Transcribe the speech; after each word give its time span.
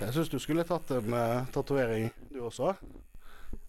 Jeg 0.00 0.14
syns 0.16 0.30
du 0.32 0.40
skulle 0.42 0.64
tatt 0.66 0.90
en 0.96 1.14
uh, 1.14 1.46
tatovering, 1.54 2.08
du 2.32 2.40
også. 2.48 2.74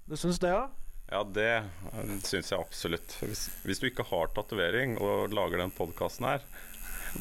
Du 0.09 0.15
syns 0.17 0.39
det, 0.41 0.51
ja? 0.53 0.65
Ja, 1.11 1.21
det 1.21 1.49
eh, 1.53 2.13
syns 2.25 2.49
jeg 2.49 2.57
absolutt. 2.57 3.17
Hvis, 3.21 3.45
hvis, 3.65 3.81
du 3.81 3.89
ikke 3.91 4.05
har 4.09 4.31
tatovering 4.33 4.97
og 4.97 5.33
lager 5.33 5.61
den 5.61 5.73
podkasten 5.73 6.25
her, 6.25 6.45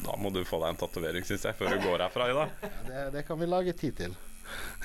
da 0.05 0.15
må 0.19 0.31
du 0.33 0.41
få 0.47 0.59
deg 0.63 0.73
en 0.73 0.79
tatovering, 0.81 1.25
syns 1.27 1.45
jeg, 1.45 1.57
før 1.57 1.75
du 1.75 1.85
går 1.85 2.01
herfra 2.07 2.29
i 2.31 2.37
dag. 2.37 2.55
Ja, 2.65 2.71
det, 2.87 3.03
det, 3.19 3.25
kan 3.27 3.39
vi 3.39 3.49
lage 3.49 3.75
tid 3.77 3.99
til. 4.01 4.17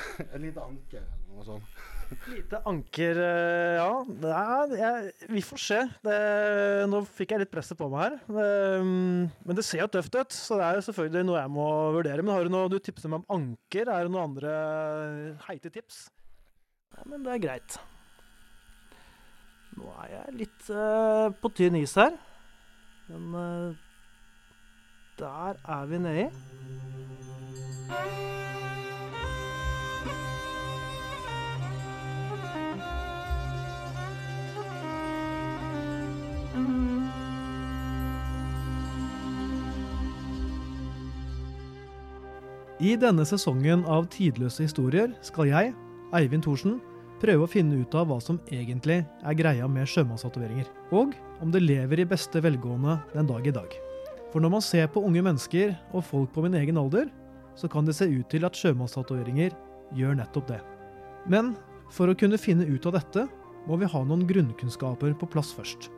en 0.33 0.45
liten 0.45 0.63
anker 0.63 1.01
eller 1.01 1.35
noe 1.37 1.47
sånt. 1.47 1.81
Lite 2.27 2.59
anker, 2.67 3.19
eh, 3.23 3.77
ja. 3.79 3.91
Er, 4.27 4.73
jeg, 4.81 5.11
vi 5.31 5.43
får 5.47 5.61
se. 5.63 5.79
Det, 6.03 6.17
nå 6.91 7.05
fikk 7.07 7.35
jeg 7.35 7.45
litt 7.45 7.53
presset 7.53 7.79
på 7.79 7.87
meg 7.93 8.03
her. 8.03 8.17
Det, 8.27 8.49
men 8.83 9.59
det 9.59 9.65
ser 9.67 9.85
jo 9.85 9.91
tøft 9.95 10.19
ut, 10.19 10.35
så 10.35 10.59
det 10.59 10.67
er 10.67 10.81
jo 10.81 10.87
selvfølgelig 10.89 11.29
noe 11.29 11.39
jeg 11.39 11.53
må 11.55 11.69
vurdere. 11.95 12.25
Men 12.25 12.35
har 12.35 12.47
du 12.47 12.55
noe 12.55 12.73
du 12.73 12.81
tipser 12.83 13.13
meg 13.13 13.23
om 13.23 13.39
anker? 13.39 13.87
Er 13.87 14.09
det 14.09 14.15
noen 14.15 14.33
andre 14.33 14.57
heite 15.47 15.71
tips? 15.71 16.09
Ja, 16.97 17.07
men 17.07 17.23
det 17.27 17.37
er 17.37 17.45
greit. 17.47 17.79
Nå 19.79 19.87
er 20.03 20.11
jeg 20.17 20.37
litt 20.43 20.73
uh, 20.75 21.31
på 21.39 21.53
tynn 21.55 21.79
is 21.79 21.95
her. 22.01 22.19
Men 23.11 23.31
uh, 23.39 23.89
der 25.21 25.63
er 25.79 25.89
vi 25.91 26.03
nedi. 26.03 26.29
I 42.81 42.95
denne 42.97 43.27
sesongen 43.29 43.83
av 43.85 44.07
Tidløse 44.09 44.65
historier 44.65 45.11
skal 45.27 45.51
jeg, 45.51 45.73
Eivind 46.17 46.47
Thorsen, 46.47 46.79
prøve 47.21 47.45
å 47.45 47.51
finne 47.51 47.83
ut 47.83 47.93
av 47.93 48.07
hva 48.09 48.17
som 48.25 48.39
egentlig 48.49 49.03
er 49.05 49.37
greia 49.37 49.69
med 49.69 49.85
sjømannstatoveringer, 49.93 50.65
og 50.97 51.13
om 51.45 51.53
det 51.53 51.61
lever 51.61 52.01
i 52.01 52.09
beste 52.09 52.41
velgående 52.41 52.97
den 53.13 53.29
dag 53.29 53.45
i 53.45 53.53
dag. 53.53 53.77
For 54.33 54.41
når 54.41 54.55
man 54.57 54.65
ser 54.65 54.89
på 54.89 55.05
unge 55.05 55.21
mennesker 55.27 55.75
og 55.93 56.07
folk 56.09 56.33
på 56.33 56.47
min 56.47 56.57
egen 56.57 56.81
alder, 56.81 57.13
så 57.53 57.69
kan 57.69 57.85
det 57.85 57.99
se 57.99 58.09
ut 58.09 58.33
til 58.33 58.49
at 58.49 58.57
sjømannstatoveringer 58.57 59.53
gjør 59.93 60.17
nettopp 60.23 60.49
det. 60.55 60.61
Men 61.29 61.53
for 61.93 62.09
å 62.09 62.17
kunne 62.17 62.41
finne 62.41 62.65
ut 62.65 62.89
av 62.89 62.97
dette, 62.97 63.29
må 63.69 63.77
vi 63.77 63.93
ha 63.93 64.05
noen 64.09 64.25
grunnkunnskaper 64.25 65.19
på 65.21 65.29
plass 65.29 65.53
først. 65.53 65.91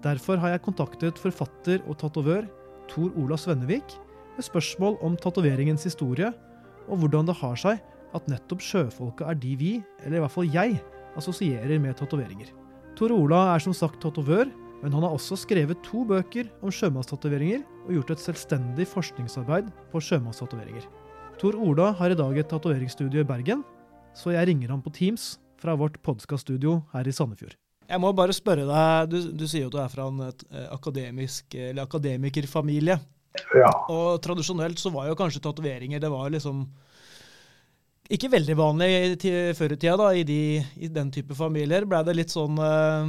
Derfor 0.00 0.40
har 0.40 0.54
jeg 0.54 0.64
kontaktet 0.64 1.18
forfatter 1.20 1.82
og 1.84 1.98
tatovør 2.00 2.46
Tor 2.90 3.12
Ola 3.20 3.36
Svennevik 3.38 3.96
med 4.36 4.46
spørsmål 4.46 4.96
om 5.04 5.18
tatoveringens 5.20 5.84
historie, 5.84 6.30
og 6.88 7.02
hvordan 7.02 7.28
det 7.28 7.36
har 7.42 7.58
seg 7.60 7.82
at 8.16 8.30
nettopp 8.30 8.64
sjøfolka 8.64 9.28
er 9.30 9.38
de 9.38 9.52
vi, 9.60 9.74
eller 10.02 10.18
i 10.18 10.24
hvert 10.24 10.34
fall 10.34 10.48
jeg, 10.50 10.80
assosierer 11.18 11.78
med 11.82 11.98
tatoveringer. 11.98 12.48
Tor 12.98 13.12
Ola 13.14 13.50
er 13.52 13.62
som 13.62 13.76
sagt 13.76 14.00
tatovør, 14.02 14.48
men 14.80 14.96
han 14.96 15.04
har 15.04 15.12
også 15.12 15.36
skrevet 15.42 15.82
to 15.84 16.06
bøker 16.08 16.48
om 16.64 16.72
sjømannstatoveringer 16.72 17.62
og 17.84 17.94
gjort 17.98 18.14
et 18.16 18.24
selvstendig 18.24 18.88
forskningsarbeid 18.88 19.68
på 19.92 20.02
sjømannstatoveringer. 20.08 20.88
Tor 21.40 21.56
Ola 21.60 21.92
har 22.00 22.12
i 22.12 22.18
dag 22.18 22.40
et 22.40 22.48
tatoveringsstudio 22.48 23.22
i 23.22 23.28
Bergen, 23.28 23.64
så 24.16 24.32
jeg 24.32 24.48
ringer 24.48 24.72
ham 24.72 24.82
på 24.84 24.92
Teams 24.96 25.34
fra 25.60 25.76
vårt 25.76 26.00
podkaststudio 26.04 26.80
her 26.94 27.08
i 27.08 27.14
Sandefjord. 27.14 27.59
Jeg 27.90 28.02
må 28.02 28.12
bare 28.14 28.34
spørre 28.36 28.66
deg, 28.68 29.10
du, 29.10 29.32
du 29.34 29.46
sier 29.50 29.64
jo 29.64 29.70
at 29.70 29.74
du 29.74 29.80
er 29.82 29.90
fra 29.90 30.06
en 30.06 30.22
eh, 30.28 30.68
akademisk, 30.70 31.56
akademikerfamilie. 31.82 33.00
Ja. 33.54 33.70
Og 33.90 34.20
tradisjonelt 34.22 34.78
så 34.78 34.92
var 34.94 35.08
jo 35.08 35.18
kanskje 35.18 35.42
tatoveringer 35.42 36.02
det 36.02 36.10
var 36.10 36.30
liksom 36.34 36.64
ikke 38.10 38.30
veldig 38.32 38.56
vanlig 38.58 38.88
før 39.54 39.74
i 39.74 39.76
tida, 39.78 39.92
da, 40.00 40.08
i, 40.18 40.24
de, 40.26 40.38
i, 40.82 40.88
den 40.90 41.12
type 41.14 41.36
familier. 41.38 41.86
Ble 41.86 42.00
det 42.06 42.16
litt 42.18 42.32
sånn 42.34 42.58
uh, 42.58 43.06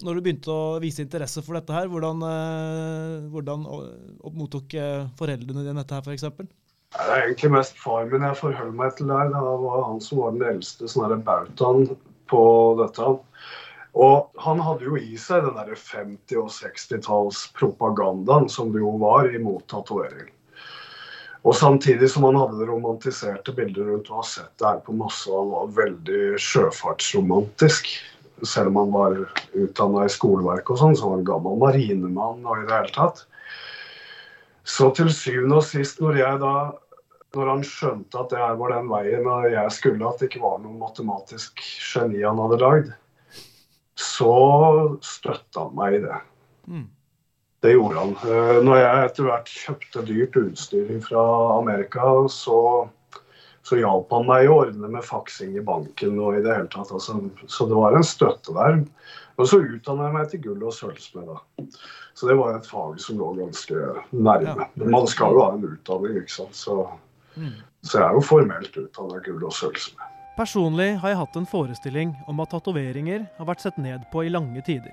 Når 0.00 0.16
du 0.16 0.22
begynte 0.24 0.54
å 0.54 0.78
vise 0.80 1.04
interesse 1.04 1.42
for 1.44 1.58
dette 1.58 1.74
her, 1.76 1.90
hvordan, 1.92 2.24
uh, 2.24 3.26
hvordan 3.28 3.66
mottok 4.40 4.72
foreldrene 5.20 5.66
dine 5.66 5.82
dette 5.82 5.98
her, 5.98 6.08
f.eks.? 6.08 6.48
Det 6.96 7.04
er 7.12 7.26
egentlig 7.26 7.50
mest 7.52 7.76
far 7.76 8.08
min 8.08 8.24
jeg 8.24 8.40
forholder 8.40 8.76
meg 8.80 8.94
til 8.96 9.12
der. 9.12 9.28
Det 9.34 9.42
var 9.44 9.82
han 9.90 10.00
som 10.00 10.22
var 10.22 10.36
den 10.36 10.46
eldste 10.54 10.88
sånn 10.88 11.24
bautaen 11.26 11.90
på 12.32 12.42
dette. 12.80 13.10
Og 13.98 14.42
han 14.44 14.60
hadde 14.62 14.86
jo 14.86 14.98
i 15.00 15.16
seg 15.18 15.42
den 15.42 15.56
der 15.58 15.74
50- 15.74 16.38
og 16.38 16.50
60-tallspropagandaen 16.54 18.46
som 18.52 18.70
det 18.74 18.82
jo 18.84 18.92
var 19.02 19.26
imot 19.34 19.66
tatovering. 19.70 20.30
Og 21.46 21.54
samtidig 21.56 22.10
som 22.12 22.26
han 22.28 22.38
hadde 22.38 22.66
romantiserte 22.68 23.54
bildet 23.56 23.86
rundt 23.88 24.10
og 24.10 24.20
har 24.20 24.28
sett 24.30 24.52
det 24.60 24.68
her 24.68 24.80
på 24.86 24.94
masse, 24.98 25.30
han 25.30 25.50
var 25.50 25.74
veldig 25.78 26.22
sjøfartsromantisk. 26.42 27.90
Selv 28.46 28.70
om 28.70 28.76
han 28.82 28.92
var 28.94 29.16
utdanna 29.58 30.04
i 30.06 30.12
skoleverk 30.14 30.70
og 30.70 30.78
sånn, 30.78 30.94
så 30.98 31.08
var 31.08 31.16
han 31.18 31.26
gammel 31.26 31.58
marinemann 31.58 32.44
og 32.46 32.60
i 32.60 32.66
det 32.68 32.76
hele 32.76 32.94
tatt. 32.94 33.24
Så 34.68 34.92
til 34.94 35.10
syvende 35.14 35.58
og 35.58 35.66
sist, 35.66 36.02
når 36.04 36.20
jeg 36.20 36.42
da 36.44 36.54
når 37.36 37.50
han 37.50 37.66
skjønte 37.66 38.20
at 38.20 38.30
det 38.32 38.38
her 38.40 38.54
var 38.56 38.72
den 38.72 38.86
veien 38.88 39.26
jeg 39.52 39.72
skulle, 39.74 40.06
at 40.06 40.20
det 40.20 40.30
ikke 40.30 40.44
var 40.44 40.62
noe 40.62 40.78
matematisk 40.80 41.60
geni 41.60 42.22
han 42.24 42.40
hadde 42.40 42.60
lagd, 42.62 42.94
så 43.98 44.98
støtta 45.02 45.66
han 45.66 45.74
meg 45.74 45.98
i 45.98 46.04
det. 46.04 46.20
Mm. 46.70 46.86
Det 47.60 47.72
gjorde 47.74 47.98
han. 47.98 48.12
Eh, 48.30 48.58
når 48.62 48.78
jeg 48.78 49.06
etter 49.08 49.26
hvert 49.26 49.50
kjøpte 49.50 50.04
dyrt 50.06 50.36
utstyr 50.38 50.90
fra 51.02 51.22
Amerika, 51.56 52.12
så, 52.30 52.58
så 53.66 53.78
hjalp 53.80 54.12
han 54.14 54.28
meg 54.28 54.46
å 54.46 54.60
ordne 54.62 54.90
med 54.92 55.06
faksing 55.06 55.56
i 55.58 55.64
banken 55.66 56.20
og 56.22 56.38
i 56.38 56.44
det 56.44 56.54
hele 56.54 56.70
tatt. 56.70 56.92
Altså, 56.94 57.18
så 57.50 57.66
det 57.66 57.80
var 57.80 57.98
en 57.98 58.06
støtte 58.06 58.54
der. 58.54 58.78
Og 59.38 59.50
så 59.50 59.58
utdanna 59.62 60.06
jeg 60.06 60.14
meg 60.14 60.30
til 60.30 60.44
gull- 60.46 60.68
og 60.68 60.76
sølvsmed. 60.76 61.34
Så 62.18 62.30
det 62.30 62.38
var 62.38 62.54
et 62.54 62.66
fag 62.66 62.98
som 63.02 63.18
lå 63.18 63.32
ganske 63.38 63.82
nærme. 64.14 64.68
Men 64.78 64.94
man 64.94 65.10
skal 65.10 65.34
jo 65.34 65.42
ha 65.42 65.52
en 65.56 65.66
utdanning, 65.72 66.20
ikke 66.22 66.36
sant. 66.36 66.58
Så, 66.58 66.84
mm. 67.34 67.58
så 67.82 68.00
jeg 68.00 68.06
er 68.06 68.18
jo 68.18 68.24
formelt 68.30 68.78
utdanna 68.78 69.18
gull- 69.26 69.46
og 69.50 69.54
sølvsmed. 69.58 70.17
Personlig 70.38 70.92
har 71.02 71.10
jeg 71.10 71.18
hatt 71.18 71.36
en 71.40 71.46
forestilling 71.50 72.10
om 72.30 72.38
at 72.38 72.52
tatoveringer 72.52 73.24
har 73.40 73.46
vært 73.48 73.64
sett 73.64 73.78
ned 73.82 74.04
på 74.12 74.22
i 74.22 74.28
lange 74.30 74.60
tider. 74.62 74.92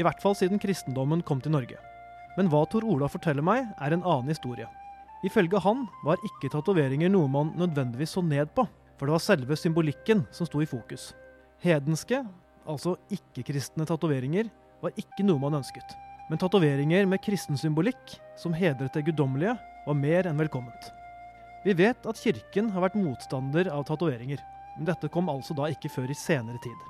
I 0.00 0.04
hvert 0.06 0.22
fall 0.22 0.32
siden 0.32 0.56
kristendommen 0.62 1.20
kom 1.28 1.42
til 1.44 1.52
Norge. 1.52 1.76
Men 2.38 2.48
hva 2.48 2.62
Tor 2.72 2.86
Ola 2.88 3.04
forteller 3.12 3.44
meg, 3.44 3.66
er 3.76 3.92
en 3.92 4.00
annen 4.00 4.32
historie. 4.32 4.64
Ifølge 5.28 5.60
han 5.60 5.82
var 6.06 6.24
ikke 6.24 6.48
tatoveringer 6.54 7.12
noe 7.12 7.28
man 7.28 7.50
nødvendigvis 7.60 8.14
så 8.16 8.22
ned 8.24 8.48
på, 8.56 8.64
for 8.96 9.10
det 9.10 9.12
var 9.12 9.20
selve 9.20 9.58
symbolikken 9.60 10.22
som 10.32 10.48
sto 10.48 10.62
i 10.64 10.70
fokus. 10.70 11.10
Hedenske, 11.60 12.22
altså 12.64 12.94
ikke-kristne 13.12 13.84
tatoveringer, 13.84 14.48
var 14.80 14.96
ikke 14.96 15.26
noe 15.28 15.42
man 15.42 15.58
ønsket. 15.60 15.92
Men 16.30 16.40
tatoveringer 16.40 17.04
med 17.12 17.20
kristen 17.20 17.60
symbolikk, 17.60 18.16
som 18.40 18.56
hedret 18.56 18.96
det 18.96 19.04
guddommelige, 19.10 19.52
var 19.84 20.00
mer 20.00 20.32
enn 20.32 20.40
velkomment. 20.40 20.88
Vi 21.62 21.76
vet 21.76 22.08
at 22.08 22.24
kirken 22.24 22.72
har 22.72 22.88
vært 22.88 22.96
motstander 22.96 23.68
av 23.68 23.84
tatoveringer, 23.92 24.40
men 24.76 24.88
dette 24.88 25.10
kom 25.12 25.30
altså 25.32 25.54
da 25.56 25.68
ikke 25.72 25.90
før 25.92 26.10
i 26.12 26.16
senere 26.16 26.60
tid. 26.62 26.88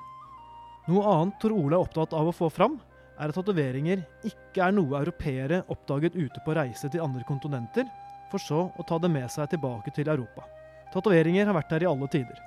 Noe 0.91 1.03
annet 1.07 1.37
Tor 1.39 1.53
Ole 1.55 1.77
er 1.77 1.83
opptatt 1.85 2.15
av 2.15 2.29
å 2.29 2.35
få 2.35 2.49
fram, 2.51 2.79
er 3.19 3.29
at 3.29 3.37
tatoveringer 3.37 4.01
ikke 4.27 4.65
er 4.65 4.73
noe 4.73 4.97
europeere 4.99 5.61
oppdaget 5.71 6.17
ute 6.17 6.41
på 6.43 6.55
reise 6.57 6.89
til 6.89 7.03
andre 7.03 7.23
kontinenter, 7.27 7.87
for 8.31 8.41
så 8.41 8.65
å 8.67 8.85
ta 8.87 8.97
det 8.99 9.11
med 9.13 9.29
seg 9.31 9.51
tilbake 9.51 9.93
til 9.95 10.09
Europa. 10.09 10.47
Tatoveringer 10.93 11.47
har 11.47 11.57
vært 11.57 11.71
der 11.73 11.85
i 11.85 11.89
alle 11.89 12.09
tider. 12.11 12.39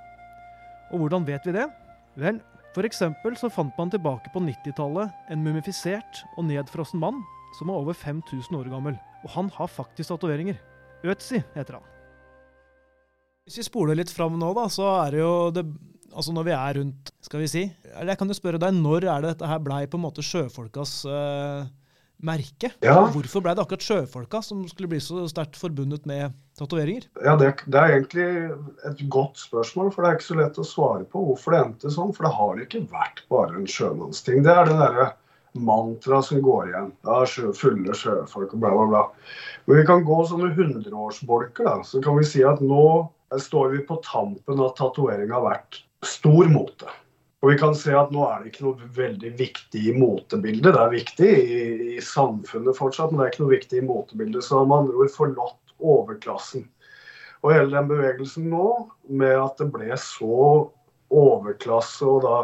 Og 0.90 1.02
hvordan 1.02 1.26
vet 1.26 1.46
vi 1.46 1.54
det? 1.56 1.66
Vel, 2.18 2.40
f.eks. 2.74 3.02
så 3.40 3.50
fant 3.52 3.78
man 3.78 3.90
tilbake 3.92 4.30
på 4.34 4.42
90-tallet 4.42 5.32
en 5.32 5.42
mumifisert 5.42 6.24
og 6.36 6.48
nedfrossen 6.50 7.00
mann 7.02 7.22
som 7.56 7.70
er 7.70 7.80
over 7.80 7.96
5000 7.96 8.58
år 8.58 8.70
gammel. 8.72 8.98
Og 9.24 9.32
han 9.34 9.50
har 9.56 9.72
faktisk 9.72 10.12
tatoveringer. 10.12 10.58
Øtzi 11.06 11.42
heter 11.54 11.78
han. 11.78 11.95
Hvis 13.46 13.60
vi 13.60 13.68
spoler 13.68 13.94
litt 13.94 14.10
fram 14.10 14.40
nå, 14.40 14.50
da, 14.58 14.66
så 14.72 14.88
er 15.04 15.14
det 15.14 15.22
jo 15.22 15.32
det, 15.54 15.62
altså 16.10 16.34
Når 16.34 16.46
vi 16.48 16.54
er 16.56 16.78
rundt, 16.80 17.10
skal 17.22 17.42
vi 17.44 17.50
si 17.50 17.64
eller 17.92 18.12
Jeg 18.12 18.20
kan 18.20 18.32
jo 18.32 18.38
spørre 18.38 18.60
deg, 18.60 18.74
når 18.74 19.06
er 19.06 19.22
det 19.22 19.34
dette 19.36 19.50
her 19.50 19.60
blei 19.62 19.84
på 19.90 20.00
en 20.00 20.04
måte 20.08 20.24
sjøfolkas 20.26 20.98
uh, 21.08 21.68
merke? 22.26 22.72
Ja. 22.84 22.98
Hvorfor 23.14 23.44
blei 23.44 23.54
det 23.54 23.62
akkurat 23.62 23.86
sjøfolka 23.86 24.42
som 24.44 24.64
skulle 24.68 24.90
bli 24.90 24.98
så 25.00 25.22
sterkt 25.30 25.56
forbundet 25.60 26.04
med 26.10 26.34
tatoveringer? 26.58 27.06
Ja, 27.22 27.36
det, 27.38 27.52
det, 27.64 27.78
er 27.78 27.94
egentlig 27.94 28.26
et 28.90 29.00
godt 29.12 29.40
spørsmål, 29.40 29.92
for 29.94 30.02
det 30.02 30.10
er 30.10 30.18
ikke 30.18 30.28
så 30.28 30.38
lett 30.42 30.60
å 30.60 30.66
svare 30.66 31.06
på 31.08 31.22
hvorfor 31.28 31.54
det 31.54 31.62
endte 31.62 31.94
sånn. 31.94 32.12
For 32.16 32.26
det 32.26 32.34
har 32.36 32.62
ikke 32.66 32.84
vært 32.92 33.24
bare 33.32 33.56
en 33.56 33.70
sjømannsting. 33.70 34.42
Det 34.44 34.52
er 34.52 34.68
det 34.68 34.78
derre 34.82 35.10
mantraet 35.56 36.28
som 36.28 36.44
går 36.44 36.70
igjen. 36.72 36.94
Ja, 37.06 37.20
sjø, 37.30 37.50
fulle 37.56 37.96
sjøfolk 37.96 38.52
og 38.52 38.64
bla, 38.64 38.76
bla, 38.76 38.86
bla. 38.92 39.04
Men 39.64 39.80
vi 39.80 39.88
kan 39.88 40.04
gå 40.04 40.22
sånne 40.28 40.52
hundreårsbolker, 40.58 41.68
da. 41.68 41.78
Så 41.86 42.02
kan 42.04 42.18
vi 42.18 42.26
si 42.28 42.44
at 42.44 42.60
nå 42.64 42.88
står 43.40 43.68
vi 43.68 43.82
på 43.86 43.96
tampen 44.04 44.60
av 44.62 44.76
tatovering 44.78 45.32
har 45.34 45.44
vært 45.44 45.82
stor 46.06 46.48
mote. 46.52 46.90
Og 47.44 47.52
vi 47.52 47.58
kan 47.60 47.76
se 47.78 47.92
at 47.94 48.12
nå 48.14 48.22
er 48.26 48.42
det 48.42 48.50
ikke 48.50 48.64
noe 48.64 48.88
veldig 48.96 49.32
viktig 49.38 49.82
i 49.90 49.94
motebildet. 49.94 50.72
Det 50.72 50.82
er 50.82 50.94
viktig 50.94 51.28
i, 51.30 51.58
i, 51.96 52.00
samfunnet 52.02 52.78
fortsatt, 52.78 53.12
men 53.12 53.20
det 53.20 53.26
er 53.26 53.34
ikke 53.34 53.44
noe 53.44 53.52
viktig 53.52 53.80
i 53.80 53.86
motebildet. 53.86 54.46
Så 54.46 54.60
har 54.60 54.70
man 54.70 54.86
andre 54.86 55.04
ord 55.04 55.12
forlatt 55.14 55.74
overklassen. 55.76 56.64
Og 57.44 57.52
hele 57.52 57.70
den 57.70 57.90
bevegelsen 57.90 58.48
nå, 58.50 58.70
med 59.06 59.36
at 59.38 59.60
det 59.60 59.68
ble 59.74 59.98
så 60.00 60.38
overklasse 61.14 62.08
og 62.08 62.24
da 62.24 62.38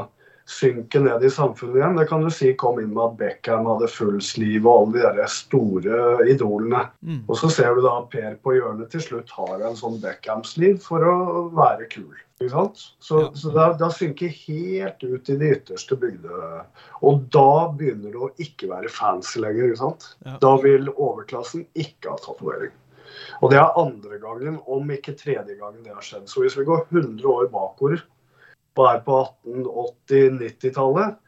synke 0.48 1.00
ned 1.02 1.22
i 1.24 1.30
samfunnet 1.30 1.78
igjen, 1.78 1.96
det 1.96 2.08
kan 2.10 2.24
du 2.24 2.30
si 2.34 2.52
kom 2.58 2.80
inn 2.82 2.90
med 2.94 3.04
at 3.04 3.16
Beckham 3.20 3.68
hadde 3.70 3.88
full 3.92 4.18
sliv 4.24 4.66
og 4.66 4.88
alle 4.88 4.98
de 4.98 5.20
der 5.20 5.30
store 5.30 6.00
idolene. 6.32 6.86
Mm. 7.06 7.22
Og 7.28 7.38
så 7.38 7.50
ser 7.52 7.76
du 7.76 7.82
da 7.84 8.00
Per 8.12 8.34
på 8.42 8.56
hjørnet 8.56 8.90
til 8.92 9.04
slutt 9.04 9.30
har 9.36 9.62
en 9.62 9.78
sånn 9.78 10.00
Beckham-sliv 10.02 10.80
for 10.82 11.06
å 11.06 11.16
være 11.54 11.86
kul. 11.92 12.12
Ikke 12.42 12.50
sant? 12.50 12.84
Så, 12.98 13.20
Ja. 13.22 13.30
så 13.38 13.52
da, 13.54 13.68
da 13.78 13.88
synker 13.94 14.32
helt 14.34 15.02
ut 15.04 15.30
i 15.30 15.36
de 15.38 15.50
ytterste 15.54 15.94
bygde. 15.96 16.64
Og 17.06 17.22
da 17.30 17.68
begynner 17.78 18.10
det 18.10 18.18
å 18.18 18.32
ikke 18.42 18.70
være 18.72 18.90
fancy 18.90 19.38
lenger. 19.38 19.70
ikke 19.70 19.82
sant? 19.84 20.08
Ja. 20.26 20.38
Da 20.42 20.56
vil 20.64 20.90
overklassen 20.96 21.68
ikke 21.78 22.10
ha 22.10 22.18
tatovering. 22.18 22.74
Og 23.42 23.50
det 23.52 23.58
er 23.60 23.78
andre 23.78 24.18
gangen, 24.18 24.58
om 24.66 24.90
ikke 24.90 25.14
tredje 25.18 25.54
gangen 25.60 25.84
det 25.84 25.92
har 25.94 26.02
skjedd. 26.02 26.26
Så 26.26 26.42
hvis 26.42 26.56
vi 26.58 26.64
går 26.66 26.86
100 26.90 27.28
år 27.28 27.50
bakover, 27.52 28.02
er 28.78 29.02
på 29.04 29.18
1880-90-tallet 29.44 31.18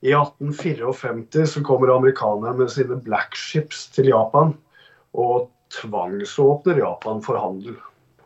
I 0.00 0.14
1854 0.14 1.46
så 1.46 1.62
kommer 1.66 1.92
amerikanerne 1.96 2.56
med 2.58 2.72
sine 2.72 2.96
black 3.02 3.36
ships 3.36 3.88
til 3.94 4.08
Japan 4.12 4.54
og 5.12 5.50
tvangsåpner 5.74 6.78
Japan 6.80 7.22
for 7.22 7.40
handel. 7.40 7.76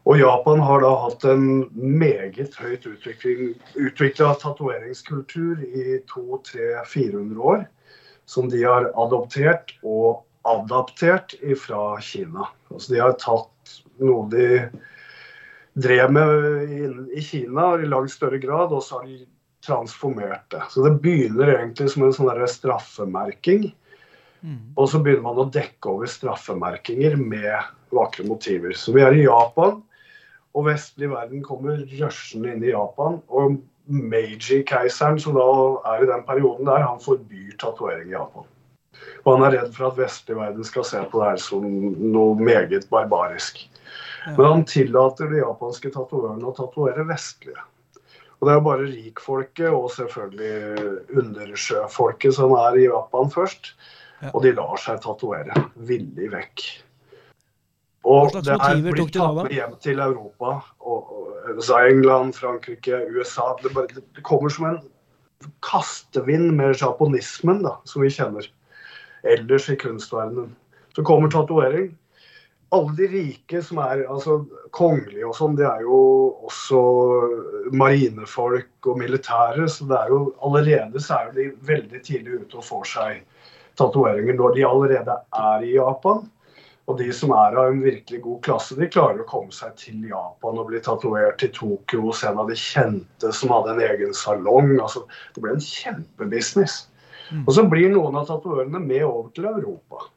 Og 0.03 0.19
Japan 0.19 0.61
har 0.61 0.83
da 0.83 0.91
hatt 1.05 1.25
en 1.31 1.47
meget 1.75 2.57
høyt 2.59 2.87
utvikla 2.91 4.33
tatoveringskultur 4.43 5.63
i 5.63 6.01
200-400 6.11 7.39
år, 7.39 7.65
som 8.27 8.51
de 8.51 8.65
har 8.67 8.91
adoptert 8.99 9.77
og 9.83 10.25
adaptert 10.49 11.37
fra 11.63 12.01
Kina. 12.03 12.51
Altså 12.73 12.95
de 12.95 13.03
har 13.03 13.15
tatt 13.23 13.77
noe 14.03 14.27
de 14.33 14.49
drev 15.75 16.13
med 16.13 17.13
i 17.17 17.23
Kina 17.25 17.75
i 17.81 17.89
langt 17.89 18.13
større 18.13 18.39
grad, 18.43 18.73
og 18.73 18.83
så 18.85 19.01
har 19.01 19.07
de 19.09 19.23
transformert 19.63 20.45
det. 20.51 20.63
Så 20.71 20.85
det 20.85 20.99
begynner 21.05 21.55
egentlig 21.55 21.93
som 21.93 22.05
en 22.07 22.15
sånn 22.15 22.31
der 22.33 22.45
straffemerking. 22.51 23.71
Mm. 24.43 24.75
Og 24.75 24.89
så 24.91 24.99
begynner 24.99 25.25
man 25.29 25.41
å 25.45 25.51
dekke 25.55 25.93
over 25.93 26.11
straffemerkinger 26.11 27.17
med 27.21 27.71
vakre 27.95 28.27
motiver. 28.27 28.75
Så 28.75 28.95
vi 28.97 29.05
er 29.05 29.15
i 29.15 29.27
Japan, 29.27 29.79
og 30.53 30.67
vestlig 30.69 31.09
verden 31.13 31.45
kommer 31.47 31.85
rushende 32.01 32.53
inn 32.53 32.65
i 32.67 32.75
Japan. 32.75 33.21
Og 33.31 33.61
Meiji-keiseren, 33.93 35.19
som 35.19 35.35
da 35.37 35.47
er 35.95 36.05
i 36.05 36.11
den 36.11 36.23
perioden 36.27 36.69
der, 36.69 36.85
han 36.85 37.01
forbyr 37.03 37.55
tatovering 37.61 38.13
i 38.13 38.17
Japan. 38.17 38.47
Og 39.25 39.37
han 39.37 39.47
er 39.47 39.57
redd 39.57 39.73
for 39.75 39.89
at 39.89 39.99
vestlig 39.99 40.37
verden 40.39 40.67
skal 40.67 40.87
se 40.87 41.01
på 41.11 41.23
det 41.23 41.31
her 41.33 41.41
som 41.43 41.65
noe 41.65 42.37
meget 42.39 42.87
barbarisk. 42.91 43.65
Men 44.27 44.47
han 44.47 44.65
tillater 44.69 45.31
de 45.33 45.43
japanske 45.43 45.91
tatovørene 45.95 46.47
å 46.47 46.55
tatovere 46.57 47.07
vestlige. 47.09 47.65
Og 48.39 48.47
det 48.47 48.53
er 48.53 48.59
jo 48.59 48.67
bare 48.67 48.87
rikfolket 48.91 49.69
og 49.71 49.91
selvfølgelig 49.95 50.87
undersjøfolket 51.23 52.35
som 52.35 52.55
er 52.59 52.79
i 52.81 52.89
Japan 52.89 53.31
først. 53.31 53.75
Og 54.33 54.43
de 54.45 54.55
lar 54.55 54.79
seg 54.83 55.03
tatovere 55.03 55.67
villig 55.89 56.31
vekk. 56.33 56.65
Og 58.03 58.35
det 58.35 58.57
er 58.57 58.81
blitt 58.83 59.15
tatt 59.15 59.37
med 59.39 59.55
hjem 59.55 59.77
til 59.83 60.03
Europa. 60.03 60.57
Og, 60.83 61.13
og, 61.15 61.63
England, 61.79 62.35
Frankrike, 62.35 62.99
USA. 63.15 63.53
Det, 63.63 63.71
bare, 63.75 64.03
det 64.03 64.27
kommer 64.27 64.51
som 64.51 64.67
en 64.73 64.81
kastevind 65.63 66.51
med 66.59 66.75
japonismen 66.83 67.63
da, 67.63 67.77
som 67.87 68.03
vi 68.03 68.11
kjenner 68.11 68.47
ellers 69.23 69.69
i 69.71 69.79
kunstverdenen. 69.79 70.51
Så 70.97 71.07
kommer 71.07 71.31
tatovering. 71.31 71.93
Alle 72.73 72.95
de 72.97 73.07
rike 73.13 73.61
som 73.65 73.83
er 73.85 74.07
altså, 74.09 74.39
kongelige 74.73 75.27
og 75.29 75.35
sånn, 75.37 75.57
det 75.59 75.67
er 75.69 75.83
jo 75.85 75.99
også 76.49 76.83
marinefolk 77.77 78.89
og 78.89 79.01
militære. 79.03 79.67
Så 79.69 79.89
det 79.91 79.99
er 79.99 80.13
jo 80.15 80.23
allerede 80.47 81.03
så 81.03 81.19
er 81.21 81.35
de 81.37 81.51
veldig 81.69 82.01
tidlig 82.07 82.43
ute 82.43 82.63
og 82.63 82.69
får 82.71 82.87
seg 82.95 83.43
tatoveringer 83.81 84.37
når 84.39 84.57
de 84.57 84.65
allerede 84.69 85.19
er 85.43 85.67
i 85.67 85.75
Japan. 85.77 86.25
Og 86.91 86.97
de 86.99 87.13
som 87.15 87.31
er 87.37 87.55
av 87.55 87.71
en 87.71 87.83
virkelig 87.85 88.19
god 88.25 88.41
klasse, 88.43 88.77
de 88.79 88.89
klarer 88.91 89.23
å 89.23 89.29
komme 89.29 89.55
seg 89.55 89.77
til 89.79 90.01
Japan 90.11 90.59
og 90.59 90.67
bli 90.73 90.81
tatovert 90.83 91.45
i 91.47 91.51
Tokyo 91.55 92.09
hos 92.09 92.25
en 92.27 92.41
av 92.43 92.51
de 92.51 92.57
kjente 92.59 93.31
som 93.37 93.53
hadde 93.55 93.77
en 93.77 93.85
egen 93.87 94.17
salong. 94.17 94.75
Altså, 94.83 95.05
det 95.37 95.45
ble 95.45 95.55
en 95.55 95.63
kjempebusiness. 95.63 96.81
Mm. 97.31 97.45
Og 97.45 97.53
så 97.55 97.65
blir 97.71 97.93
noen 97.93 98.19
av 98.19 98.27
tatoverene 98.29 98.83
med 98.83 99.07
over 99.07 99.31
til 99.37 99.47
Europa. 99.53 100.09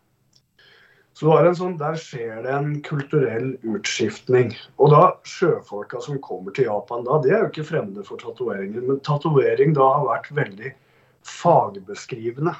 Så 1.15 1.25
det 1.25 1.31
var 1.31 1.45
en 1.47 1.55
sånn, 1.55 1.77
Der 1.79 1.95
skjer 1.95 2.41
det 2.43 2.51
en 2.51 2.71
kulturell 2.83 3.53
utskiftning. 3.63 4.49
Og 4.83 4.91
da 4.91 5.03
sjøfolka 5.23 6.01
som 6.03 6.19
kommer 6.19 6.51
til 6.55 6.67
Japan 6.67 7.05
da, 7.07 7.21
de 7.23 7.31
er 7.31 7.45
jo 7.45 7.51
ikke 7.53 7.69
fremmede 7.69 8.03
for 8.03 8.19
tatoveringer. 8.19 8.83
Men 8.83 8.99
tatovering 8.99 9.71
da 9.77 9.87
har 9.93 10.09
vært 10.09 10.27
veldig 10.35 10.73
fagbeskrivende. 11.23 12.51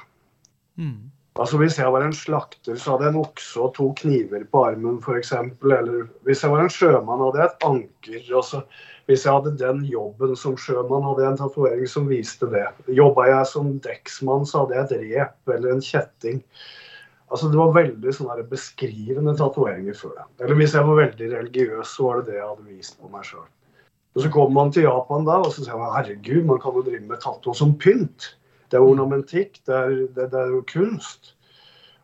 Mm. 0.80 1.10
Altså 1.36 1.58
Hvis 1.60 1.76
jeg 1.76 1.92
var 1.92 2.00
en 2.00 2.16
slakter, 2.16 2.78
så 2.80 2.94
hadde 2.94 3.04
jeg 3.04 3.12
en 3.12 3.20
okse 3.26 3.60
og 3.60 3.74
to 3.76 3.90
kniver 4.00 4.46
på 4.48 4.62
armen 4.70 5.02
f.eks. 5.04 5.34
Eller 5.60 6.06
hvis 6.24 6.40
jeg 6.40 6.54
var 6.54 6.64
en 6.64 6.72
sjømann, 6.72 7.26
hadde 7.26 7.42
jeg 7.42 7.50
et 7.50 7.66
anker. 7.68 8.22
Og 8.38 8.48
så, 8.54 8.62
hvis 9.04 9.26
jeg 9.28 9.36
hadde 9.36 9.52
den 9.60 9.84
jobben 9.84 10.32
som 10.32 10.56
sjømann, 10.56 11.04
hadde 11.10 11.26
jeg 11.26 11.34
en 11.34 11.38
tatovering 11.42 11.92
som 11.92 12.08
viste 12.08 12.48
det. 12.56 12.64
Jobba 12.88 13.28
jeg 13.28 13.52
som 13.52 13.68
dekksmann, 13.84 14.48
så 14.48 14.64
hadde 14.64 14.80
jeg 14.80 14.88
et 14.88 15.12
rep 15.12 15.56
eller 15.58 15.76
en 15.76 15.84
kjetting. 15.84 16.40
Altså 17.26 17.50
Det 17.50 17.58
var 17.58 17.74
veldig 17.74 18.12
sånne 18.14 18.46
beskrivende 18.50 19.34
tatoveringer 19.38 19.96
før. 19.98 20.24
Eller 20.40 20.58
hvis 20.60 20.74
jeg 20.76 20.86
var 20.86 21.00
veldig 21.00 21.30
religiøs, 21.32 21.94
så 21.96 22.06
var 22.06 22.20
det 22.20 22.30
det 22.30 22.36
jeg 22.38 22.48
hadde 22.48 22.66
vist 22.70 22.98
på 23.00 23.10
meg 23.12 23.26
sjøl. 23.26 23.46
Og 24.16 24.22
Så 24.22 24.30
kommer 24.32 24.54
man 24.56 24.70
til 24.72 24.86
Japan 24.86 25.26
da, 25.26 25.40
og 25.44 25.52
så 25.52 25.64
sier 25.64 25.80
man 25.80 25.92
herregud, 25.92 26.44
man 26.48 26.60
kan 26.62 26.76
jo 26.76 26.84
drive 26.86 27.04
med 27.04 27.20
tatto 27.20 27.52
som 27.54 27.74
pynt. 27.76 28.30
Det 28.70 28.78
er 28.78 28.86
ornamentikk, 28.86 29.58
det 29.66 29.74
er, 29.74 29.90
det, 30.14 30.30
det 30.32 30.38
er 30.40 30.54
jo 30.54 30.62
kunst. 30.70 31.34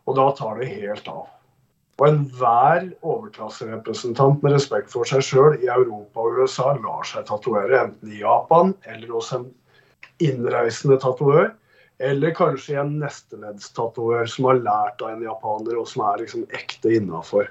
Og 0.06 0.18
da 0.18 0.26
tar 0.36 0.58
det 0.60 0.68
helt 0.74 1.08
av. 1.08 1.30
Og 2.00 2.08
enhver 2.08 2.90
overklasserepresentant 3.06 4.42
med 4.42 4.56
respekt 4.56 4.90
for 4.92 5.08
seg 5.08 5.22
sjøl 5.24 5.58
i 5.62 5.70
Europa 5.70 6.24
og 6.24 6.42
USA 6.42 6.72
lar 6.82 7.06
seg 7.06 7.26
tatovere, 7.28 7.84
enten 7.86 8.12
i 8.12 8.22
Japan 8.22 8.72
eller 8.90 9.12
hos 9.14 9.30
en 9.36 9.46
innreisende 10.22 10.98
tatovør. 11.02 11.52
Eller 12.02 12.34
kanskje 12.34 12.80
en 12.80 12.96
nesteleddsatatovør 12.98 14.26
som 14.30 14.48
har 14.50 14.62
lært 14.64 15.02
av 15.04 15.12
en 15.12 15.22
japaner, 15.22 15.76
og 15.78 15.86
som 15.86 16.02
er 16.08 16.24
liksom 16.24 16.48
ekte 16.58 16.96
innafor. 16.98 17.50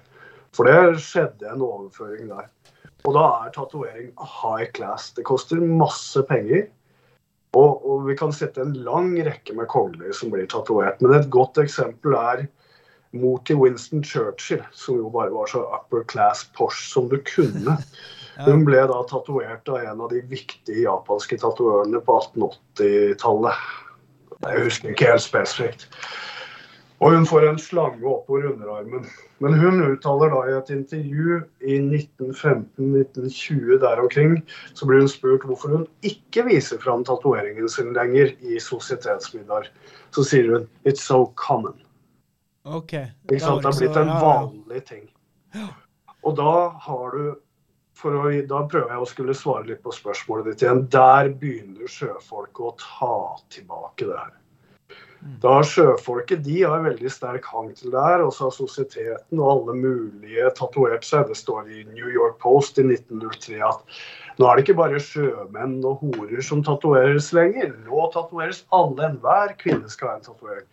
For 0.51 0.67
det 0.67 0.99
skjedde 0.99 1.47
en 1.47 1.63
overføring 1.63 2.27
der. 2.33 2.49
Og 3.07 3.15
da 3.15 3.25
er 3.45 3.53
tatovering 3.55 4.11
high 4.19 4.67
class. 4.75 5.09
Det 5.15 5.25
koster 5.25 5.61
masse 5.63 6.21
penger. 6.27 6.67
Og, 7.57 7.83
og 7.83 8.05
vi 8.07 8.15
kan 8.19 8.31
sette 8.35 8.63
en 8.63 8.75
lang 8.85 9.13
rekke 9.25 9.55
med 9.57 9.67
kongler 9.71 10.13
som 10.15 10.31
blir 10.31 10.47
tatovert. 10.51 11.01
Men 11.03 11.15
et 11.17 11.31
godt 11.33 11.59
eksempel 11.63 12.15
er 12.15 12.45
mor 13.17 13.41
til 13.47 13.59
Winston 13.59 14.03
Churchill, 14.07 14.61
som 14.71 14.99
jo 15.01 15.11
bare 15.11 15.33
var 15.33 15.49
så 15.51 15.63
upper 15.75 16.05
class 16.11 16.45
posh 16.55 16.85
som 16.93 17.09
du 17.11 17.17
kunne. 17.27 17.75
Hun 18.45 18.63
ble 18.65 18.79
da 18.87 19.01
tatovert 19.09 19.67
av 19.69 19.83
en 19.83 20.03
av 20.05 20.11
de 20.13 20.21
viktige 20.31 20.85
japanske 20.85 21.37
tatovørene 21.41 21.99
på 22.05 22.19
1880-tallet. 22.21 23.65
Jeg 24.47 24.63
husker 24.63 24.89
ikke 24.89 25.05
helt 25.11 25.21
spesifikt. 25.21 25.89
Og 27.01 27.15
hun 27.15 27.25
får 27.25 27.47
en 27.49 27.59
slange 27.59 28.05
oppover 28.05 28.51
underarmen. 28.51 29.05
Men 29.41 29.53
hun 29.57 29.81
uttaler 29.87 30.29
da 30.29 30.41
i 30.45 30.57
et 30.57 30.69
intervju 30.75 31.39
i 31.65 31.79
1915-1920 31.81 33.79
der 33.81 34.01
omkring, 34.03 34.35
så 34.73 34.85
blir 34.85 34.99
hun 35.01 35.09
spurt 35.09 35.45
hvorfor 35.49 35.67
hun 35.73 35.87
ikke 36.05 36.45
viser 36.45 36.77
fram 36.83 37.01
tatoveringen 37.05 37.69
sin 37.69 37.93
lenger 37.97 38.27
i 38.45 38.59
sosietetsmiddager. 38.61 39.71
Så 40.13 40.23
sier 40.23 40.51
hun 40.51 40.67
'it's 40.85 41.01
so 41.01 41.33
common'. 41.41 41.81
OK. 42.65 42.93
Ikke 42.93 43.39
sant? 43.39 43.63
Det 43.63 43.73
har 43.73 43.79
blitt 43.79 43.97
en 43.97 44.07
vanlig 44.21 44.83
ting. 44.85 45.09
Og 46.23 46.37
da 46.37 46.69
har 46.85 47.09
du 47.17 47.35
for 48.01 48.17
å, 48.17 48.27
Da 48.49 48.65
prøver 48.67 48.95
jeg 48.95 49.05
å 49.05 49.09
skulle 49.09 49.37
svare 49.37 49.67
litt 49.69 49.81
på 49.85 49.93
spørsmålet 49.95 50.51
ditt 50.51 50.65
igjen. 50.65 50.85
Der 50.91 51.31
begynner 51.41 51.89
sjøfolket 51.89 52.67
å 52.67 52.75
ta 52.81 53.17
tilbake 53.53 54.09
det 54.09 54.17
her. 54.17 54.37
Da 55.41 55.59
har 55.59 55.67
sjøfolket 55.69 56.41
de 56.47 56.63
har 56.63 56.81
veldig 56.81 57.09
sterk 57.13 57.45
hang 57.53 57.69
til 57.77 57.93
det 57.93 58.01
her. 58.01 58.23
Og 58.25 58.33
så 58.33 58.47
har 58.47 58.55
sosieteten 58.55 59.41
og 59.41 59.51
alle 59.53 59.77
mulige 59.77 60.49
tatovert 60.57 61.05
seg. 61.05 61.27
Det 61.29 61.37
står 61.37 61.69
i 61.69 61.85
New 61.91 62.09
York 62.09 62.39
Post 62.41 62.81
i 62.81 62.87
1903 62.87 63.61
at 63.69 64.01
nå 64.39 64.47
er 64.47 64.57
det 64.57 64.65
ikke 64.65 64.79
bare 64.79 65.01
sjømenn 65.03 65.77
og 65.85 66.01
horer 66.01 66.41
som 66.45 66.63
tatoveres 66.65 67.29
lenger. 67.37 67.75
Nå 67.85 68.07
tatoveres 68.15 68.63
alle. 68.73 69.11
Enhver 69.11 69.53
kvinne 69.61 69.91
skal 69.91 70.13
ha 70.13 70.17
en 70.17 70.25
tatovering. 70.25 70.65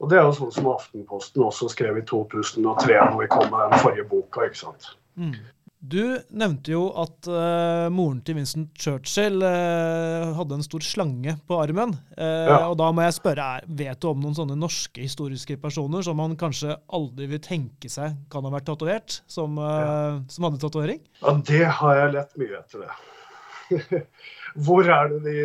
Og 0.00 0.08
det 0.08 0.16
er 0.16 0.24
jo 0.24 0.36
sånn 0.38 0.52
som 0.54 0.70
Aftenposten 0.72 1.44
også 1.44 1.68
skrev 1.74 1.98
i 2.00 2.04
2003, 2.08 2.94
når 3.12 3.18
vi 3.20 3.32
kom 3.34 3.50
med 3.52 3.66
den 3.66 3.82
forrige 3.82 4.06
boka. 4.08 4.46
ikke 4.48 4.62
sant? 4.62 4.94
Mm. 5.20 5.34
Du 5.80 6.02
nevnte 6.36 6.74
jo 6.74 6.82
at 7.00 7.24
uh, 7.32 7.86
moren 7.88 8.18
til 8.20 8.36
Vincent 8.36 8.68
Churchill 8.76 9.40
uh, 9.40 10.34
hadde 10.36 10.58
en 10.58 10.64
stor 10.66 10.84
slange 10.84 11.32
på 11.48 11.56
armen. 11.56 11.94
Uh, 12.18 12.50
ja. 12.50 12.58
Og 12.66 12.76
da 12.80 12.90
må 12.92 13.06
jeg 13.06 13.16
spørre, 13.16 13.46
vet 13.80 14.02
du 14.02 14.10
om 14.10 14.20
noen 14.20 14.36
sånne 14.36 14.58
norske 14.60 15.00
historiske 15.00 15.56
personer 15.62 16.04
som 16.04 16.20
man 16.20 16.36
kanskje 16.40 16.76
aldri 16.92 17.30
vil 17.32 17.40
tenke 17.44 17.88
seg 17.88 18.18
kan 18.32 18.44
ha 18.44 18.52
vært 18.52 18.68
tatovert, 18.68 19.22
som, 19.30 19.56
ja. 19.56 20.20
som, 20.28 20.46
hadde 20.46 20.60
tatovering? 20.60 21.00
Ja, 21.22 21.34
det 21.48 21.64
har 21.80 21.96
jeg 22.02 22.14
lett 22.18 22.38
mye 22.42 22.60
etter, 22.60 22.84
det. 22.84 24.04
hvor 24.66 24.84
er 24.84 25.14
det 25.14 25.24
de 25.24 25.40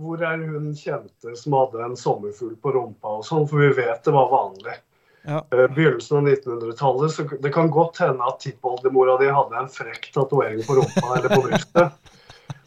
hvor 0.00 0.22
er 0.26 0.40
hun 0.42 0.72
kjente 0.74 1.36
som 1.38 1.54
hadde 1.54 1.84
en 1.84 1.96
sommerfugl 1.98 2.56
på 2.58 2.72
rumpa 2.74 3.18
og 3.20 3.26
sånn, 3.26 3.46
for 3.50 3.62
vi 3.62 3.70
vet 3.76 4.02
det 4.06 4.14
var 4.14 4.32
vanlig. 4.32 4.80
Ja. 5.24 5.46
Eh, 5.50 5.68
begynnelsen 5.74 6.18
av 6.18 6.28
1900-tallet. 6.28 7.12
Så 7.12 7.22
det 7.22 7.52
kan 7.52 7.70
godt 7.70 7.98
hende 7.98 8.24
at 8.28 8.40
tippoldemora 8.40 9.16
di 9.20 9.30
hadde 9.32 9.56
en 9.62 9.72
frekk 9.72 10.10
tatovering 10.14 10.62
på 10.66 10.78
rumpa 10.80 11.16
eller 11.18 11.32
på 11.32 11.42
brystet. 11.48 12.14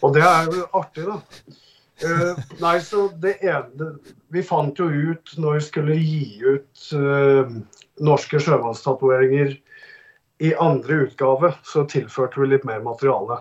Og 0.02 0.14
det 0.14 0.26
er 0.26 0.50
jo 0.50 0.66
artig, 0.78 1.06
da. 1.08 1.22
Uh, 1.98 2.38
nei, 2.62 2.76
så 2.86 3.08
det 3.18 3.40
ene 3.42 3.88
Vi 4.30 4.44
fant 4.46 4.78
jo 4.78 4.86
ut 4.86 5.32
når 5.42 5.56
vi 5.56 5.62
skulle 5.66 5.96
gi 5.98 6.28
ut 6.46 6.84
uh, 6.94 7.56
norske 8.06 8.38
sjømannstatoveringer 8.38 9.56
i 10.46 10.52
andre 10.62 11.00
utgave, 11.08 11.56
så 11.66 11.88
tilførte 11.90 12.38
vi 12.44 12.52
litt 12.52 12.68
mer 12.70 12.84
materiale. 12.86 13.40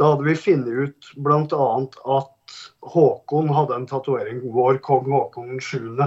Da 0.00 0.10
hadde 0.10 0.26
vi 0.26 0.34
funnet 0.34 0.90
ut 0.90 1.12
bl.a. 1.22 1.68
at 2.16 2.56
Håkon 2.90 3.52
hadde 3.54 3.76
en 3.78 3.86
tatovering, 3.86 4.42
vår 4.50 4.80
kong 4.82 5.06
Håkon 5.12 5.60
7. 5.62 6.02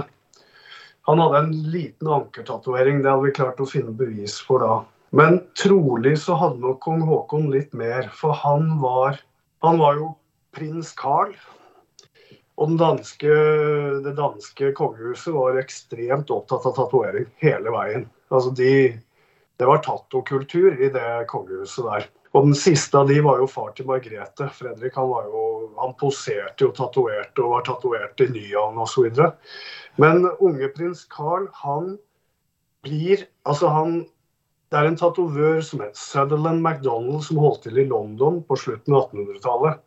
Han 1.06 1.20
hadde 1.20 1.38
en 1.38 1.52
liten 1.70 2.08
ankertatovering, 2.08 3.02
det 3.02 3.10
hadde 3.12 3.26
vi 3.26 3.36
klart 3.36 3.60
å 3.60 3.68
finne 3.68 3.92
bevis 3.96 4.38
for 4.40 4.64
da. 4.64 4.76
Men 5.14 5.42
trolig 5.58 6.16
så 6.22 6.34
hadde 6.40 6.62
nok 6.62 6.80
kong 6.82 7.04
Haakon 7.06 7.50
litt 7.52 7.74
mer, 7.76 8.08
for 8.16 8.34
han 8.40 8.78
var, 8.80 9.20
han 9.62 9.78
var 9.78 10.00
jo 10.00 10.08
prins 10.56 10.94
Carl. 10.96 11.34
Og 12.56 12.76
danske, 12.78 13.36
det 14.04 14.14
danske 14.16 14.72
kongehuset 14.78 15.34
var 15.34 15.60
ekstremt 15.60 16.30
opptatt 16.32 16.66
av 16.70 16.76
tatovering 16.78 17.28
hele 17.42 17.72
veien. 17.74 18.08
Altså 18.30 18.54
de, 18.56 18.74
det 19.58 19.68
var 19.68 19.82
tattokultur 19.84 20.78
i 20.78 20.90
det 20.94 21.08
kongehuset 21.30 21.84
der. 21.84 22.08
Og 22.34 22.48
den 22.48 22.56
siste 22.58 22.98
av 22.98 23.10
de 23.10 23.20
var 23.22 23.38
jo 23.38 23.46
far 23.50 23.70
til 23.76 23.86
Margrethe. 23.86 24.48
Fredrik 24.56 24.96
han, 24.98 25.10
var 25.10 25.28
jo, 25.30 25.42
han 25.78 25.94
poserte 26.00 26.66
jo 26.66 26.72
tatoverte 26.74 27.44
og 27.44 27.52
var 27.54 27.66
tatovert 27.68 28.24
i 28.24 28.26
Nyhavn 28.32 28.80
osv. 28.82 29.06
Men 30.02 30.26
unge 30.42 30.70
prins 30.74 31.04
Carl, 31.14 31.46
han 31.62 31.94
blir 32.84 33.28
Altså, 33.46 33.68
han 33.68 34.04
Det 34.72 34.80
er 34.80 34.88
en 34.88 34.96
tatovør 34.98 35.60
som 35.62 35.82
het 35.84 35.94
Sutherland 35.94 36.58
MacDonald, 36.64 37.22
som 37.22 37.38
holdt 37.38 37.62
til 37.62 37.76
i 37.78 37.84
London 37.86 38.40
på 38.42 38.56
slutten 38.58 38.96
av 38.96 39.12
1800-tallet. 39.12 39.78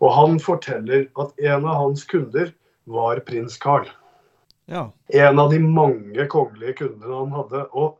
Og 0.00 0.14
han 0.14 0.38
forteller 0.40 1.04
at 1.20 1.42
en 1.44 1.66
av 1.66 1.76
hans 1.82 2.06
kunder 2.08 2.54
var 2.88 3.20
prins 3.26 3.58
Carl. 3.60 3.90
Ja. 4.70 4.86
En 5.12 5.38
av 5.38 5.50
de 5.52 5.58
mange 5.60 6.24
kongelige 6.32 6.78
kundene 6.78 7.18
han 7.18 7.36
hadde. 7.36 7.66
Og 7.76 7.98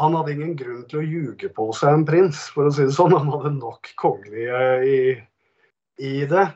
han 0.00 0.14
hadde 0.18 0.34
ingen 0.34 0.56
grunn 0.58 0.82
til 0.90 1.00
å 1.00 1.06
ljuge 1.06 1.50
på 1.54 1.68
seg 1.76 2.00
en 2.00 2.08
prins, 2.08 2.48
for 2.54 2.66
å 2.66 2.74
si 2.74 2.86
det 2.88 2.96
sånn. 2.96 3.14
Han 3.14 3.30
hadde 3.30 3.54
nok 3.60 3.92
kongelige 4.00 4.62
i, 4.90 5.00
i 6.02 6.14
det. 6.30 6.48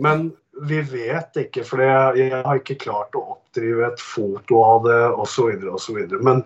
Men 0.00 0.30
vi 0.66 0.80
vet 0.82 1.36
ikke, 1.44 1.62
for 1.64 1.82
jeg, 1.84 2.30
har 2.44 2.58
ikke 2.58 2.78
klart 2.82 3.14
å 3.16 3.22
oppdrive 3.36 3.86
et 3.86 4.02
foto 4.02 4.58
av 4.64 4.82
det 4.88 4.98
osv. 5.22 5.52
osv. 5.70 6.00
Men 6.18 6.42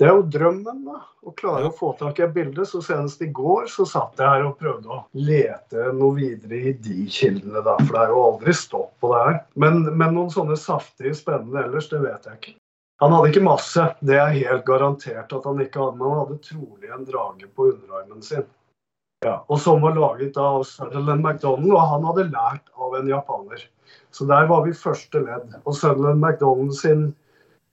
det 0.00 0.08
er 0.08 0.16
jo 0.16 0.26
drømmen, 0.34 0.82
da. 0.88 0.98
Å 1.24 1.32
klare 1.38 1.70
å 1.70 1.76
få 1.76 1.92
tak 2.00 2.18
i 2.18 2.26
et 2.26 2.34
bilde. 2.34 2.66
Så 2.68 2.82
senest 2.84 3.22
i 3.24 3.30
går 3.32 3.70
så 3.72 3.86
satt 3.88 4.18
jeg 4.20 4.28
her 4.28 4.48
og 4.48 4.58
prøvde 4.60 4.90
å 4.90 5.00
lete 5.16 5.92
noe 5.94 6.18
videre 6.18 6.60
i 6.72 6.74
de 6.74 7.06
kildene, 7.06 7.62
da. 7.62 7.78
For 7.84 7.94
det 7.94 8.02
er 8.02 8.12
jo 8.12 8.26
aldri 8.26 8.58
stopp 8.58 8.92
på 9.00 9.14
det 9.14 9.22
her. 9.28 9.40
Men, 9.64 9.80
men 9.94 10.18
noen 10.18 10.34
sånne 10.34 10.58
saftige 10.60 11.14
spennende 11.16 11.64
ellers, 11.64 11.88
det 11.92 12.02
vet 12.02 12.28
jeg 12.28 12.40
ikke. 12.40 12.58
Han 13.02 13.12
hadde 13.12 13.30
ikke 13.32 13.44
masse, 13.44 13.86
det 14.06 14.18
er 14.20 14.36
helt 14.36 14.66
garantert 14.68 15.32
at 15.34 15.46
han 15.48 15.62
ikke 15.62 15.80
hadde. 15.82 15.98
Men 15.98 16.12
han 16.12 16.20
hadde 16.22 16.42
trolig 16.46 16.92
en 16.94 17.08
drage 17.08 17.48
på 17.50 17.70
underarmen 17.72 18.22
sin. 18.22 18.46
Ja, 19.24 19.38
og 19.48 19.60
Som 19.60 19.82
var 19.82 19.96
laget 19.96 20.36
av 20.36 20.62
Sutherland 20.68 21.24
McDonald, 21.24 21.72
og 21.72 21.90
han 21.90 22.06
hadde 22.10 22.28
lært 22.28 22.70
av 22.76 22.96
en 22.98 23.08
japaner. 23.08 23.62
Så 24.14 24.26
der 24.28 24.46
var 24.50 24.66
vi 24.66 24.76
første 24.76 25.22
ledd. 25.24 25.54
Og 25.64 25.74
Sutherland 25.74 26.20
McDonald 26.20 26.74
sin 26.76 27.06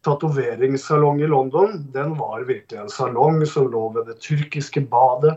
tatoveringssalong 0.06 1.22
i 1.22 1.30
London, 1.30 1.76
den 1.94 2.16
var 2.18 2.48
virkelig 2.48 2.80
en 2.82 2.90
salong 2.90 3.44
som 3.46 3.68
lå 3.70 3.90
ved 3.94 4.08
det 4.10 4.18
tyrkiske 4.24 4.82
badet. 4.90 5.36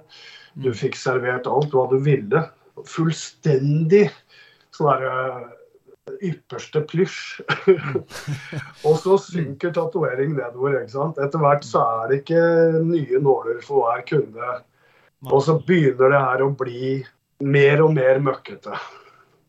Du 0.55 0.71
fikk 0.73 0.97
servert 0.97 1.51
alt 1.51 1.75
hva 1.75 1.85
du 1.91 1.99
ville. 2.07 2.47
Fullstendig 2.89 4.07
sånn 4.75 4.89
derre 4.89 5.51
ypperste 6.25 6.83
plysj. 6.91 7.41
og 8.87 8.99
så 9.01 9.17
synker 9.23 9.73
tatovering 9.75 10.37
nedover. 10.37 10.81
ikke 10.81 10.95
sant? 10.97 11.21
Etter 11.23 11.43
hvert 11.43 11.67
så 11.67 11.85
er 12.03 12.11
det 12.11 12.21
ikke 12.23 12.45
nye 12.85 13.23
nåler 13.23 13.63
for 13.65 13.89
hver 13.89 14.05
kunde. 14.09 14.53
Og 15.33 15.41
så 15.47 15.57
begynner 15.65 16.13
det 16.13 16.21
her 16.21 16.45
å 16.45 16.53
bli 16.53 16.99
mer 17.45 17.83
og 17.85 17.95
mer 17.97 18.21
møkkete. 18.23 18.77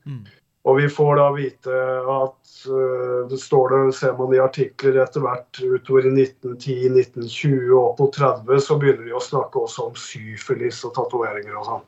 Mm. 0.07 0.25
Og 0.65 0.79
vi 0.79 0.87
får 0.89 1.19
da 1.19 1.25
vite 1.35 1.79
at 2.09 2.53
uh, 2.71 3.25
det 3.29 3.37
står 3.37 3.73
det, 3.73 3.81
ser 3.99 4.15
man 4.17 4.33
i 4.33 4.41
artikler 4.41 4.97
etter 5.03 5.21
hvert 5.21 5.59
utover 5.61 6.07
i 6.09 6.13
1910, 6.15 6.77
1920 7.03 7.75
og 7.77 7.91
på 7.99 8.07
30, 8.15 8.63
så 8.65 8.77
begynner 8.81 9.05
de 9.05 9.13
å 9.13 9.21
snakke 9.21 9.61
også 9.61 9.91
om 9.91 9.99
syfilis 9.99 10.81
og 10.87 10.95
tatoveringer 10.97 11.59
og 11.59 11.69
sånn. 11.69 11.85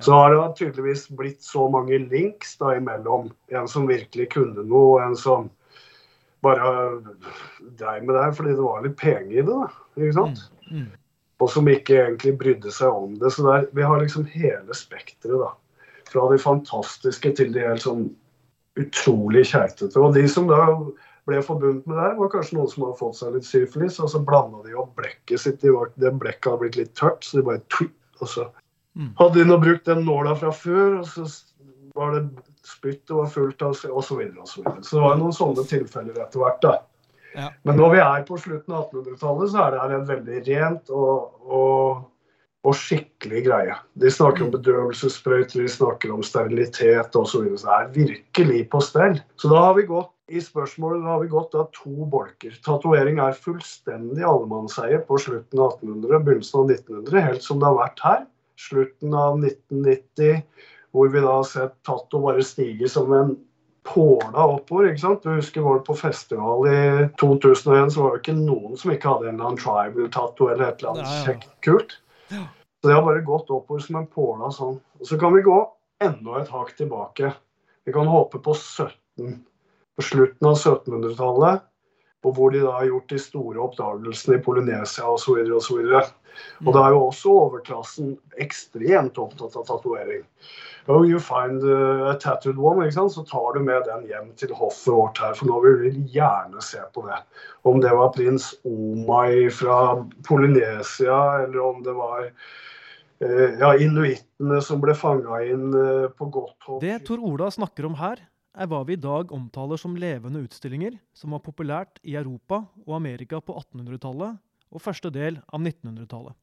Så 0.00 0.12
har 0.16 0.32
det 0.32 0.56
tydeligvis 0.56 1.08
blitt 1.12 1.42
så 1.44 1.66
mange 1.68 1.98
links 1.98 2.54
da 2.60 2.74
imellom. 2.76 3.30
En 3.52 3.68
som 3.68 3.88
virkelig 3.88 4.30
kunne 4.32 4.64
noe, 4.64 4.94
og 4.94 5.02
en 5.04 5.16
som 5.18 5.50
bare 6.40 6.70
dreiv 7.76 8.06
med 8.06 8.14
det 8.14 8.22
her 8.22 8.32
fordi 8.32 8.54
det 8.56 8.64
var 8.64 8.84
litt 8.84 8.96
penger 8.96 9.34
i 9.34 9.44
det. 9.44 9.58
da, 9.58 9.66
ikke 10.00 10.16
sant? 10.16 10.46
Mm, 10.70 10.78
mm. 10.78 10.88
Og 11.40 11.52
som 11.52 11.68
ikke 11.68 11.98
egentlig 11.98 12.32
brydde 12.40 12.72
seg 12.72 12.96
om 12.96 13.18
det. 13.20 13.32
Så 13.34 13.44
der, 13.44 13.68
vi 13.76 13.84
har 13.84 14.00
liksom 14.00 14.24
hele 14.32 14.76
spekteret, 14.76 15.36
da. 15.40 15.52
Fra 16.10 16.24
de 16.32 16.40
fantastiske 16.42 17.32
til 17.38 17.52
de 17.54 17.62
helt 17.64 17.84
sånn 17.84 18.08
utrolig 18.80 19.44
keitete. 19.52 20.00
Og 20.00 20.16
de 20.16 20.24
som 20.30 20.48
da 20.50 20.64
ble 21.28 21.42
forbundet 21.44 21.86
med 21.86 21.96
det 21.96 22.06
her, 22.06 22.16
var 22.18 22.32
kanskje 22.32 22.56
noen 22.56 22.72
som 22.72 22.86
hadde 22.86 22.98
fått 22.98 23.20
seg 23.20 23.36
litt 23.36 23.46
syfilis, 23.46 24.00
og 24.02 24.10
så 24.12 24.22
blanda 24.24 24.64
de 24.64 24.74
opp 24.80 24.96
blekket 24.98 25.44
sitt. 25.44 25.62
Det 25.62 26.12
blekket 26.22 26.50
hadde 26.50 26.62
blitt 26.64 26.80
litt 26.80 26.92
tørt, 26.98 27.22
så 27.24 27.38
de 27.38 27.46
bare 27.46 27.62
tweet, 27.68 27.94
og 28.20 28.32
så. 28.32 28.48
Hadde 29.18 29.40
de 29.40 29.48
nå 29.48 29.56
brukt 29.62 29.86
den 29.88 30.04
nåla 30.04 30.34
fra 30.36 30.52
før, 30.52 31.00
og 31.00 31.08
så 31.08 31.26
var 31.96 32.14
det 32.16 32.28
spyttet 32.66 33.16
var 33.16 33.26
fullt 33.32 33.62
av 33.62 33.74
osv. 33.74 34.02
Så, 34.02 34.16
videre, 34.18 34.40
og 34.40 34.48
så, 34.48 34.62
videre. 34.62 34.84
så 34.84 34.96
det 34.96 35.02
var 35.06 35.18
noen 35.20 35.36
sånne 35.36 35.66
tilfeller 35.70 36.22
etter 36.22 36.42
hvert. 36.42 36.62
da. 36.64 36.76
Ja. 37.34 37.48
Men 37.66 37.78
når 37.78 37.92
vi 37.94 38.04
er 38.04 38.22
på 38.28 38.38
slutten 38.42 38.74
av 38.74 38.88
1800-tallet, 38.90 39.50
så 39.52 39.64
er 39.64 39.74
det 39.74 39.82
her 39.82 39.96
en 39.96 40.08
veldig 40.08 40.40
rent 40.48 40.94
og, 40.94 41.42
og, 41.46 42.00
og, 42.66 42.72
skikkelig 42.76 43.44
greie. 43.46 43.76
De 44.02 44.10
snakker 44.10 44.46
om 44.46 44.54
bedøvelsessprøyter, 44.54 45.62
de 45.62 45.74
snakker 45.76 46.14
om 46.14 46.24
sterilitet 46.26 47.18
osv. 47.18 47.30
Så, 47.32 47.44
videre. 47.44 47.60
så 47.62 47.68
det 47.68 47.76
er 47.76 47.92
virkelig 47.98 48.64
på 48.72 48.82
stell. 48.84 49.20
Så 49.40 49.52
da 49.52 49.68
har 49.68 49.78
vi 49.78 49.86
gått 49.90 50.12
i 50.30 50.38
spørsmålet 50.38 51.08
har 51.10 51.22
vi 51.24 51.30
gått 51.30 51.56
av 51.58 51.72
to 51.74 52.04
bolker. 52.06 52.54
Tatovering 52.62 53.16
er 53.18 53.34
fullstendig 53.34 54.22
allemannseie 54.22 55.00
på 55.08 55.18
slutten 55.18 55.58
av 55.58 55.72
1800, 55.80 56.20
begynnelsen 56.26 56.60
av 56.60 56.70
1900, 56.70 57.24
helt 57.24 57.42
som 57.42 57.58
det 57.58 57.66
har 57.66 57.80
vært 57.80 58.04
her 58.04 58.20
slutten 58.68 59.14
av 59.16 59.38
1990, 59.40 60.42
hvor 60.92 61.12
vi 61.12 61.22
da 61.22 61.36
har 61.38 61.46
sett 61.48 61.76
Tato 61.86 62.20
bare 62.24 62.44
stige 62.44 62.88
som 62.90 63.12
en 63.14 63.34
påla 63.86 64.44
oppover. 64.44 64.90
ikke 64.90 65.02
sant? 65.02 65.22
Du 65.24 65.34
husker 65.34 65.64
var 65.64 65.80
det 65.80 65.88
på 65.88 65.96
festival 65.98 66.66
i 66.68 66.80
2001, 67.20 67.92
så 67.94 68.04
var 68.04 68.14
det 68.14 68.22
ikke 68.22 68.36
noen 68.38 68.78
som 68.78 68.92
ikke 68.94 69.12
hadde 69.14 69.28
en 69.30 69.34
eller 69.34 69.50
annen 69.50 69.60
tribal-tato 69.60 70.50
eller 70.50 70.68
et 70.68 70.82
eller 70.82 70.94
annet 70.94 71.06
ja, 71.06 71.16
ja. 71.16 71.26
kjekt 71.28 71.52
kult. 71.66 71.96
Så 72.30 72.88
det 72.88 72.96
har 72.96 73.04
bare 73.04 73.24
gått 73.26 73.52
oppover 73.52 73.84
som 73.84 74.00
en 74.00 74.08
påla 74.08 74.50
sånn. 74.54 74.78
Og 75.00 75.08
så 75.08 75.18
kan 75.20 75.34
vi 75.36 75.44
gå 75.44 75.58
enda 76.04 76.40
et 76.40 76.52
hakk 76.52 76.74
tilbake. 76.78 77.32
Vi 77.84 77.92
kan 77.92 78.08
håpe 78.08 78.40
på 78.44 78.54
17. 78.56 79.40
På 79.96 80.04
slutten 80.04 80.48
av 80.48 80.56
1700-tallet 80.56 81.66
og 82.24 82.36
hvor 82.36 82.52
de 82.52 82.62
da 82.64 82.72
har 82.76 82.88
gjort 82.90 83.12
de 83.12 83.18
store 83.20 83.62
oppdagelsene 83.64 84.36
i 84.36 84.42
Polynesia 84.44 85.06
osv. 85.08 85.38
Og, 85.40 85.70
og, 85.72 86.10
og 86.66 86.74
da 86.76 86.82
er 86.84 86.96
jo 86.96 87.04
også 87.06 87.36
overklassen 87.44 88.16
ekstremt 88.42 89.20
opptatt 89.20 89.56
av 89.56 89.64
tatovering. 89.68 90.26
Oh, 90.88 91.04
you 91.04 91.20
find 91.20 91.62
a 91.62 92.14
tattooed 92.18 92.58
one, 92.58 92.82
ikke 92.84 92.96
sant? 92.96 93.12
så 93.12 93.24
tar 93.28 93.54
du 93.54 93.60
med 93.64 93.84
den 93.86 94.06
hjem 94.08 94.30
til 94.40 94.52
hoffet 94.56 94.92
vårt 94.92 95.20
her. 95.22 95.36
For 95.38 95.48
nå 95.48 95.60
vil 95.64 95.76
vi 95.84 95.92
gjerne 96.16 96.64
se 96.64 96.80
på 96.94 97.04
det. 97.06 97.20
Om 97.68 97.82
det 97.84 97.92
var 97.94 98.12
prins 98.16 98.50
Omai 98.66 99.50
fra 99.54 100.00
Polynesia, 100.26 101.20
eller 101.44 101.60
om 101.62 101.84
det 101.86 101.94
var 101.94 102.24
eh, 102.26 103.60
ja, 103.60 103.74
inuittene 103.76 104.60
som 104.64 104.82
ble 104.82 104.96
fanga 104.98 105.42
inn 105.46 105.68
eh, 105.76 106.08
på 106.16 106.30
godt 106.32 106.68
hold. 106.68 106.82
Det 106.82 107.02
Tor 107.08 107.22
Ola 107.28 107.52
snakker 107.54 107.86
om 107.86 108.00
her, 108.00 108.24
er 108.54 108.68
hva 108.70 108.82
vi 108.86 108.96
i 108.96 109.00
dag 109.00 109.32
omtaler 109.32 109.78
som 109.78 109.96
levende 109.98 110.42
utstillinger, 110.44 110.98
som 111.14 111.34
var 111.34 111.42
populært 111.44 112.00
i 112.02 112.16
Europa 112.18 112.64
og 112.86 112.94
Amerika 112.96 113.40
på 113.40 113.54
1800-tallet 113.60 114.40
og 114.70 114.82
første 114.82 115.10
del 115.14 115.38
av 115.48 115.60
1900-tallet. 115.60 116.36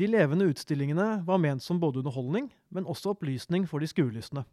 De 0.00 0.08
levende 0.08 0.46
utstillingene 0.48 1.22
var 1.26 1.40
ment 1.42 1.62
som 1.62 1.80
både 1.80 2.00
underholdning, 2.00 2.48
men 2.72 2.88
også 2.88 3.12
opplysning 3.12 3.66
for 3.68 3.82
de 3.82 3.90
skuelystne. 3.90 4.46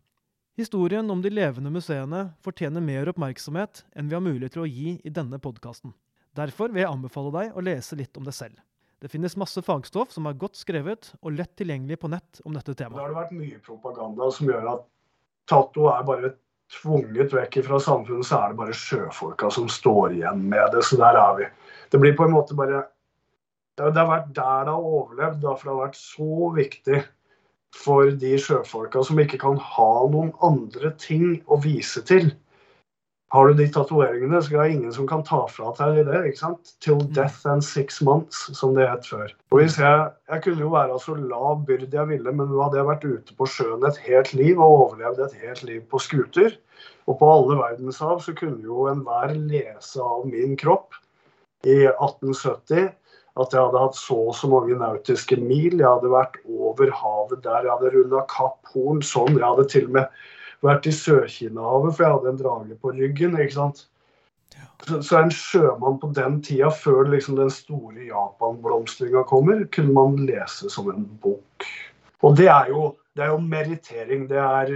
Historien 0.59 1.07
om 1.11 1.21
de 1.23 1.31
levende 1.31 1.71
museene 1.71 2.25
fortjener 2.43 2.83
mer 2.83 3.07
oppmerksomhet 3.07 3.85
enn 3.95 4.09
vi 4.09 4.17
har 4.17 4.25
mulighet 4.25 4.57
til 4.57 4.65
å 4.65 4.67
gi 4.67 4.97
i 4.99 5.13
denne 5.13 5.39
podkasten. 5.39 5.93
Derfor 6.35 6.73
vil 6.73 6.83
jeg 6.83 6.91
anbefale 6.91 7.31
deg 7.37 7.55
å 7.55 7.63
lese 7.63 7.95
litt 7.95 8.17
om 8.19 8.27
det 8.27 8.35
selv. 8.35 8.59
Det 8.99 9.07
finnes 9.07 9.37
masse 9.39 9.61
fagstoff 9.63 10.11
som 10.11 10.27
er 10.27 10.35
godt 10.35 10.59
skrevet 10.59 11.13
og 11.21 11.37
lett 11.37 11.53
tilgjengelig 11.55 12.01
på 12.01 12.11
nett 12.11 12.41
om 12.43 12.57
dette 12.57 12.75
Da 12.75 12.89
Det 12.89 12.99
har 12.99 13.15
vært 13.15 13.31
mye 13.31 13.61
propaganda 13.63 14.27
som 14.35 14.51
gjør 14.51 14.67
at 14.73 14.85
Tato 15.47 15.87
er 15.93 16.03
bare 16.03 16.33
tvunget 16.73 17.33
vekk 17.33 17.59
fra 17.65 17.79
samfunnet, 17.81 18.27
så 18.27 18.39
er 18.39 18.51
det 18.51 18.59
bare 18.59 18.77
sjøfolka 18.77 19.49
som 19.53 19.69
står 19.71 20.17
igjen 20.17 20.43
med 20.51 20.75
det. 20.75 20.83
Så 20.85 20.99
der 20.99 21.17
er 21.17 21.37
vi. 21.39 21.47
Det 21.89 22.01
blir 22.01 22.17
på 22.17 22.27
en 22.27 22.35
måte 22.35 22.57
bare 22.57 22.87
Det 23.79 23.95
har 23.95 24.09
vært 24.09 24.33
der 24.35 24.65
det 24.67 24.73
har 24.73 24.83
overlevd, 24.83 25.43
for 25.55 25.63
det 25.63 25.71
har 25.71 25.83
vært 25.85 25.99
så 25.99 26.47
viktig 26.57 26.97
for 27.75 28.09
de 28.21 28.33
sjøfolka 28.41 29.03
som 29.07 29.19
ikke 29.21 29.39
kan 29.39 29.55
ha 29.55 29.91
noen 30.11 30.33
andre 30.43 30.91
ting 30.99 31.37
å 31.47 31.59
vise 31.63 32.03
til. 32.03 32.33
Har 33.29 33.45
du 33.45 33.59
de 33.59 33.67
tatoveringene, 33.69 34.39
så 34.41 34.55
er 34.55 34.63
det 34.63 34.75
ingen 34.75 34.93
som 34.93 35.05
kan 35.09 35.21
ta 35.25 35.43
fra 35.51 35.69
deg 35.77 35.99
det. 36.07 36.21
ikke 36.31 36.39
sant? 36.39 36.71
Till 36.81 37.01
death 37.13 37.45
and 37.45 37.63
six 37.65 38.01
months, 38.01 38.47
som 38.57 38.73
det 38.73 38.87
het 38.89 39.05
før. 39.05 39.29
Og 39.53 39.61
hvis 39.61 39.77
jeg, 39.77 40.07
jeg 40.31 40.43
kunne 40.45 40.65
jo 40.65 40.71
være 40.73 40.97
så 41.03 41.13
lav 41.13 41.61
byrd 41.67 41.93
jeg 41.93 42.09
ville, 42.09 42.33
men 42.33 42.49
nå 42.49 42.63
hadde 42.63 42.79
jeg 42.79 42.89
vært 42.89 43.05
ute 43.05 43.37
på 43.37 43.49
sjøen 43.53 43.85
et 43.85 43.99
helt 44.07 44.33
liv 44.33 44.57
og 44.57 44.77
overlevd 44.79 45.21
et 45.27 45.37
helt 45.43 45.61
liv 45.69 45.83
på 45.91 46.01
skuter. 46.01 46.57
Og 47.05 47.19
på 47.19 47.29
alle 47.35 47.59
verdenshav 47.59 48.17
så 48.25 48.33
kunne 48.37 48.65
jo 48.65 48.87
enhver 48.89 49.35
lese 49.37 50.01
av 50.01 50.25
min 50.29 50.57
kropp 50.57 50.97
i 51.67 51.83
1870 51.85 52.89
at 53.39 53.53
jeg 53.53 53.61
hadde 53.61 53.81
hatt 53.81 53.97
så 53.97 54.17
og 54.29 54.35
så 54.35 54.49
mange 54.51 54.75
nautiske 54.79 55.37
mil. 55.39 55.77
Jeg 55.77 55.87
hadde 55.87 56.11
vært 56.11 56.41
over 56.49 56.91
havet 56.97 57.43
der. 57.45 57.65
Jeg 57.65 57.75
hadde 57.75 57.93
runda 57.93 58.25
Kapp 58.31 58.73
Horn 58.73 59.03
sånn. 59.05 59.37
Jeg 59.37 59.45
hadde 59.45 59.67
til 59.71 59.87
og 59.87 59.95
med 59.99 60.21
vært 60.65 60.87
i 60.89 60.93
Sør-Kina-havet, 60.95 61.95
for 61.95 62.05
jeg 62.05 62.15
hadde 62.15 62.33
en 62.33 62.41
drage 62.41 62.77
på 62.81 62.93
ryggen. 62.95 63.37
ikke 63.39 63.55
sant? 63.55 63.85
Så, 64.87 65.01
så 65.03 65.19
en 65.19 65.33
sjømann 65.33 65.99
på 66.01 66.11
den 66.15 66.39
tida, 66.45 66.71
før 66.71 67.09
liksom 67.11 67.37
den 67.39 67.51
store 67.53 68.07
Japan-blomstringa 68.07 69.25
kommer, 69.29 69.65
kunne 69.75 69.95
man 69.95 70.17
lese 70.27 70.71
som 70.71 70.89
en 70.91 71.05
bok. 71.23 71.67
Og 72.23 72.39
det 72.39 72.49
er 72.51 72.71
jo, 72.71 72.93
det 73.15 73.25
er 73.25 73.33
jo 73.33 73.43
merittering. 73.43 74.25
Det 74.31 74.39
er, 74.39 74.73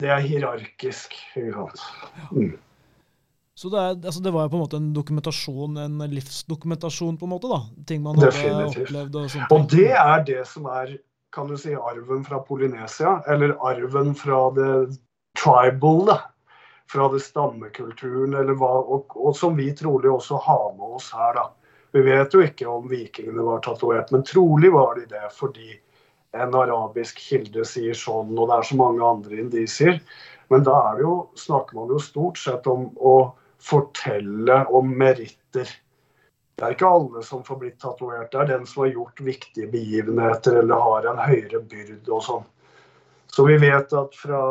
det 0.00 0.12
er 0.12 0.22
hierarkisk. 0.24 1.16
ikke 1.36 1.52
sant? 1.56 1.84
Mm. 2.30 2.54
Så 3.56 3.70
det, 3.72 3.80
er, 3.80 3.94
altså 4.04 4.20
det 4.20 4.32
var 4.34 4.50
på 4.52 4.58
en 4.58 4.64
måte 4.66 4.76
en 4.76 4.92
dokumentasjon, 4.92 5.78
en 5.80 6.00
livsdokumentasjon, 6.12 7.16
på 7.16 7.24
en 7.24 7.32
måte, 7.32 7.48
da. 7.48 7.62
Ting 7.88 8.02
man 8.04 8.18
hadde 8.20 8.32
Definitivt. 8.34 8.90
opplevd 8.90 9.16
og 9.16 9.30
sånt. 9.32 9.54
Og 9.56 9.68
det 9.72 9.92
er 9.96 10.26
det 10.28 10.42
som 10.48 10.68
er 10.68 10.98
kan 11.36 11.48
du 11.50 11.56
si, 11.60 11.74
arven 11.74 12.22
fra 12.24 12.38
Polynesia, 12.40 13.18
eller 13.28 13.56
arven 13.60 14.14
fra 14.16 14.38
det 14.56 14.68
tribal, 15.38 16.04
da. 16.08 16.18
Fra 16.90 17.08
det 17.12 17.20
stammekulturen, 17.24 18.36
hva, 18.58 18.72
og, 18.78 19.16
og 19.18 19.34
som 19.36 19.56
vi 19.58 19.72
trolig 19.74 20.10
også 20.10 20.38
har 20.44 20.68
med 20.76 20.98
oss 21.00 21.10
her, 21.14 21.34
da. 21.34 21.48
Vi 21.96 22.02
vet 22.06 22.34
jo 22.34 22.42
ikke 22.44 22.68
om 22.68 22.86
vikingene 22.90 23.42
var 23.46 23.62
tatovert, 23.64 24.12
men 24.12 24.24
trolig 24.26 24.70
var 24.74 24.98
de 24.98 25.06
det 25.10 25.26
fordi 25.34 25.74
en 26.36 26.54
arabisk 26.54 27.18
kilde 27.22 27.64
sier 27.64 27.96
sånn, 27.96 28.34
og 28.36 28.50
det 28.50 28.58
er 28.58 28.68
så 28.68 28.78
mange 28.78 29.04
andre 29.06 29.38
indisier. 29.40 30.00
Men 30.52 30.66
da 30.66 30.74
er 30.90 30.98
det 30.98 31.06
jo, 31.06 31.14
snakker 31.40 31.78
man 31.78 31.90
jo 31.94 32.00
stort 32.02 32.38
sett 32.38 32.66
om 32.70 32.90
å 33.00 33.16
fortelle 33.62 34.60
om 34.76 34.92
meritter. 34.98 35.70
Det 36.56 36.64
er 36.64 36.76
ikke 36.76 36.88
alle 36.88 37.22
som 37.24 37.42
får 37.44 37.58
blitt 37.60 37.80
tatovert. 37.82 38.30
Det 38.32 38.42
er 38.42 38.52
den 38.52 38.66
som 38.68 38.84
har 38.84 38.92
gjort 38.92 39.24
viktige 39.24 39.68
begivenheter 39.72 40.60
eller 40.62 40.84
har 40.84 41.08
en 41.10 41.20
høyere 41.20 41.60
byrd 41.60 42.08
og 42.08 42.22
sånn. 42.24 42.46
Så 43.32 43.44
vi 43.44 43.58
vet 43.60 43.92
at 43.92 44.16
fra 44.16 44.42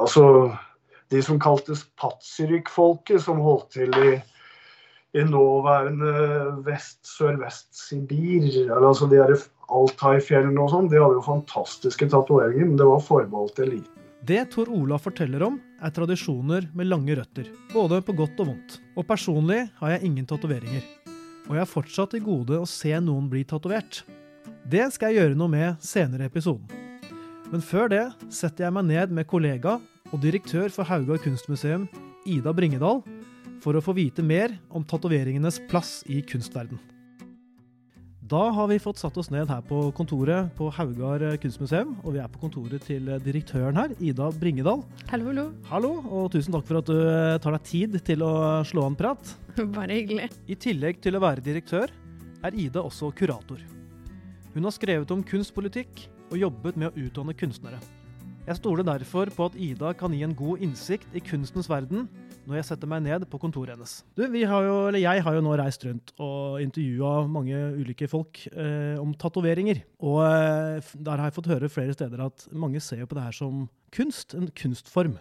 Altså 0.00 0.24
de 1.12 1.22
som 1.24 1.40
kaltes 1.40 1.84
Patsiryk-folket, 2.00 3.20
som 3.24 3.42
holdt 3.44 3.74
til 3.76 3.92
i, 4.00 4.12
i 5.18 5.24
nåværende 5.28 6.12
vest, 6.66 7.02
sørvest-Sibir, 7.06 8.46
eller 8.64 8.88
altså 8.92 9.08
de 9.10 9.20
Altai-fjellene 9.72 10.60
og 10.60 10.72
sånn, 10.72 10.88
de 10.92 11.00
hadde 11.00 11.18
jo 11.18 11.24
fantastiske 11.26 12.08
tatoveringer, 12.12 12.70
men 12.70 12.80
det 12.80 12.88
var 12.88 13.04
forbeholdt 13.04 13.60
eliten. 13.64 13.90
Det 14.22 14.44
Tor 14.52 14.68
Ola 14.70 15.00
forteller 15.02 15.42
om, 15.42 15.56
er 15.82 15.90
tradisjoner 15.90 16.68
med 16.78 16.86
lange 16.86 17.16
røtter, 17.18 17.48
både 17.72 17.98
på 18.06 18.14
godt 18.20 18.38
og 18.44 18.52
vondt. 18.52 18.76
Og 18.94 19.06
personlig 19.08 19.64
har 19.80 19.96
jeg 19.96 20.06
ingen 20.06 20.28
tatoveringer. 20.30 20.84
Og 21.48 21.56
jeg 21.56 21.64
har 21.64 21.72
fortsatt 21.72 22.14
til 22.14 22.22
gode 22.28 22.60
å 22.62 22.68
se 22.70 22.94
noen 23.02 23.26
bli 23.32 23.42
tatovert. 23.48 24.04
Det 24.62 24.86
skal 24.94 25.10
jeg 25.10 25.24
gjøre 25.24 25.40
noe 25.40 25.50
med 25.50 25.82
senere 25.82 26.28
i 26.28 26.30
episoden. 26.30 26.91
Men 27.52 27.60
før 27.60 27.90
det 27.92 28.04
setter 28.32 28.64
jeg 28.64 28.72
meg 28.72 28.86
ned 28.88 29.10
med 29.12 29.26
kollega 29.28 29.74
og 30.08 30.20
direktør 30.22 30.72
for 30.72 30.88
Haugar 30.88 31.18
kunstmuseum, 31.20 31.84
Ida 32.24 32.54
Bringedal, 32.56 33.02
for 33.60 33.76
å 33.76 33.82
få 33.84 33.92
vite 33.98 34.24
mer 34.24 34.54
om 34.72 34.84
tatoveringenes 34.88 35.58
plass 35.68 35.98
i 36.08 36.22
kunstverden. 36.24 36.80
Da 38.32 38.46
har 38.56 38.70
vi 38.70 38.78
fått 38.80 39.02
satt 39.02 39.18
oss 39.20 39.28
ned 39.34 39.50
her 39.52 39.60
på 39.68 39.82
kontoret 39.92 40.48
på 40.56 40.70
Haugar 40.72 41.26
kunstmuseum, 41.42 41.92
og 42.00 42.14
vi 42.14 42.22
er 42.22 42.30
på 42.32 42.40
kontoret 42.40 42.86
til 42.88 43.10
direktøren 43.20 43.76
her, 43.76 43.92
Ida 44.00 44.30
Bringedal. 44.40 44.80
Hallo, 45.10 45.28
hallo. 45.28 45.44
Hallo, 45.68 45.92
og 46.08 46.30
tusen 46.32 46.56
takk 46.56 46.64
for 46.70 46.80
at 46.80 46.88
du 46.88 46.96
eh, 46.96 47.36
tar 47.44 47.58
deg 47.58 47.68
tid 47.68 48.00
til 48.06 48.24
å 48.24 48.32
slå 48.64 48.86
an 48.88 48.96
prat. 48.96 49.34
Bare 49.76 50.00
hyggelig. 50.00 50.30
I 50.48 50.56
tillegg 50.56 51.04
til 51.04 51.20
å 51.20 51.24
være 51.26 51.44
direktør, 51.44 51.92
er 52.40 52.56
Ida 52.64 52.80
også 52.80 53.12
kurator. 53.12 53.60
Hun 54.56 54.64
har 54.64 54.72
skrevet 54.72 55.12
om 55.12 55.20
kunstpolitikk 55.24 56.06
og 56.32 56.40
jobbet 56.40 56.78
med 56.80 56.90
å 56.90 57.06
utdanne 57.06 57.36
kunstnere. 57.36 57.80
Jeg 58.42 58.58
stoler 58.58 58.82
derfor 58.82 59.30
på 59.30 59.46
at 59.46 59.54
Ida 59.54 59.92
kan 59.94 60.14
gi 60.16 60.24
en 60.26 60.34
god 60.34 60.62
innsikt 60.64 61.12
i 61.14 61.20
kunstens 61.22 61.68
verden 61.70 62.08
når 62.42 62.56
jeg 62.58 62.66
setter 62.72 62.90
meg 62.90 63.04
ned 63.04 63.26
på 63.30 63.38
kontoret 63.38 63.76
hennes. 63.76 64.00
Du, 64.18 64.24
har 64.26 64.64
jo, 64.66 64.76
Jeg 64.98 65.22
har 65.22 65.36
jo 65.36 65.42
nå 65.46 65.52
reist 65.60 65.84
rundt 65.86 66.10
og 66.18 66.58
intervjua 66.64 67.28
mange 67.30 67.54
ulike 67.78 68.08
folk 68.10 68.40
eh, 68.50 68.98
om 68.98 69.12
tatoveringer. 69.14 69.84
Og 70.02 70.24
eh, 70.26 70.90
der 70.98 71.22
har 71.22 71.30
jeg 71.30 71.36
fått 71.38 71.52
høre 71.52 71.70
flere 71.70 71.94
steder 71.94 72.24
at 72.26 72.48
mange 72.50 72.82
ser 72.82 73.06
på 73.06 73.14
det 73.14 73.28
her 73.28 73.36
som 73.36 73.68
kunst, 73.94 74.34
en 74.34 74.50
kunstform. 74.50 75.20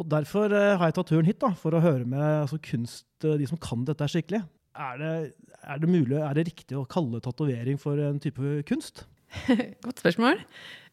Og 0.00 0.08
Derfor 0.08 0.48
eh, 0.48 0.78
har 0.80 0.88
jeg 0.88 0.96
tatt 0.96 1.12
turen 1.12 1.28
hit 1.28 1.42
da, 1.44 1.52
for 1.58 1.76
å 1.76 1.84
høre 1.84 2.08
med 2.08 2.24
altså, 2.24 2.56
kunst, 2.64 3.08
eh, 3.20 3.36
de 3.36 3.52
som 3.52 3.60
kan 3.60 3.84
dette 3.84 4.08
skikkelig. 4.08 4.40
Er 4.80 4.96
det, 4.96 5.14
er 5.60 5.80
det 5.82 5.92
mulig, 5.92 6.16
er 6.16 6.36
det 6.38 6.48
riktig 6.48 6.78
å 6.78 6.88
kalle 6.88 7.20
tatovering 7.20 7.76
for 7.80 8.00
en 8.00 8.20
type 8.22 8.62
kunst? 8.70 9.04
Godt 9.84 10.02
spørsmål. 10.02 10.40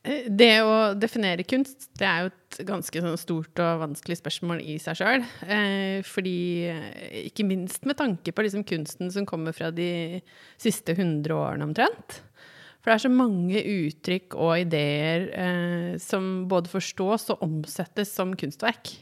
Eh, 0.05 0.27
Det 0.29 0.51
å 0.63 0.75
definere 0.99 1.45
kunst, 1.47 1.89
det 1.99 2.07
er 2.07 2.25
jo 2.25 2.31
et 2.31 2.59
ganske 2.67 3.01
sånn 3.03 3.17
stort 3.19 3.61
og 3.63 3.81
vanskelig 3.85 4.19
spørsmål 4.21 4.61
i 4.63 4.77
seg 4.81 4.99
sjøl. 4.99 5.25
Eh, 5.47 6.03
fordi, 6.07 6.37
eh, 6.71 7.17
ikke 7.27 7.47
minst 7.47 7.85
med 7.89 7.99
tanke 7.99 8.33
på 8.33 8.45
liksom 8.45 8.65
kunsten 8.67 9.11
som 9.13 9.27
kommer 9.29 9.55
fra 9.57 9.71
de 9.71 10.21
siste 10.61 10.95
100 10.97 11.33
årene 11.35 11.67
omtrent. 11.69 12.21
For 12.81 12.93
det 12.93 12.99
er 13.01 13.07
så 13.09 13.11
mange 13.11 13.63
uttrykk 13.67 14.37
og 14.37 14.53
ideer 14.61 15.27
eh, 15.33 15.97
som 15.99 16.45
både 16.47 16.71
forstås 16.71 17.27
og 17.33 17.43
omsettes 17.43 18.13
som 18.15 18.31
kunstverk. 18.37 18.93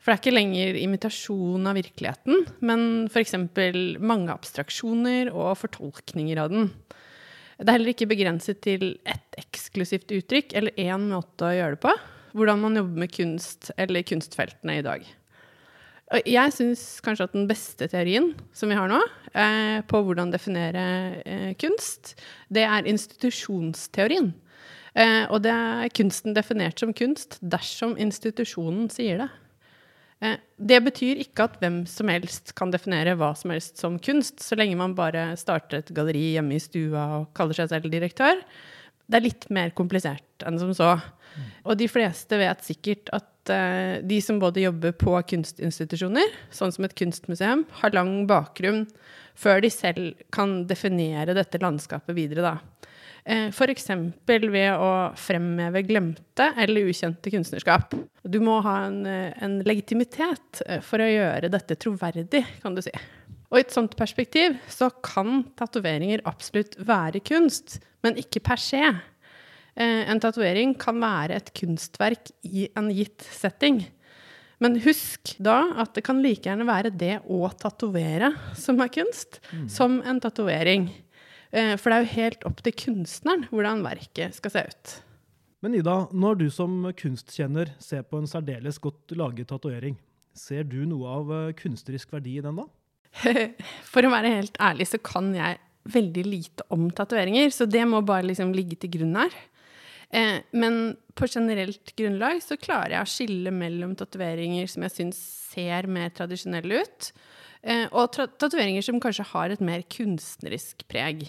For 0.00 0.12
det 0.12 0.14
er 0.14 0.20
ikke 0.22 0.36
lenger 0.36 0.76
imitasjon 0.80 1.66
av 1.68 1.76
virkeligheten, 1.76 2.46
men 2.64 2.84
f.eks. 3.10 3.34
mange 4.00 4.32
abstraksjoner 4.32 5.28
og 5.34 5.58
fortolkninger 5.60 6.40
av 6.40 6.54
den. 6.54 6.70
Det 7.60 7.68
er 7.68 7.76
heller 7.76 7.92
ikke 7.92 8.08
begrenset 8.08 8.62
til 8.64 8.94
ett 9.04 9.36
eksklusivt 9.40 10.08
uttrykk 10.16 10.54
eller 10.56 10.78
én 10.80 11.10
måte 11.10 11.44
å 11.44 11.52
gjøre 11.52 11.76
det 11.76 11.82
på. 11.82 11.92
Hvordan 12.32 12.62
man 12.62 12.78
jobber 12.78 13.02
med 13.02 13.12
kunst 13.12 13.72
eller 13.76 14.06
kunstfeltene 14.06 14.78
i 14.78 14.84
dag. 14.86 15.04
Jeg 16.26 16.54
syns 16.56 16.82
kanskje 17.04 17.26
at 17.28 17.34
den 17.36 17.46
beste 17.50 17.86
teorien 17.90 18.32
som 18.56 18.70
vi 18.72 18.78
har 18.78 18.88
nå, 18.90 18.98
eh, 19.30 19.78
på 19.86 20.00
hvordan 20.06 20.32
definere 20.32 20.84
eh, 21.22 21.52
kunst, 21.60 22.16
det 22.50 22.64
er 22.64 22.88
institusjonsteorien. 22.90 24.32
Eh, 24.98 25.28
og 25.30 25.44
det 25.44 25.52
er 25.54 25.92
kunsten 25.94 26.34
definert 26.34 26.82
som 26.82 26.94
kunst 26.96 27.38
dersom 27.44 27.94
institusjonen 28.00 28.88
sier 28.90 29.22
det. 29.22 29.28
Eh, 30.20 30.36
Det 30.60 30.80
betyr 30.84 31.22
ikke 31.22 31.46
at 31.48 31.56
hvem 31.62 31.86
som 31.88 32.10
helst 32.12 32.52
kan 32.58 32.72
definere 32.72 33.16
hva 33.16 33.32
som 33.38 33.54
helst 33.54 33.80
som 33.80 33.96
kunst, 33.98 34.42
så 34.44 34.58
lenge 34.58 34.76
man 34.76 34.94
bare 34.94 35.30
starter 35.40 35.80
et 35.80 35.94
galleri 35.96 36.34
hjemme 36.34 36.58
i 36.58 36.60
stua 36.60 37.06
og 37.20 37.30
kaller 37.36 37.56
seg 37.56 37.70
selv 37.72 37.88
direktør. 37.92 38.42
Det 39.10 39.18
er 39.18 39.24
litt 39.24 39.48
mer 39.50 39.72
komplisert 39.74 40.44
enn 40.46 40.60
som 40.60 40.74
så. 40.76 40.92
Og 41.64 41.78
de 41.78 41.88
fleste 41.88 42.36
vet 42.36 42.62
sikkert 42.66 43.08
at 43.16 43.50
eh, 43.54 44.02
de 44.04 44.20
som 44.20 44.38
både 44.42 44.66
jobber 44.66 44.92
på 44.92 45.14
kunstinstitusjoner, 45.32 46.36
sånn 46.52 46.74
som 46.74 46.84
et 46.84 46.96
kunstmuseum, 46.98 47.64
har 47.80 47.96
lang 47.96 48.26
bakgrunn 48.30 48.84
før 49.40 49.62
de 49.64 49.70
selv 49.72 50.20
kan 50.34 50.66
definere 50.68 51.34
dette 51.38 51.62
landskapet 51.62 52.14
videre, 52.18 52.44
da. 52.44 52.90
Eh, 53.24 53.50
F.eks. 53.52 53.90
ved 54.26 54.70
å 54.72 54.90
fremheve 55.18 55.82
glemte 55.84 56.50
eller 56.60 56.88
ukjente 56.90 57.32
kunstnerskap. 57.32 57.94
Du 58.24 58.40
må 58.44 58.60
ha 58.64 58.86
en, 58.86 59.04
eh, 59.06 59.32
en 59.44 59.60
legitimitet 59.66 60.62
eh, 60.66 60.80
for 60.84 61.02
å 61.02 61.08
gjøre 61.08 61.52
dette 61.52 61.76
troverdig, 61.76 62.44
kan 62.62 62.74
du 62.76 62.82
si. 62.84 62.94
Og 63.50 63.58
i 63.58 63.64
et 63.64 63.74
sånt 63.74 63.96
perspektiv 63.98 64.56
så 64.70 64.90
kan 65.02 65.44
tatoveringer 65.58 66.22
absolutt 66.24 66.78
være 66.78 67.20
kunst, 67.20 67.80
men 68.04 68.18
ikke 68.20 68.42
per 68.46 68.60
se. 68.62 68.84
En 69.80 70.20
tatovering 70.20 70.74
kan 70.78 70.98
være 71.00 71.36
et 71.38 71.50
kunstverk 71.56 72.30
i 72.44 72.66
en 72.76 72.90
gitt 72.92 73.22
setting. 73.22 73.80
Men 74.60 74.76
husk 74.84 75.32
da 75.40 75.72
at 75.80 75.94
det 75.96 76.04
kan 76.04 76.20
like 76.22 76.44
gjerne 76.44 76.66
være 76.68 76.92
det 76.92 77.16
å 77.30 77.48
tatovere 77.58 78.32
som 78.58 78.82
er 78.84 78.90
kunst, 78.92 79.40
mm. 79.50 79.68
som 79.72 79.98
en 80.04 80.20
tatovering. 80.20 80.90
Eh, 81.50 81.76
for 81.80 81.90
det 81.90 81.96
er 81.96 82.04
jo 82.04 82.16
helt 82.16 82.44
opp 82.48 82.60
til 82.64 82.76
kunstneren 82.86 83.46
hvordan 83.50 83.84
verket 83.86 84.36
skal 84.38 84.54
se 84.54 84.66
ut. 84.70 84.92
Men 85.60 85.76
Ida, 85.76 85.96
når 86.16 86.38
du 86.40 86.46
som 86.52 86.76
kunstkjenner 86.96 87.74
ser 87.82 88.06
på 88.08 88.20
en 88.20 88.30
særdeles 88.30 88.78
godt 88.80 89.12
laget 89.18 89.50
tatovering, 89.50 89.98
ser 90.36 90.64
du 90.64 90.78
noe 90.88 91.16
av 91.18 91.32
eh, 91.36 91.56
kunstnerisk 91.58 92.14
verdi 92.14 92.38
i 92.38 92.44
den 92.44 92.62
da? 92.62 92.68
For 93.92 94.06
å 94.06 94.12
være 94.12 94.36
helt 94.38 94.56
ærlig 94.62 94.88
så 94.88 95.00
kan 95.02 95.34
jeg 95.34 95.58
veldig 95.90 96.24
lite 96.26 96.66
om 96.72 96.88
tatoveringer, 96.94 97.50
så 97.52 97.66
det 97.68 97.82
må 97.88 98.02
bare 98.06 98.28
liksom 98.28 98.52
ligge 98.54 98.78
til 98.80 98.92
grunn 98.98 99.16
her. 99.18 99.34
Eh, 100.10 100.40
men 100.52 100.80
på 101.18 101.28
generelt 101.30 101.92
grunnlag 101.98 102.40
så 102.44 102.58
klarer 102.60 102.96
jeg 102.96 103.06
å 103.06 103.10
skille 103.10 103.52
mellom 103.54 103.94
tatoveringer 103.98 104.70
som 104.70 104.86
jeg 104.86 104.96
syns 104.96 105.20
ser 105.50 105.88
mer 105.90 106.12
tradisjonelle 106.14 106.82
ut, 106.82 107.10
og 107.92 108.14
tatoveringer 108.16 108.84
som 108.86 109.00
kanskje 109.02 109.26
har 109.34 109.52
et 109.52 109.60
mer 109.60 109.82
kunstnerisk 109.92 110.86
preg. 110.88 111.26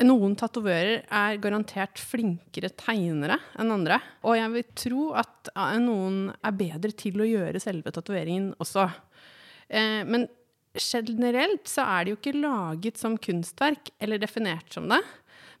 Noen 0.00 0.32
tatovører 0.38 1.02
er 1.12 1.38
garantert 1.42 2.00
flinkere 2.00 2.70
tegnere 2.72 3.36
enn 3.60 3.72
andre. 3.74 3.98
Og 4.24 4.38
jeg 4.38 4.52
vil 4.54 4.68
tro 4.78 5.06
at 5.20 5.50
eh, 5.52 5.78
noen 5.82 6.30
er 6.32 6.56
bedre 6.56 6.92
til 6.96 7.20
å 7.20 7.28
gjøre 7.28 7.60
selve 7.60 7.92
tatoveringen 7.92 8.54
også. 8.62 8.86
Eh, 9.68 10.00
men 10.08 10.24
generelt 10.72 11.68
så 11.68 11.84
er 11.84 12.06
de 12.06 12.14
jo 12.14 12.20
ikke 12.20 12.38
laget 12.38 13.00
som 13.00 13.18
kunstverk, 13.20 13.92
eller 14.00 14.22
definert 14.22 14.72
som 14.72 14.88
det, 14.88 15.02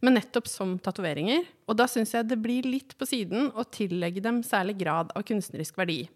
men 0.00 0.16
nettopp 0.16 0.48
som 0.48 0.78
tatoveringer. 0.80 1.44
Og 1.68 1.76
da 1.76 1.88
syns 1.90 2.14
jeg 2.16 2.30
det 2.30 2.40
blir 2.40 2.64
litt 2.64 2.96
på 2.96 3.08
siden 3.10 3.50
å 3.52 3.66
tillegge 3.68 4.24
dem 4.24 4.40
særlig 4.46 4.78
grad 4.80 5.12
av 5.12 5.26
kunstnerisk 5.28 5.76
verdi. 5.82 6.06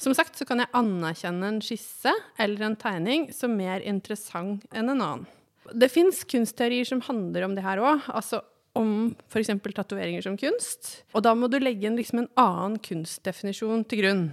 Som 0.00 0.14
sagt 0.16 0.38
så 0.38 0.46
kan 0.48 0.62
jeg 0.62 0.72
anerkjenne 0.76 1.50
en 1.52 1.60
skisse 1.64 2.12
eller 2.40 2.70
en 2.70 2.78
tegning 2.80 3.28
som 3.36 3.52
mer 3.58 3.84
interessant 3.84 4.64
enn 4.72 4.88
en 4.88 4.96
annen. 4.96 5.26
Det 5.76 5.90
fins 5.92 6.22
kunstteorier 6.24 6.88
som 6.88 7.02
handler 7.04 7.44
om 7.44 7.54
det 7.54 7.64
her 7.66 7.82
òg. 7.84 8.06
Altså 8.08 8.40
om 8.78 9.10
f.eks. 9.28 9.50
tatoveringer 9.74 10.24
som 10.24 10.38
kunst. 10.40 11.02
Og 11.12 11.24
da 11.26 11.34
må 11.36 11.50
du 11.50 11.58
legge 11.60 11.88
inn 11.88 11.98
liksom 11.98 12.22
en 12.22 12.32
annen 12.40 12.78
kunstdefinisjon 12.82 13.84
til 13.90 14.04
grunn. 14.04 14.24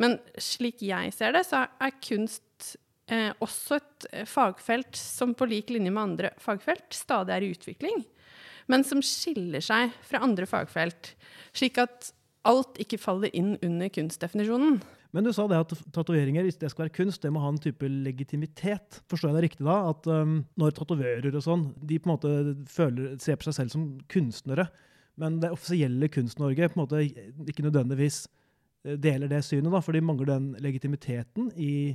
Men 0.00 0.18
slik 0.40 0.82
jeg 0.84 1.12
ser 1.16 1.34
det, 1.36 1.44
så 1.48 1.64
er 1.66 1.98
kunst 2.04 2.72
eh, 3.10 3.30
også 3.42 3.78
et 3.80 4.08
eh, 4.12 4.28
fagfelt 4.28 4.96
som 4.98 5.34
på 5.36 5.48
lik 5.50 5.72
linje 5.72 5.92
med 5.92 6.02
andre 6.02 6.32
fagfelt 6.42 6.94
stadig 6.96 7.36
er 7.36 7.46
i 7.46 7.52
utvikling. 7.56 8.02
Men 8.70 8.86
som 8.86 9.02
skiller 9.04 9.64
seg 9.64 9.92
fra 10.06 10.22
andre 10.24 10.46
fagfelt. 10.48 11.14
Slik 11.56 11.80
at 11.82 12.12
alt 12.48 12.78
ikke 12.82 13.00
faller 13.00 13.32
inn 13.36 13.54
under 13.62 13.90
kunstdefinisjonen. 13.92 14.80
Men 15.12 15.26
du 15.26 15.32
sa 15.36 15.44
det 15.48 15.58
at 15.60 15.72
tatoveringer, 15.92 16.46
hvis 16.46 16.58
det 16.60 16.70
skal 16.72 16.86
være 16.86 16.96
kunst, 16.96 17.20
det 17.22 17.32
må 17.34 17.42
ha 17.42 17.50
en 17.52 17.60
type 17.60 17.88
legitimitet. 17.88 19.02
Forstår 19.12 19.30
jeg 19.30 19.36
det 19.36 19.42
riktig 19.44 19.66
da? 19.66 19.76
At 19.92 20.08
um, 20.08 20.38
når 20.58 20.72
tatoverer 20.78 21.36
og 21.36 21.44
sånn, 21.44 21.66
de 21.84 21.98
på 22.00 22.08
en 22.08 22.14
måte 22.14 22.32
føler, 22.72 23.18
ser 23.20 23.36
på 23.36 23.48
seg 23.48 23.58
selv 23.58 23.74
som 23.74 23.84
kunstnere, 24.12 24.70
men 25.20 25.36
det 25.42 25.50
offisielle 25.52 26.08
Kunst-Norge 26.08 26.70
på 26.72 26.78
en 26.78 26.80
måte 26.86 27.02
ikke 27.04 27.66
nødvendigvis 27.66 28.22
eh, 28.86 28.96
deler 28.96 29.28
det 29.28 29.42
synet, 29.44 29.68
da, 29.68 29.82
for 29.84 29.92
de 29.92 30.00
mangler 30.00 30.30
den 30.30 30.46
legitimiteten 30.64 31.50
i, 31.60 31.92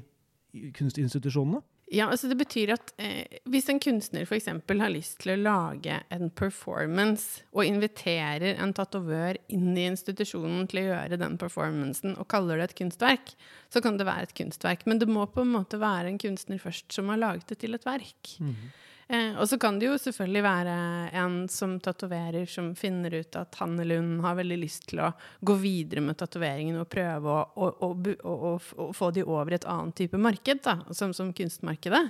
i 0.53 0.69
kunstinstitusjonene? 0.77 1.63
Ja, 1.88 2.10
altså 2.12 2.28
det 2.28 2.36
betyr 2.36 2.73
at 2.76 2.89
eh, 3.00 3.39
hvis 3.47 3.69
en 3.71 3.80
kunstner 3.80 4.26
f.eks. 4.28 4.50
har 4.52 4.91
lyst 4.91 5.21
til 5.23 5.32
å 5.34 5.39
lage 5.39 6.02
en 6.12 6.28
performance, 6.36 7.45
og 7.56 7.63
inviterer 7.63 8.60
en 8.60 8.73
tatovør 8.76 9.39
inn 9.56 9.69
i 9.71 9.86
institusjonen 9.88 10.67
til 10.67 10.82
å 10.82 10.88
gjøre 10.89 11.19
den 11.21 11.38
performancen, 11.39 12.17
og 12.19 12.28
kaller 12.32 12.60
det 12.60 12.69
et 12.69 12.78
kunstverk, 12.82 13.32
så 13.71 13.84
kan 13.84 14.00
det 14.00 14.10
være 14.10 14.28
et 14.28 14.36
kunstverk. 14.36 14.84
Men 14.89 15.00
det 15.00 15.08
må 15.08 15.23
på 15.32 15.45
en 15.45 15.54
måte 15.56 15.80
være 15.80 16.12
en 16.12 16.19
kunstner 16.19 16.60
først 16.60 16.91
som 16.97 17.08
har 17.13 17.23
laget 17.23 17.47
det 17.54 17.62
til 17.63 17.80
et 17.80 17.88
verk. 17.88 18.36
Mm 18.39 18.52
-hmm. 18.52 18.76
Eh, 19.07 19.37
og 19.39 19.47
så 19.49 19.55
kan 19.59 19.77
det 19.79 19.87
jo 19.87 19.97
selvfølgelig 20.01 20.43
være 20.43 20.73
en 21.21 21.35
som 21.51 21.77
tatoverer, 21.79 22.43
som 22.51 22.73
finner 22.75 23.13
ut 23.21 23.37
at 23.39 23.55
han 23.61 23.77
eller 23.79 24.01
hun 24.01 24.19
har 24.25 24.35
veldig 24.35 24.57
lyst 24.59 24.89
til 24.89 24.99
å 25.05 25.13
gå 25.47 25.55
videre 25.61 26.03
med 26.03 26.17
tatoveringen 26.19 26.81
og 26.81 26.89
prøve 26.91 27.31
å, 27.31 27.69
å, 27.87 27.91
å, 27.93 28.51
å, 28.51 28.89
få 28.95 29.11
de 29.15 29.23
over 29.23 29.55
et 29.55 29.67
annet 29.69 29.95
type 29.95 30.19
marked, 30.19 30.59
da, 30.65 30.79
som, 30.91 31.15
som 31.15 31.31
kunstmarkedet. 31.35 32.03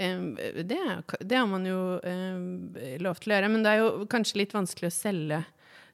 Eh, 0.00 0.24
det, 0.62 0.80
det, 1.20 1.36
har 1.36 1.50
man 1.50 1.68
jo 1.68 1.82
eh, 2.00 2.96
lov 3.04 3.20
til 3.20 3.34
å 3.34 3.38
gjøre, 3.38 3.52
men 3.52 3.66
det 3.66 3.74
er 3.74 3.84
jo 3.84 4.08
kanskje 4.08 4.42
litt 4.44 4.56
vanskelig 4.56 4.92
å 4.92 4.98
selge 4.98 5.44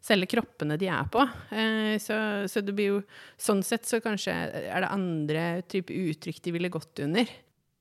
selge 0.05 0.29
kroppene 0.35 0.77
de 0.77 0.89
er 0.93 1.07
på. 1.09 1.23
Eh, 1.55 1.97
så, 2.03 2.17
så, 2.51 2.61
det 2.61 2.75
blir 2.77 2.91
jo 2.91 3.01
Sånn 3.41 3.63
sett 3.65 3.89
så 3.89 4.03
kanskje 4.05 4.35
er 4.35 4.85
det 4.85 4.93
andre 4.93 5.45
type 5.71 5.93
uttrykk 5.93 6.43
de 6.45 6.53
ville 6.55 6.73
gått 6.73 7.01
under. 7.05 7.31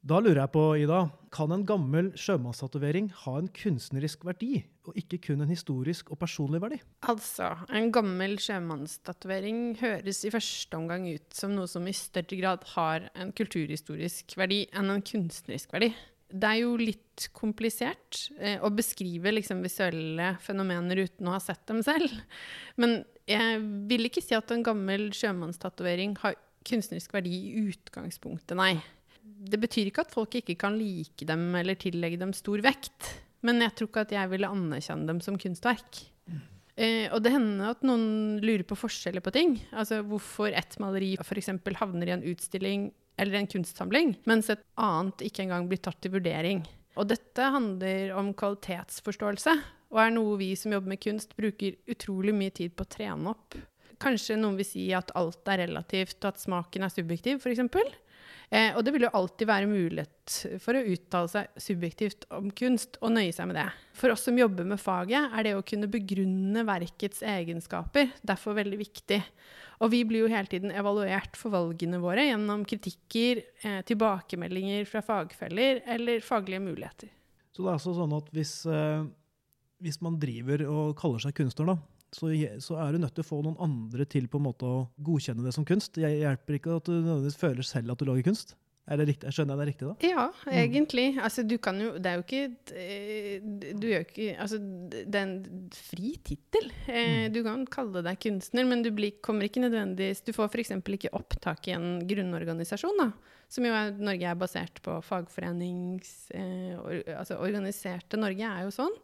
Da 0.04 0.18
lurer 0.20 0.42
jeg 0.42 0.52
på, 0.52 0.62
Ida, 0.84 0.98
kan 1.32 1.52
en 1.56 1.62
gammel 1.64 2.10
sjømannstatovering 2.20 3.06
ha 3.22 3.38
en 3.40 3.46
kunstnerisk 3.56 4.26
verdi, 4.28 4.58
og 4.84 4.98
ikke 5.00 5.22
kun 5.30 5.46
en 5.46 5.52
historisk 5.52 6.10
og 6.12 6.18
personlig 6.20 6.60
verdi? 6.60 6.80
Altså, 7.08 7.54
en 7.72 7.88
gammel 7.96 8.34
sjømannstatovering 8.44 9.78
høres 9.80 10.26
i 10.28 10.32
første 10.34 10.76
omgang 10.76 11.06
ut 11.08 11.38
som 11.38 11.54
noe 11.56 11.72
som 11.72 11.88
i 11.88 11.94
større 11.96 12.36
grad 12.36 12.66
har 12.74 13.06
en 13.16 13.32
kulturhistorisk 13.32 14.36
verdi 14.42 14.66
enn 14.76 14.92
en 14.92 15.06
kunstnerisk 15.08 15.72
verdi. 15.72 15.94
Det 16.34 16.50
er 16.50 16.60
jo 16.66 16.74
litt 16.82 17.30
komplisert 17.38 18.26
eh, 18.42 18.58
å 18.60 18.74
beskrive 18.76 19.32
liksom, 19.38 19.62
visuelle 19.64 20.34
fenomener 20.44 21.00
uten 21.06 21.30
å 21.30 21.38
ha 21.38 21.40
sett 21.46 21.64
dem 21.70 21.80
selv. 21.86 22.12
Men 22.76 23.06
jeg 23.30 23.64
vil 23.88 24.10
ikke 24.10 24.26
si 24.26 24.36
at 24.36 24.52
en 24.52 24.66
gammel 24.68 25.14
sjømannstatovering 25.16 26.18
har 26.26 26.36
kunstnerisk 26.68 27.16
verdi 27.16 27.38
i 27.54 27.64
utgangspunktet, 27.70 28.58
nei 28.60 28.74
det 29.24 29.60
betyr 29.62 29.90
ikke 29.90 30.06
at 30.06 30.14
folk 30.14 30.36
ikke 30.40 30.56
kan 30.60 30.78
like 30.80 31.28
dem 31.28 31.52
eller 31.60 31.78
tillegge 31.80 32.20
dem 32.22 32.34
stor 32.36 32.64
vekt. 32.66 33.12
Men 33.44 33.62
jeg 33.64 33.76
tror 33.76 33.90
ikke 33.92 34.06
at 34.08 34.16
jeg 34.16 34.32
ville 34.32 34.50
anerkjenne 34.50 35.10
dem 35.10 35.20
som 35.24 35.38
kunstverk. 35.40 36.04
Eh, 36.74 37.06
og 37.14 37.20
det 37.22 37.34
hender 37.36 37.74
at 37.74 37.84
noen 37.86 38.40
lurer 38.42 38.64
på 38.66 38.78
forskjeller 38.80 39.24
på 39.24 39.34
ting. 39.36 39.58
Altså 39.78 40.02
hvorfor 40.08 40.56
ett 40.56 40.80
maleri 40.82 41.14
f.eks. 41.22 41.52
havner 41.78 42.10
i 42.10 42.16
en 42.16 42.26
utstilling 42.34 42.88
eller 43.22 43.38
en 43.38 43.50
kunstsamling, 43.50 44.16
mens 44.26 44.50
et 44.50 44.64
annet 44.82 45.22
ikke 45.28 45.44
engang 45.44 45.68
blir 45.70 45.84
tatt 45.84 46.00
til 46.02 46.16
vurdering. 46.16 46.64
Og 46.98 47.10
dette 47.10 47.52
handler 47.54 48.14
om 48.18 48.32
kvalitetsforståelse, 48.38 49.54
og 49.94 50.00
er 50.02 50.16
noe 50.16 50.40
vi 50.40 50.54
som 50.58 50.74
jobber 50.74 50.96
med 50.96 51.02
kunst, 51.02 51.36
bruker 51.38 51.78
utrolig 51.90 52.34
mye 52.38 52.54
tid 52.54 52.74
på 52.74 52.86
å 52.86 52.90
trene 52.90 53.34
opp. 53.34 53.58
Kanskje 54.02 54.38
noen 54.40 54.58
vil 54.58 54.68
si 54.68 54.88
at 54.98 55.14
alt 55.18 55.46
er 55.54 55.62
relativt, 55.68 56.18
og 56.24 56.32
at 56.32 56.42
smaken 56.42 56.86
er 56.86 56.94
subjektiv, 56.94 57.42
f.eks. 57.42 57.62
Eh, 58.54 58.76
og 58.78 58.84
det 58.86 58.94
vil 58.94 59.08
jo 59.08 59.14
alltid 59.18 59.50
være 59.50 59.70
mulighet 59.70 60.36
for 60.62 60.78
å 60.78 60.84
uttale 60.94 61.32
seg 61.32 61.64
subjektivt 61.66 62.28
om 62.36 62.52
kunst, 62.54 63.00
og 63.02 63.16
nøye 63.16 63.34
seg 63.34 63.50
med 63.50 63.58
det. 63.58 63.68
For 63.98 64.14
oss 64.14 64.26
som 64.28 64.38
jobber 64.38 64.68
med 64.70 64.82
faget, 64.82 65.34
er 65.34 65.48
det 65.48 65.56
å 65.58 65.66
kunne 65.66 65.90
begrunne 65.92 66.66
verkets 66.68 67.24
egenskaper 67.26 68.14
derfor 68.22 68.58
veldig 68.60 68.80
viktig. 68.84 69.20
Og 69.84 69.92
vi 69.92 70.04
blir 70.08 70.24
jo 70.24 70.32
hele 70.32 70.48
tiden 70.48 70.72
evaluert 70.72 71.36
for 71.40 71.54
valgene 71.54 72.00
våre 72.04 72.28
gjennom 72.30 72.64
kritikker, 72.68 73.42
eh, 73.64 73.82
tilbakemeldinger 73.90 74.86
fra 74.88 75.02
fagfeller 75.04 75.82
eller 75.96 76.24
faglige 76.24 76.64
muligheter. 76.64 77.12
Så 77.54 77.62
det 77.62 77.70
er 77.70 77.78
altså 77.78 77.96
sånn 77.98 78.16
at 78.18 78.30
hvis, 78.34 78.54
eh, 78.66 79.04
hvis 79.84 80.00
man 80.02 80.20
driver 80.22 80.64
og 80.70 80.96
kaller 80.98 81.20
seg 81.26 81.36
kunstner, 81.38 81.74
da, 81.74 81.78
så, 82.14 82.32
så, 82.64 82.78
er 82.82 82.94
du 82.94 83.02
nødt 83.02 83.16
til 83.18 83.26
å 83.26 83.28
få 83.28 83.42
noen 83.46 83.60
andre 83.64 84.06
til 84.10 84.28
på 84.32 84.42
en 84.42 84.48
måte 84.48 84.68
å 84.68 84.84
godkjenne 85.04 85.46
det 85.46 85.54
som 85.56 85.66
kunst. 85.68 85.96
Det 85.98 86.10
hjelper 86.10 86.60
ikke 86.60 86.78
at 86.78 86.90
du 86.90 86.96
nødvendigvis 86.98 87.40
føler 87.40 87.68
selv 87.68 87.94
at 87.94 88.02
du 88.02 88.08
lager 88.10 88.28
kunst. 88.30 88.56
Er 88.84 89.00
det 89.00 89.06
riktig? 89.08 89.32
Skjønner 89.32 89.56
jeg 89.56 89.60
det 89.60 89.64
er 89.64 89.70
riktig, 89.70 89.88
da? 89.88 90.08
Ja, 90.12 90.24
mm. 90.44 90.56
egentlig. 90.60 91.06
Mm. 91.14 91.20
Altså, 91.24 91.44
du 91.48 91.54
kan 91.64 91.78
jo 91.80 91.94
Det 92.04 92.10
er 92.10 92.18
jo 92.18 92.24
ikke 92.26 92.42
eh, 92.76 93.46
Du 93.80 93.86
gjør 93.88 94.04
ikke 94.04 94.26
Altså, 94.44 94.60
det 94.60 95.16
er 95.16 95.22
en 95.24 95.70
fri 95.78 96.12
tittel. 96.20 96.68
Eh, 96.92 97.30
mm. 97.30 97.30
Du 97.32 97.40
kan 97.48 97.64
kalle 97.72 98.04
deg 98.04 98.20
kunstner, 98.26 98.68
men 98.68 98.84
du 98.84 98.92
blir, 98.96 99.16
kommer 99.24 99.48
ikke 99.48 99.64
nødvendigvis 99.64 100.26
Du 100.28 100.34
får 100.36 100.52
f.eks. 100.52 100.76
ikke 100.84 101.14
opptak 101.16 101.72
i 101.72 101.78
en 101.78 101.88
grunnorganisasjon, 102.10 103.00
da 103.00 103.14
som 103.52 103.66
jo 103.68 103.74
er, 103.76 103.94
Norge 104.00 104.30
er 104.30 104.40
basert 104.40 104.80
på 104.86 104.98
fagforenings... 105.06 106.12
Eh, 106.36 106.78
altså 107.18 107.38
organiserte 107.44 108.20
Norge 108.20 108.50
er 108.50 108.66
jo 108.66 108.74
sånn. 108.74 108.96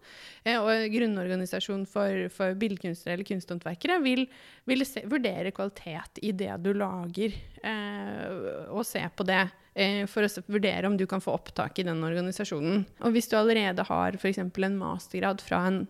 Eh, 0.43 0.57
og 0.57 0.89
grunnorganisasjon 0.93 1.85
for, 1.89 2.27
for 2.33 2.57
billedkunstnere 2.59 3.17
eller 3.17 3.29
kunsthåndverkere 3.29 3.99
vil, 4.05 4.25
vil 4.69 4.85
se, 4.87 5.05
vurdere 5.09 5.53
kvalitet 5.55 6.21
i 6.25 6.33
det 6.35 6.51
du 6.65 6.71
lager, 6.77 7.35
eh, 7.63 8.67
og 8.73 8.85
se 8.87 9.03
på 9.15 9.27
det. 9.29 9.45
Eh, 9.79 10.03
for 10.09 10.25
å 10.25 10.43
vurdere 10.49 10.89
om 10.89 10.97
du 10.97 11.05
kan 11.07 11.21
få 11.23 11.35
opptak 11.37 11.79
i 11.79 11.85
den 11.87 12.01
organisasjonen. 12.03 12.83
Og 13.05 13.13
hvis 13.15 13.29
du 13.31 13.37
allerede 13.39 13.85
har 13.87 14.17
f.eks. 14.17 14.41
en 14.41 14.79
mastergrad 14.79 15.43
fra 15.45 15.61
en 15.69 15.83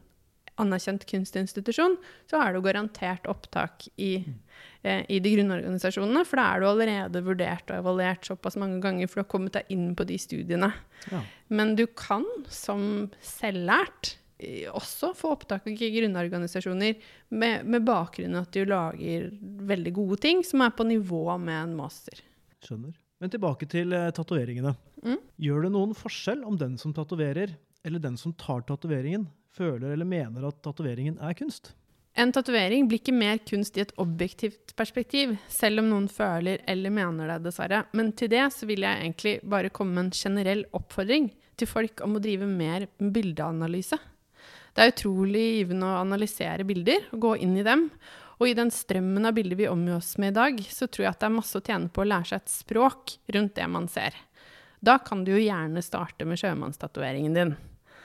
anerkjent 0.59 1.05
kunstinstitusjon, 1.09 1.97
så 2.29 2.41
har 2.41 2.53
du 2.53 2.61
garantert 2.65 3.27
opptak 3.31 3.87
i, 3.97 4.25
eh, 4.83 5.03
i 5.09 5.19
de 5.23 5.33
grunnorganisasjonene. 5.35 6.25
For 6.27 6.41
da 6.41 6.47
er 6.51 6.61
du 6.61 6.69
allerede 6.69 7.23
vurdert 7.25 7.71
og 7.71 7.81
evaluert 7.81 8.29
såpass 8.29 8.59
mange 8.59 8.81
ganger, 8.83 9.07
for 9.07 9.19
du 9.19 9.25
har 9.25 9.31
kommet 9.33 9.57
deg 9.57 9.75
inn 9.75 9.91
på 9.95 10.07
de 10.09 10.19
studiene. 10.21 10.73
Ja. 11.11 11.23
Men 11.49 11.75
du 11.79 11.85
kan 11.87 12.25
som 12.47 13.09
selvlært 13.23 14.17
også 14.71 15.11
få 15.17 15.33
opptak 15.35 15.67
i 15.67 15.89
grunnorganisasjoner 15.91 16.95
med, 17.35 17.65
med 17.67 17.83
bakgrunn 17.83 18.37
i 18.37 18.39
at 18.39 18.55
du 18.55 18.63
lager 18.63 19.27
veldig 19.67 19.93
gode 19.97 20.19
ting 20.23 20.43
som 20.47 20.63
er 20.63 20.71
på 20.75 20.87
nivå 20.87 21.25
med 21.43 21.57
en 21.57 21.75
master. 21.79 22.21
Skjønner. 22.63 22.95
Men 23.19 23.33
tilbake 23.33 23.67
til 23.67 23.91
eh, 23.95 24.11
tatoveringene. 24.15 24.71
Mm. 25.03 25.19
Gjør 25.43 25.65
det 25.65 25.73
noen 25.73 25.95
forskjell 25.97 26.45
om 26.47 26.55
den 26.59 26.77
som 26.79 26.93
tatoverer, 26.95 27.51
eller 27.83 28.03
den 28.03 28.15
som 28.19 28.31
tar 28.39 28.63
tatoveringen, 28.67 29.27
føler 29.59 29.93
eller 29.93 30.07
mener 30.07 30.47
at 30.49 30.63
tatoveringen 30.65 31.19
er 31.21 31.35
kunst? 31.37 31.73
En 32.19 32.33
tatovering 32.35 32.87
blir 32.89 32.99
ikke 32.99 33.15
mer 33.15 33.37
kunst 33.47 33.77
i 33.77 33.83
et 33.83 33.93
objektivt 34.01 34.73
perspektiv, 34.79 35.35
selv 35.47 35.83
om 35.83 35.91
noen 35.91 36.07
føler 36.11 36.63
eller 36.67 36.91
mener 36.91 37.29
det, 37.31 37.37
dessverre. 37.45 37.83
Men 37.95 38.11
til 38.17 38.31
det 38.33 38.47
så 38.55 38.67
vil 38.67 38.83
jeg 38.83 39.03
egentlig 39.03 39.35
bare 39.47 39.71
komme 39.71 39.95
med 39.95 40.07
en 40.07 40.17
generell 40.17 40.65
oppfordring 40.75 41.29
til 41.59 41.69
folk 41.69 42.01
om 42.03 42.17
å 42.17 42.23
drive 42.23 42.47
mer 42.49 42.87
bildeanalyse. 42.99 43.99
Det 44.73 44.83
er 44.83 44.93
utrolig 44.93 45.45
givende 45.59 45.87
å 45.87 46.01
analysere 46.01 46.65
bilder 46.67 47.07
og 47.13 47.23
gå 47.23 47.35
inn 47.45 47.55
i 47.59 47.65
dem. 47.67 47.87
Og 48.39 48.47
i 48.47 48.55
den 48.55 48.71
strømmen 48.71 49.27
av 49.27 49.35
bilder 49.35 49.59
vi 49.59 49.67
omgir 49.67 49.97
oss 49.97 50.13
med 50.21 50.33
i 50.33 50.37
dag, 50.37 50.61
så 50.71 50.87
tror 50.87 51.05
jeg 51.05 51.13
at 51.13 51.23
det 51.23 51.27
er 51.27 51.37
masse 51.39 51.59
å 51.59 51.65
tjene 51.65 51.91
på 51.91 52.03
å 52.03 52.07
lære 52.07 52.31
seg 52.31 52.41
et 52.41 52.53
språk 52.53 53.17
rundt 53.35 53.57
det 53.59 53.67
man 53.71 53.89
ser. 53.91 54.15
Da 54.79 54.95
kan 55.03 55.25
du 55.27 55.33
jo 55.33 55.41
gjerne 55.41 55.83
starte 55.83 56.27
med 56.27 56.39
sjømannstatoveringen 56.39 57.35
din. 57.35 57.57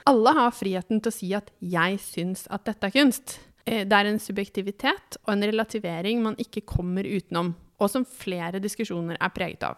Alle 0.06 0.34
har 0.36 0.52
friheten 0.52 1.00
til 1.00 1.08
å 1.10 1.14
si 1.14 1.32
at 1.34 1.50
'jeg 1.60 1.98
syns 1.98 2.46
at 2.50 2.64
dette 2.64 2.84
er 2.84 2.90
kunst'. 2.90 3.38
Eh, 3.66 3.84
Det 3.84 3.92
er 3.92 4.06
en 4.06 4.18
subjektivitet 4.18 5.16
og 5.26 5.32
en 5.32 5.42
relativering 5.42 6.22
man 6.22 6.36
ikke 6.36 6.66
kommer 6.66 7.04
utenom, 7.04 7.54
og 7.80 7.90
som 7.90 8.04
flere 8.04 8.60
diskusjoner 8.60 9.16
er 9.18 9.30
preget 9.30 9.62
av. 9.62 9.76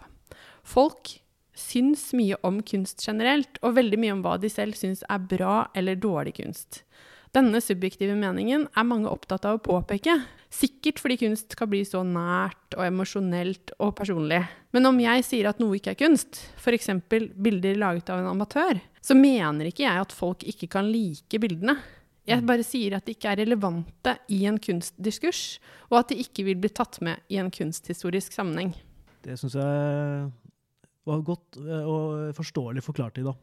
Folk 0.64 1.20
syns 1.54 2.12
mye 2.12 2.36
om 2.42 2.60
kunst 2.60 3.06
generelt, 3.06 3.58
og 3.62 3.76
veldig 3.76 3.98
mye 3.98 4.12
om 4.12 4.22
hva 4.22 4.40
de 4.40 4.48
selv 4.48 4.74
syns 4.74 5.04
er 5.08 5.18
bra 5.18 5.68
eller 5.74 5.94
dårlig 5.94 6.34
kunst. 6.34 6.82
Denne 7.36 7.60
subjektive 7.60 8.14
meningen 8.16 8.62
er 8.72 8.86
mange 8.88 9.10
opptatt 9.12 9.44
av 9.44 9.58
å 9.58 9.60
påpeke, 9.60 10.14
sikkert 10.48 11.02
fordi 11.02 11.18
kunst 11.20 11.52
skal 11.52 11.68
bli 11.68 11.82
så 11.84 12.00
nært 12.06 12.72
og 12.78 12.86
emosjonelt 12.86 13.74
og 13.76 13.90
personlig. 13.98 14.38
Men 14.72 14.88
om 14.88 15.00
jeg 15.02 15.24
sier 15.26 15.50
at 15.50 15.60
noe 15.60 15.76
ikke 15.76 15.92
er 15.92 15.98
kunst, 16.00 16.38
f.eks. 16.56 16.88
bilder 17.10 17.76
laget 17.76 18.08
av 18.08 18.22
en 18.22 18.30
amatør, 18.30 18.80
så 19.04 19.18
mener 19.18 19.68
ikke 19.68 19.84
jeg 19.84 20.06
at 20.06 20.16
folk 20.16 20.46
ikke 20.48 20.70
kan 20.78 20.88
like 20.88 21.42
bildene. 21.42 21.76
Jeg 22.26 22.42
bare 22.48 22.64
sier 22.66 22.96
at 22.96 23.04
de 23.06 23.12
ikke 23.14 23.34
er 23.34 23.42
relevante 23.44 24.16
i 24.32 24.40
en 24.48 24.56
kunstdiskurs, 24.56 25.42
og 25.92 26.00
at 26.00 26.14
de 26.14 26.22
ikke 26.24 26.46
vil 26.48 26.56
bli 26.62 26.72
tatt 26.72 27.02
med 27.04 27.20
i 27.28 27.36
en 27.42 27.52
kunsthistorisk 27.52 28.32
sammenheng. 28.34 28.72
Det 29.22 29.36
syns 29.36 29.58
jeg 29.60 30.24
var 31.06 31.22
godt 31.26 31.60
eh, 31.60 31.84
og 31.84 32.32
forståelig 32.38 32.82
forklart, 32.86 33.20
Ida. 33.20 33.36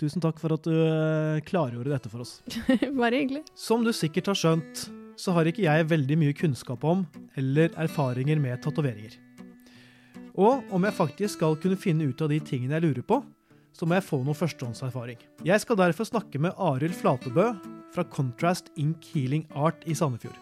Tusen 0.00 0.22
takk 0.24 0.38
for 0.40 0.54
at 0.56 0.64
du 0.64 0.72
eh, 0.72 1.42
klargjorde 1.44 1.92
dette 1.92 2.08
for 2.08 2.24
oss. 2.24 2.38
Bare 3.02 3.18
hyggelig. 3.20 3.42
Som 3.58 3.84
du 3.84 3.92
sikkert 3.92 4.30
har 4.32 4.38
skjønt, 4.38 4.86
så 5.20 5.34
har 5.36 5.48
ikke 5.50 5.66
jeg 5.66 5.90
veldig 5.90 6.16
mye 6.22 6.36
kunnskap 6.36 6.86
om 6.88 7.04
eller 7.40 7.74
erfaringer 7.80 8.40
med 8.40 8.62
tatoveringer. 8.64 9.18
Og 10.40 10.64
om 10.72 10.86
jeg 10.86 10.96
faktisk 10.96 11.36
skal 11.36 11.58
kunne 11.60 11.76
finne 11.76 12.06
ut 12.08 12.22
av 12.24 12.30
de 12.32 12.38
tingene 12.40 12.78
jeg 12.78 12.86
lurer 12.86 13.04
på, 13.04 13.20
så 13.76 13.86
må 13.86 13.98
jeg 13.98 14.06
få 14.06 14.22
noe 14.24 14.36
førstehåndserfaring. 14.36 15.20
Jeg 15.46 15.62
skal 15.62 15.78
derfor 15.78 16.08
snakke 16.08 16.40
med 16.42 16.56
Arild 16.56 16.96
Flatebø 16.96 17.50
fra 17.94 18.06
Contrast 18.08 18.70
Ink 18.80 19.04
Healing 19.12 19.44
Art 19.52 19.84
i 19.84 19.96
Sandefjord. 19.98 20.38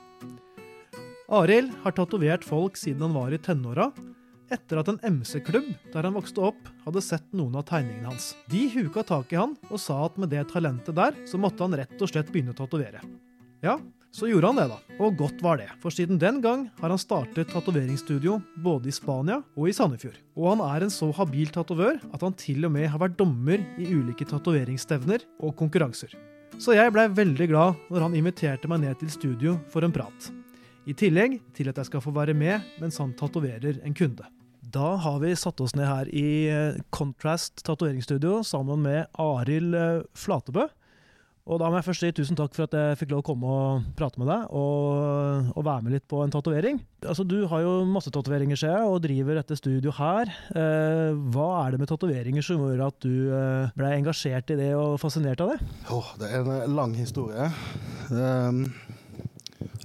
Arild 1.34 1.74
har 1.82 1.96
tatovert 1.96 2.46
folk 2.46 2.78
siden 2.80 3.04
han 3.04 3.16
var 3.16 3.34
i 3.34 3.40
tenåra, 3.42 3.90
etter 4.54 4.80
at 4.80 4.88
en 4.92 5.00
MC-klubb 5.18 5.68
der 5.92 6.08
han 6.08 6.16
vokste 6.16 6.42
opp, 6.50 6.70
hadde 6.84 7.04
sett 7.04 7.26
noen 7.36 7.58
av 7.60 7.66
tegningene 7.68 8.10
hans. 8.10 8.32
De 8.50 8.64
huka 8.72 9.04
tak 9.06 9.32
i 9.34 9.40
han 9.40 9.54
og 9.68 9.80
sa 9.82 10.00
at 10.06 10.18
med 10.20 10.32
det 10.34 10.46
talentet 10.52 10.96
der, 10.96 11.16
så 11.28 11.40
måtte 11.40 11.64
han 11.66 11.76
rett 11.78 11.96
og 12.00 12.10
slett 12.10 12.32
begynne 12.32 12.54
å 12.54 12.58
tatovere. 12.58 13.02
Ja, 13.64 13.78
så 14.14 14.28
gjorde 14.30 14.48
han 14.50 14.58
det, 14.58 14.68
da. 14.70 14.78
Og 15.04 15.18
godt 15.18 15.42
var 15.44 15.58
det. 15.60 15.68
For 15.82 15.92
siden 15.94 16.18
den 16.20 16.40
gang 16.44 16.64
har 16.80 16.90
han 16.90 17.00
startet 17.00 17.50
tatoveringsstudio 17.52 18.38
både 18.64 18.88
i 18.88 18.94
Spania 18.94 19.42
og 19.54 19.68
i 19.68 19.74
Sandefjord. 19.76 20.16
Og 20.38 20.48
han 20.54 20.62
er 20.64 20.86
en 20.86 20.94
så 20.94 21.10
habil 21.14 21.52
tatovør 21.52 22.00
at 22.08 22.24
han 22.24 22.36
til 22.38 22.64
og 22.66 22.72
med 22.74 22.88
har 22.88 23.02
vært 23.02 23.18
dommer 23.20 23.62
i 23.76 23.90
ulike 23.92 24.26
tatoveringsstevner 24.30 25.26
og 25.42 25.54
konkurranser. 25.60 26.16
Så 26.58 26.74
jeg 26.74 26.90
blei 26.94 27.06
veldig 27.12 27.50
glad 27.50 27.84
når 27.92 28.08
han 28.08 28.16
inviterte 28.18 28.70
meg 28.70 28.82
ned 28.82 28.98
til 28.98 29.12
studio 29.12 29.58
for 29.70 29.84
en 29.86 29.94
prat. 29.94 30.32
I 30.88 30.96
tillegg 30.96 31.36
til 31.54 31.68
at 31.68 31.76
jeg 31.78 31.90
skal 31.90 32.02
få 32.02 32.14
være 32.16 32.34
med 32.34 32.64
mens 32.80 32.98
han 33.02 33.12
tatoverer 33.18 33.82
en 33.84 33.94
kunde. 33.94 34.24
Da 34.68 34.96
har 35.00 35.20
vi 35.22 35.30
satt 35.38 35.60
oss 35.64 35.72
ned 35.78 35.88
her 35.88 36.08
i 36.12 36.48
eh, 36.52 36.80
Contrast 36.92 37.62
tatoveringsstudio 37.64 38.42
sammen 38.44 38.82
med 38.84 39.06
Arild 39.22 39.76
eh, 39.76 40.02
Flatebø. 40.18 40.66
Og 41.48 41.56
da 41.62 41.70
må 41.70 41.78
jeg 41.78 41.86
først 41.86 42.02
si 42.04 42.10
tusen 42.12 42.36
takk 42.36 42.52
for 42.52 42.66
at 42.66 42.74
jeg 42.76 42.96
fikk 43.00 43.14
lov 43.14 43.22
å 43.22 43.26
komme 43.30 43.48
og 43.48 43.86
prate 43.96 44.20
med 44.20 44.28
deg 44.28 44.50
og, 44.52 45.46
og 45.54 45.64
være 45.64 45.86
med 45.86 45.94
litt 45.94 46.04
på 46.10 46.20
en 46.20 46.32
tatovering. 46.34 46.82
Altså, 47.00 47.24
du 47.24 47.38
har 47.48 47.62
jo 47.64 47.70
masse 47.88 48.12
tatoveringer, 48.12 48.58
ser 48.60 48.82
og 48.84 49.00
driver 49.06 49.40
dette 49.40 49.56
studio 49.56 49.94
her. 49.96 50.28
Eh, 50.52 51.16
hva 51.32 51.48
er 51.62 51.72
det 51.72 51.80
med 51.80 51.88
tatoveringer 51.88 52.44
som 52.44 52.60
gjør 52.60 52.84
at 52.90 52.98
du 53.00 53.32
eh, 53.32 53.72
ble 53.78 53.94
engasjert 53.96 54.52
i 54.52 54.58
det 54.60 54.74
og 54.76 54.98
fascinert 55.00 55.40
av 55.44 55.54
det? 55.54 55.60
Åh, 55.96 56.12
det 56.20 56.28
er 56.28 56.44
en 56.44 56.76
lang 56.76 56.92
historie. 56.98 57.48
Um, 58.12 58.66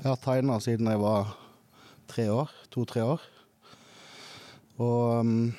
jeg 0.01 0.09
har 0.09 0.19
tegna 0.25 0.59
siden 0.63 0.91
jeg 0.91 0.99
var 0.99 1.31
tre 2.11 2.27
år. 2.41 2.51
To-tre 2.75 3.07
år. 3.07 3.23
Og 4.81 5.19
um, 5.21 5.53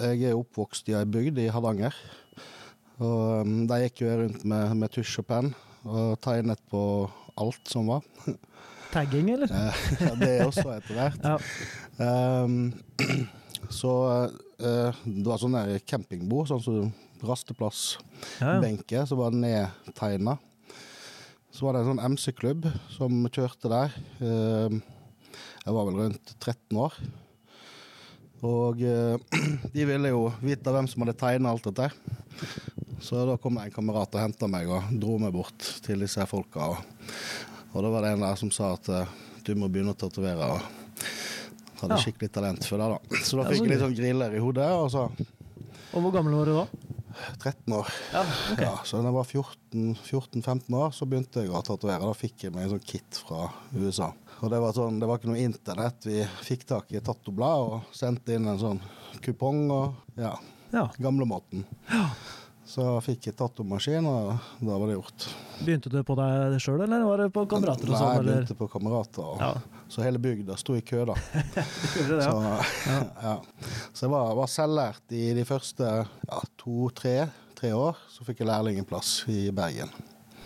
jeg 0.00 0.30
er 0.30 0.38
oppvokst 0.38 0.88
i 0.90 0.96
ei 0.98 1.06
bygd 1.06 1.38
i 1.38 1.50
Hardanger. 1.52 1.94
Og 3.00 3.46
um, 3.46 3.58
de 3.70 3.78
gikk 3.84 4.02
jo 4.04 4.14
rundt 4.24 4.44
med, 4.48 4.74
med 4.80 4.92
tusj 4.92 5.20
og 5.22 5.28
penn 5.28 5.52
og 5.88 6.18
tegnet 6.20 6.60
på 6.72 6.82
alt 7.40 7.70
som 7.70 7.88
var. 7.88 8.04
Tagging, 8.94 9.30
eller? 9.36 9.52
Ja, 10.02 10.14
det 10.18 10.30
er 10.34 10.48
også 10.48 10.66
etter 10.74 10.96
hvert. 10.98 11.20
Ja. 11.30 11.36
Um, 12.00 12.72
så 13.80 13.94
uh, 14.58 15.00
det 15.04 15.26
var 15.28 15.40
sånn 15.40 15.56
der 15.56 15.78
campingbord, 15.86 16.50
sånn 16.50 16.62
som 16.64 16.92
rasteplass, 17.24 17.98
Ja, 18.40 18.56
ja. 18.56 19.02
som 19.04 19.20
var 19.20 19.36
nedtegna. 19.36 20.38
Så 21.52 21.66
var 21.66 21.76
det 21.76 21.82
en 21.84 21.90
sånn 21.92 22.14
MC-klubb 22.14 22.68
som 22.94 23.26
kjørte 23.28 23.68
der. 23.70 23.96
Uh, 24.22 24.80
jeg 25.60 25.76
var 25.76 25.90
vel 25.90 26.00
rundt 26.06 26.32
13 26.40 26.80
år. 26.80 26.96
Og 28.46 28.80
eh, 28.82 29.16
de 29.74 29.84
ville 29.88 30.12
jo 30.12 30.26
vite 30.40 30.72
hvem 30.72 30.88
som 30.88 31.02
hadde 31.04 31.16
tegna 31.20 31.52
alt 31.52 31.66
dette. 31.68 31.90
Så 33.00 33.20
da 33.28 33.36
kom 33.40 33.58
en 33.60 33.72
kamerat 33.72 34.12
og 34.16 34.20
henta 34.22 34.48
meg 34.50 34.68
og 34.72 34.90
dro 35.00 35.18
meg 35.20 35.32
bort 35.34 35.66
til 35.84 36.00
disse 36.04 36.24
folka. 36.28 36.70
Og, 36.72 36.76
og 37.72 37.84
da 37.84 37.92
var 37.92 38.04
det 38.06 38.14
en 38.16 38.24
der 38.26 38.38
som 38.40 38.52
sa 38.54 38.74
at 38.76 38.88
eh, 38.92 39.16
du 39.46 39.54
må 39.56 39.68
begynne 39.72 39.94
å 39.96 39.98
tatovere. 40.00 40.50
Og 40.56 40.76
hadde 41.80 41.96
Ja. 41.96 42.00
skikkelig 42.04 42.28
talent 42.34 42.66
for 42.68 42.76
det, 42.80 42.88
da. 42.92 43.20
Så 43.24 43.38
da 43.40 43.46
fikk 43.48 43.62
jeg 43.64 43.70
litt 43.72 43.80
sånn 43.80 43.96
griller 43.96 44.34
i 44.36 44.40
hodet, 44.44 44.66
og 44.76 44.90
så 44.92 45.06
Og 45.96 46.02
hvor 46.04 46.12
gammel 46.14 46.36
var 46.36 46.46
du 46.46 46.52
da? 46.58 46.66
13 47.40 47.72
år. 47.74 47.88
Ja, 48.12 48.20
okay. 48.52 48.64
Ja, 48.68 48.74
så 48.86 49.00
da 49.00 49.08
jeg 49.08 49.16
var 49.16 49.26
14-15 49.32 50.76
år, 50.78 50.92
så 50.94 51.08
begynte 51.08 51.42
jeg 51.42 51.50
å 51.50 51.62
tatovere. 51.66 52.04
Da 52.06 52.14
fikk 52.16 52.44
jeg 52.46 52.54
meg 52.54 52.66
en 52.68 52.74
sånn 52.76 52.84
kit 52.86 53.18
fra 53.24 53.48
USA. 53.74 54.10
Og 54.40 54.48
det 54.50 54.58
var, 54.62 54.72
sånn, 54.72 54.98
det 55.00 55.06
var 55.08 55.18
ikke 55.20 55.28
noe 55.32 55.42
internett. 55.44 56.06
Vi 56.08 56.22
fikk 56.46 56.62
tak 56.70 56.92
i 56.94 56.96
et 57.00 57.04
tattoblad 57.04 57.64
og 57.66 57.90
sendte 57.96 58.32
inn 58.38 58.48
en 58.48 58.60
sånn 58.60 58.80
kupong 59.24 59.66
og 59.74 60.16
ja, 60.20 60.34
Ja. 60.72 60.86
gamlemåten. 60.98 61.64
Så 62.70 62.84
fikk 63.02 63.26
jeg 63.26 63.34
tattomaskin, 63.36 64.06
og 64.06 64.38
da 64.62 64.76
var 64.78 64.86
det 64.86 64.94
gjort. 64.94 65.24
Begynte 65.66 65.90
du 65.90 65.98
på 66.06 66.14
deg 66.14 66.54
sjøl, 66.62 66.84
eller 66.84 67.02
var 67.04 67.18
det 67.24 67.32
på 67.34 67.42
kamerater 67.50 67.88
og 67.90 67.96
Nei, 67.96 67.98
sånn? 67.98 68.14
jeg 68.14 68.26
begynte 68.28 68.56
på 68.60 68.68
kamerater, 68.70 69.32
Ja. 69.42 69.48
så 69.90 70.04
hele 70.06 70.20
bygda 70.22 70.56
sto 70.56 70.76
i 70.78 70.80
kø, 70.86 71.02
da. 71.10 71.14
det, 71.34 71.66
det, 72.06 72.20
Så, 72.22 72.36
ja. 72.86 73.02
ja. 73.26 73.34
så 73.92 74.06
jeg 74.06 74.10
var, 74.14 74.34
var 74.38 74.46
selvlært 74.54 75.16
i 75.18 75.32
de 75.34 75.44
første 75.44 75.90
ja, 76.06 76.40
to-tre 76.62 77.16
tre 77.58 77.74
år. 77.76 77.98
Så 78.08 78.24
fikk 78.24 78.38
jeg 78.40 78.48
lærlingplass 78.48 79.24
i 79.28 79.50
Bergen. 79.52 79.90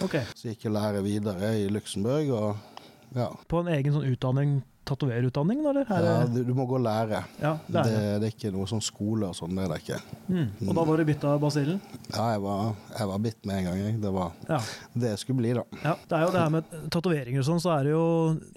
Ok. 0.03 0.17
Så 0.35 0.49
gikk 0.51 0.65
jeg 0.67 0.73
lære 0.75 1.05
videre 1.05 1.53
i 1.61 1.69
Luxembourg, 1.71 2.33
og 2.35 2.74
ja. 3.15 3.31
På 3.49 3.61
en 3.65 3.73
egen 3.75 3.93
sånn 3.99 4.09
utdanning 4.13 4.63
tatoverutdanning, 4.85 5.63
eller? 5.65 5.87
Er 5.89 6.03
Ja, 6.05 6.27
du, 6.29 6.43
du 6.45 6.51
må 6.53 6.67
gå 6.69 6.75
og 6.77 6.83
lære. 6.85 7.23
ja, 7.41 7.55
Det, 7.65 7.73
det 7.73 7.81
er 7.81 7.85
det. 7.89 8.09
det 8.21 8.27
er 8.29 8.33
ikke 8.35 8.51
noe 8.53 8.67
sånn 8.69 8.83
skole 8.85 9.31
og 9.31 9.37
sånn, 9.39 9.55
det 9.57 9.63
er 9.65 9.71
det 9.73 9.79
ikke. 9.81 10.01
Mm. 10.29 10.51
Og 10.69 10.75
da 10.77 10.83
var 10.85 11.01
du 11.01 11.05
bitt 11.09 11.25
av 11.25 11.39
basillen? 11.41 11.79
Ja, 12.13 12.27
jeg 12.35 12.43
var, 12.45 12.75
jeg 12.99 13.09
var 13.09 13.23
bitt 13.25 13.47
med 13.49 13.57
en 13.57 13.65
gang, 13.71 13.79
jeg. 13.81 13.95
Det 14.03 14.13
var 14.13 14.35
Ja. 14.51 14.59
det 14.93 15.09
jeg 15.15 15.23
skulle 15.23 15.39
bli, 15.41 15.55
da. 15.57 15.65
Ja, 15.87 15.95
det 16.11 16.19
er 16.19 16.27
jo 16.27 16.35
det 16.35 16.43
her 16.45 16.53
med 16.59 16.65
tatoveringer 16.93 17.41
og 17.41 17.49
sånn, 17.49 17.63
så 17.65 17.73
er 17.79 17.83
det 17.89 17.95
jo 17.95 18.05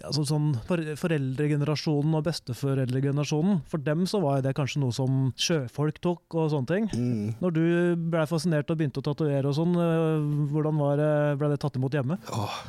altså 0.03 0.25
sånn 0.33 0.49
for, 0.67 0.83
foreldregenerasjonen 1.05 2.19
og 2.19 2.27
besteforeldregenerasjonen. 2.27 3.61
For 3.71 3.77
dem 3.87 4.03
så 4.05 4.19
var 4.27 4.41
det 4.43 4.55
kanskje 4.59 4.83
noe 4.83 4.91
som 4.91 5.31
sjøfolk 5.39 6.01
tok 6.03 6.35
og 6.43 6.51
sånne 6.51 6.67
ting. 6.75 6.91
Mm. 6.91 7.35
Når 7.39 7.55
du 7.55 7.63
ble 8.11 8.27
fascinert 8.27 8.67
og 8.69 8.77
begynte 8.83 8.99
å 8.99 9.07
tatovere 9.13 9.47
og 9.47 9.55
sånn, 9.55 9.79
øh, 9.79 10.27
hvordan 10.51 10.75
var 10.83 10.99
det, 10.99 11.11
ble 11.39 11.53
det 11.55 11.59
tatt 11.63 11.79
imot 11.79 11.95
hjemme? 11.95 12.19
Åh, 12.35 12.63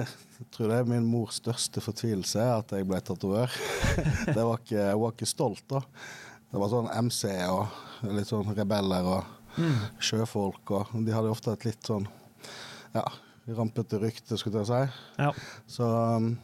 tror 0.50 0.70
det 0.72 0.78
er 0.80 0.88
min 0.90 1.06
mors 1.06 1.38
største 1.40 1.82
fortvilelse 1.84 2.42
at 2.58 2.74
jeg 2.76 2.88
ble 2.88 3.00
tatovør. 3.04 3.52
Hun 4.26 4.38
var 4.38 4.58
ikke, 4.58 4.78
jeg 4.78 5.00
var 5.02 5.14
ikke 5.14 5.30
stolt, 5.30 5.64
da. 5.70 5.82
Det 6.52 6.60
var 6.60 6.72
sånn 6.72 6.90
MC 7.08 7.22
og 7.48 8.08
litt 8.12 8.28
sånn 8.28 8.50
rebeller 8.56 9.06
og 9.08 9.60
sjøfolk, 10.02 10.72
og 10.76 10.94
de 11.04 11.12
hadde 11.14 11.32
ofte 11.32 11.52
et 11.54 11.66
litt 11.68 11.86
sånn 11.86 12.06
ja, 12.92 13.04
rampete 13.56 14.00
rykte, 14.00 14.36
skulle 14.40 14.62
jeg 14.62 14.70
si. 14.70 15.02
Ja. 15.22 15.30
Så, 15.70 15.88
um, 15.88 16.34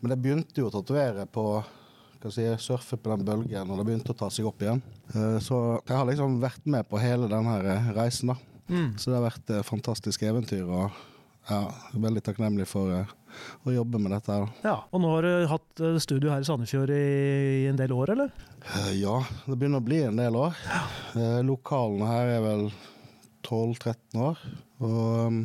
men 0.00 0.14
jeg 0.14 0.22
begynte 0.24 0.60
jo 0.62 0.68
å 0.68 0.74
tatovere 0.74 1.26
på 1.30 1.44
hva 2.20 2.32
si, 2.34 2.44
surfe 2.60 2.98
på 3.00 3.14
den 3.14 3.24
bølgen, 3.24 3.70
og 3.72 3.80
det 3.80 3.86
begynte 3.88 4.12
å 4.12 4.18
ta 4.18 4.28
seg 4.32 4.48
opp 4.50 4.60
igjen. 4.60 4.82
Eh, 5.14 5.38
Så 5.40 5.56
jeg 5.88 5.96
har 5.96 6.04
liksom 6.04 6.36
vært 6.42 6.66
med 6.68 6.84
på 6.90 7.00
hele 7.00 7.30
denne 7.32 7.54
eh, 7.64 7.86
reisen, 7.96 8.34
da. 8.34 8.36
Mm. 8.68 8.90
Så 9.00 9.08
det 9.08 9.16
har 9.16 9.24
vært 9.24 9.52
et 9.56 9.66
fantastisk 9.66 10.26
eventyr, 10.28 10.68
og 10.68 10.92
ja, 11.48 11.62
veldig 11.96 12.20
takknemlig 12.26 12.68
for 12.68 12.92
eh, 12.92 13.14
å 13.64 13.74
jobbe 13.74 14.00
med 14.02 14.12
dette 14.16 14.32
her. 14.32 14.48
ja. 14.64 14.76
Og 14.92 15.00
nå 15.02 15.10
har 15.14 15.22
du 15.26 15.46
hatt 15.50 15.82
øh, 15.86 15.98
studio 16.02 16.30
her 16.32 16.40
i 16.44 16.48
Sandefjord 16.48 16.90
i, 16.94 17.66
en 17.70 17.76
del 17.80 17.92
år, 17.96 18.12
eller? 18.16 18.30
Eh, 18.64 18.92
Ja, 19.00 19.18
det 19.46 19.56
begynner 19.58 19.80
å 19.82 19.86
bli 19.86 20.02
en 20.06 20.16
del 20.20 20.36
år. 20.36 20.56
Ja. 20.66 20.82
Lokalene 21.46 22.08
her 22.10 22.34
er 22.38 22.42
vel 22.44 22.66
12-13 23.46 24.20
år. 24.20 24.42
Og 24.80 25.26
um, 25.28 25.40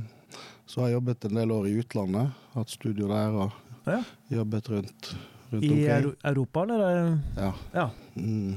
så 0.66 0.82
har 0.82 0.90
jeg 0.90 0.98
jobbet 1.00 1.26
en 1.30 1.40
del 1.40 1.52
år 1.56 1.68
i 1.70 1.78
utlandet. 1.80 2.34
Hatt 2.56 2.74
studio 2.74 3.08
der 3.12 3.40
og 3.46 3.62
Ja. 3.86 4.00
jobbet 4.34 4.70
rundt 4.74 5.16
I 5.62 5.86
Europa, 6.26 6.64
eller? 6.66 7.20
Ja. 7.38 7.52
Ja. 7.74 7.90
Mm. 8.18 8.56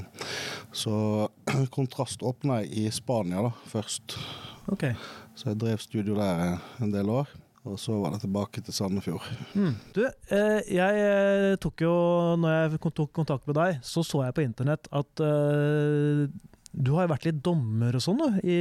Så 0.73 1.29
Kontrast 1.75 2.23
åpna 2.25 2.61
jeg 2.63 2.71
i 2.87 2.89
Spania 2.91 3.43
da, 3.45 3.51
først. 3.69 4.17
Okay. 4.73 4.95
Så 5.37 5.51
jeg 5.51 5.59
drev 5.61 5.77
studio 5.81 6.17
der 6.17 6.57
en 6.81 6.91
del 6.91 7.09
år. 7.13 7.29
Og 7.67 7.75
så 7.81 7.95
var 7.99 8.13
det 8.15 8.21
tilbake 8.23 8.61
til 8.63 8.75
Sandefjord. 8.75 9.25
Mm. 9.53 9.73
Du, 9.95 10.03
eh, 10.05 10.59
jeg 10.71 11.01
eh, 11.03 11.57
tok 11.59 11.83
jo 11.83 11.93
Når 12.39 12.53
jeg 12.55 12.93
tok 12.95 13.11
kontakt 13.15 13.49
med 13.49 13.57
deg, 13.59 13.81
så 13.83 14.03
så 14.05 14.23
jeg 14.23 14.37
på 14.37 14.45
internett 14.45 14.87
at 14.95 15.23
eh, 15.25 16.27
du 16.69 16.91
har 16.95 17.09
vært 17.09 17.25
litt 17.25 17.39
dommer 17.43 17.97
og 17.97 18.03
sånn, 18.03 18.19
da, 18.21 18.29
i, 18.45 18.57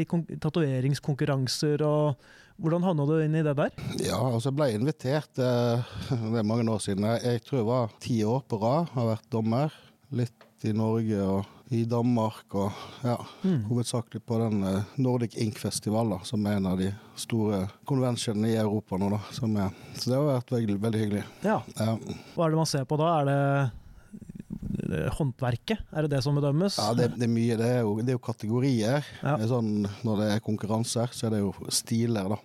i 0.00 0.38
tatoveringskonkurranser 0.38 1.82
og 1.84 2.28
Hvordan 2.60 2.84
havna 2.84 3.06
du 3.08 3.14
inn 3.24 3.38
i 3.38 3.40
det 3.40 3.54
der? 3.56 3.70
Ja, 4.04 4.18
altså 4.20 4.50
jeg 4.50 4.56
ble 4.58 4.66
invitert, 4.76 5.38
eh, 5.40 5.92
det 6.12 6.42
er 6.42 6.44
mange 6.44 6.66
år 6.68 6.82
siden. 6.84 7.06
Jeg, 7.08 7.22
jeg 7.24 7.44
tror 7.46 7.56
jeg 7.56 7.68
var 7.70 7.94
ti 8.04 8.16
år 8.28 8.42
på 8.44 8.58
rad, 8.60 8.90
har 8.92 9.06
vært 9.14 9.30
dommer. 9.32 9.78
Litt 10.12 10.66
i 10.68 10.74
Norge 10.76 11.22
og 11.24 11.48
i 11.70 11.84
Danmark 11.86 12.54
og 12.58 12.72
ja, 13.06 13.16
Mm. 13.44 13.64
hovedsakelig 13.68 14.20
på 14.26 14.38
den 14.42 14.62
eh, 14.66 14.82
Nordic 14.98 15.36
Ink-festivalen, 15.38 16.18
som 16.26 16.46
er 16.46 16.56
en 16.58 16.66
av 16.66 16.78
de 16.80 16.88
store 17.16 17.68
konvensjonene 17.86 18.50
i 18.50 18.56
Europa 18.58 18.98
nå, 18.98 19.10
da. 19.14 19.20
Som 19.36 19.54
er, 19.56 19.70
så 19.94 20.10
det 20.10 20.16
har 20.18 20.26
vært 20.32 20.50
veldig, 20.56 20.78
veldig 20.82 21.00
hyggelig. 21.04 21.24
Ja. 21.46 21.60
Ja, 21.78 21.94
Hva 22.34 22.46
er 22.46 22.50
det 22.56 22.58
man 22.58 22.66
ser 22.66 22.84
på 22.90 22.98
da? 22.98 23.12
Er 23.20 23.30
det 23.30 25.10
håndverket? 25.16 25.78
Er 25.94 26.02
det 26.06 26.10
det 26.16 26.22
som 26.24 26.34
bedømmes? 26.38 26.78
ja 26.80 26.92
det, 26.98 27.10
det 27.16 27.26
er 27.28 27.32
mye. 27.32 27.56
Det 27.60 27.68
er 27.76 27.80
jo, 27.86 27.92
det 28.00 28.12
er 28.14 28.16
jo 28.18 28.22
kategorier. 28.24 29.06
Ja. 29.22 29.36
Det 29.40 29.48
sånn, 29.50 29.84
når 30.06 30.22
det 30.24 30.30
er 30.34 30.42
konkurranser, 30.44 31.12
så 31.14 31.28
er 31.28 31.36
det 31.36 31.42
jo 31.44 31.52
stiler, 31.70 32.32
da. 32.34 32.40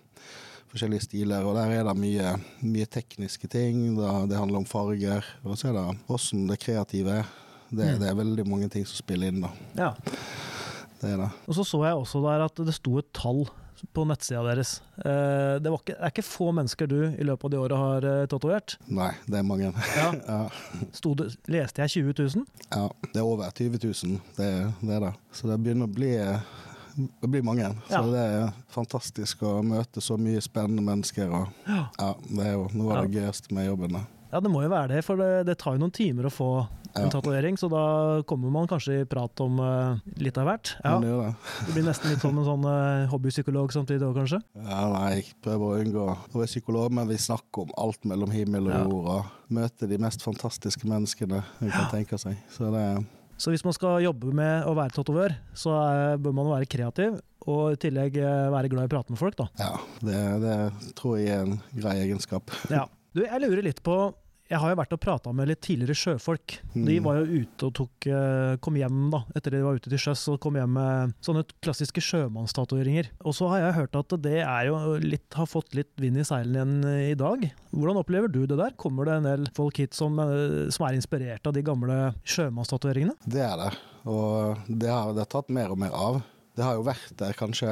Forskjellige 0.70 1.06
stiler, 1.06 1.44
og 1.46 1.54
der 1.56 1.72
er 1.78 1.84
det 1.88 1.94
mye, 1.98 2.32
mye 2.66 2.86
tekniske 2.90 3.48
ting. 3.50 3.94
Det 3.96 4.36
handler 4.38 4.60
om 4.62 4.66
farger. 4.68 5.24
Og 5.46 5.56
så 5.58 5.70
er 5.70 5.76
det 5.78 5.84
åssen 6.12 6.46
det 6.50 6.58
kreative 6.62 7.20
er. 7.22 7.34
Det, 7.70 7.84
Mm. 7.94 7.98
det 8.00 8.08
er 8.08 8.14
veldig 8.14 8.46
mange 8.48 8.68
ting 8.70 8.84
som 8.86 8.96
spiller 8.96 9.28
inn, 9.28 9.40
da. 9.42 9.50
Ja. 9.76 9.94
Det 11.00 11.10
er 11.12 11.16
det. 11.16 11.30
Og 11.48 11.54
så 11.54 11.64
så 11.66 11.82
jeg 11.84 11.94
også 11.98 12.22
der 12.24 12.44
at 12.46 12.54
det 12.66 12.74
sto 12.74 12.98
et 12.98 13.12
tall 13.12 13.46
på 13.92 14.06
nettsida 14.08 14.40
deres. 14.46 14.80
Eh, 15.04 15.58
det, 15.60 15.68
var 15.68 15.76
ikke, 15.82 15.96
det 15.98 16.00
er 16.06 16.12
ikke 16.14 16.24
få 16.24 16.46
mennesker 16.56 16.88
du 16.88 16.96
i 17.12 17.24
løpet 17.26 17.44
av 17.44 17.50
de 17.52 17.58
åra 17.60 17.76
har 17.76 18.06
uh, 18.08 18.26
tatovert. 18.26 18.78
Nei, 18.88 19.10
det 19.28 19.38
er 19.38 19.44
mange. 19.44 19.72
Ja. 19.96 20.06
Ja, 20.30 20.38
Sto 20.96 21.12
det, 21.14 21.26
leste 21.52 21.82
jeg 21.84 21.90
20 22.14 22.14
000? 22.38 22.46
ja, 22.72 22.86
det 23.12 23.20
er 23.20 23.26
over 23.28 23.50
20 23.52 23.78
000. 23.84 24.20
Det, 24.38 24.48
det 24.80 24.94
er 24.96 25.00
det. 25.04 25.12
Så 25.36 25.50
det 25.50 25.58
begynner 25.60 25.86
å 25.90 25.92
bli 25.92 26.14
det 26.96 27.28
blir 27.28 27.42
mange. 27.44 27.68
Så 27.90 27.92
Ja. 27.92 28.00
det 28.08 28.24
er 28.24 28.52
fantastisk 28.72 29.42
å 29.44 29.58
møte 29.62 30.00
så 30.00 30.16
mye 30.16 30.40
spennende 30.40 30.80
mennesker. 30.82 31.28
Og, 31.28 31.48
Ja. 31.68 31.82
ja, 32.00 32.14
det 32.30 32.46
er 32.46 32.52
jo 32.56 32.68
noe 32.72 32.96
av 32.96 33.04
det 33.10 33.20
gøyeste 33.20 33.52
med 33.52 33.66
jobben. 33.68 33.92
da. 33.92 34.06
Ja, 34.32 34.40
det 34.40 34.50
må 34.50 34.62
jo 34.64 34.70
være 34.72 34.88
det, 34.96 35.04
for 35.04 35.16
det, 35.20 35.44
det 35.46 35.58
tar 35.58 35.76
jo 35.76 35.84
noen 35.84 35.92
timer 35.92 36.24
å 36.24 36.32
få 36.32 36.48
en 37.02 37.12
tatovering, 37.12 37.58
så 37.60 37.68
da 37.72 37.82
kommer 38.28 38.52
man 38.52 38.68
kanskje 38.70 39.00
i 39.02 39.08
prat 39.08 39.42
om 39.44 39.60
uh, 39.62 39.98
litt 40.22 40.38
av 40.40 40.48
hvert. 40.48 40.72
Ja, 40.84 40.96
det 41.02 41.12
det. 41.12 41.74
blir 41.74 41.86
nesten 41.86 42.12
litt 42.12 42.22
som 42.24 42.36
en 42.36 42.46
sånn 42.46 42.66
uh, 42.66 43.06
hobbypsykolog 43.12 43.74
samtidig 43.74 44.06
òg, 44.08 44.16
kanskje. 44.20 44.40
Ja, 44.62 44.80
nei, 44.92 45.04
jeg 45.18 45.36
prøver 45.44 45.66
å 45.66 45.84
unngå 45.84 46.06
å 46.06 46.40
være 46.40 46.50
psykolog, 46.50 46.94
men 46.96 47.10
vi 47.10 47.18
snakker 47.20 47.66
om 47.66 47.76
alt 47.82 48.08
mellom 48.08 48.32
himmel 48.34 48.70
og 48.70 48.76
jord. 48.80 49.12
Og 49.16 49.54
møte 49.58 49.88
de 49.90 50.00
mest 50.02 50.24
fantastiske 50.26 50.88
menneskene 50.88 51.42
en 51.42 51.70
kan 51.70 51.88
tenke 51.92 52.18
seg. 52.20 52.40
Så 52.52 52.72
det 52.74 52.82
er 52.82 53.00
Så 53.38 53.52
hvis 53.52 53.64
man 53.66 53.76
skal 53.76 54.00
jobbe 54.00 54.32
med 54.34 54.64
å 54.64 54.74
være 54.78 54.96
tatovør, 54.96 55.34
så 55.52 55.74
eh, 55.76 56.18
bør 56.18 56.32
man 56.38 56.52
være 56.54 56.68
kreativ, 56.72 57.18
og 57.46 57.76
i 57.76 57.80
tillegg 57.80 58.16
være 58.16 58.70
glad 58.72 58.86
i 58.86 58.88
å 58.88 58.94
prate 58.96 59.12
med 59.12 59.20
folk, 59.20 59.36
da. 59.38 59.46
Ja, 59.60 59.74
det, 60.00 60.20
det 60.42 60.94
tror 60.98 61.18
jeg 61.20 61.34
er 61.34 61.44
en 61.44 61.58
grei 61.76 61.98
egenskap. 62.06 62.50
Ja. 62.72 62.86
Du, 63.16 63.22
jeg 63.24 63.42
lurer 63.44 63.62
litt 63.64 63.78
på 63.84 63.94
Jeg 64.48 64.60
har 64.62 64.70
jo 64.70 64.76
vært 64.78 64.92
og 64.94 65.00
prata 65.02 65.32
med 65.34 65.48
litt 65.50 65.60
tidligere 65.66 65.96
sjøfolk. 65.98 66.60
De 66.72 66.98
Mm. 67.00 67.02
var 67.04 67.16
jo 67.18 67.40
ute 67.42 67.66
og 67.66 67.72
tok 67.74 68.06
eh, 68.06 68.56
kom 68.62 68.76
hjem 68.78 69.10
da, 69.10 69.24
etter 69.34 69.50
de 69.50 69.62
var 69.64 69.74
ute 69.74 69.90
til 69.90 69.98
sjøs 69.98 70.22
og 70.30 70.38
kom 70.40 70.54
hjem 70.54 70.70
med 70.76 71.14
sånne 71.20 71.42
klassiske 71.64 71.98
sjømannstatoveringer. 72.00 73.08
Og 73.26 73.34
så 73.34 73.48
har 73.50 73.58
jeg 73.64 73.74
hørt 73.80 73.96
at 73.98 74.14
det 74.22 74.36
er 74.44 74.66
jo 74.68 74.78
litt, 75.02 75.26
har 75.34 75.46
fått 75.50 75.74
litt 75.74 75.90
vind 75.98 76.16
i 76.22 76.24
seilene 76.28 76.54
igjen 76.54 76.84
eh, 76.84 77.10
i 77.10 77.18
dag. 77.18 77.42
Hvordan 77.74 77.98
opplever 78.04 78.30
du 78.30 78.46
det 78.46 78.56
der? 78.60 78.70
Kommer 78.78 79.04
det 79.10 79.16
en 79.18 79.26
del 79.30 79.48
folk 79.56 79.78
hit 79.82 79.94
som, 79.98 80.18
eh, 80.22 80.70
som 80.70 80.86
er 80.86 80.94
inspirert 80.94 81.44
av 81.46 81.52
de 81.56 81.62
gamle 81.66 82.14
sjømannstatoveringene? 82.24 83.16
Det 83.26 83.42
er 83.42 83.56
det. 83.64 83.72
Og 84.06 84.62
det 84.70 84.88
har, 84.92 85.10
det 85.16 85.28
tatt 85.32 85.50
mer 85.50 85.74
og 85.74 85.78
mer 85.82 85.90
av. 85.96 86.22
Det 86.56 86.64
har 86.64 86.78
jo 86.78 86.86
vært 86.86 87.10
der 87.20 87.34
kanskje 87.36 87.68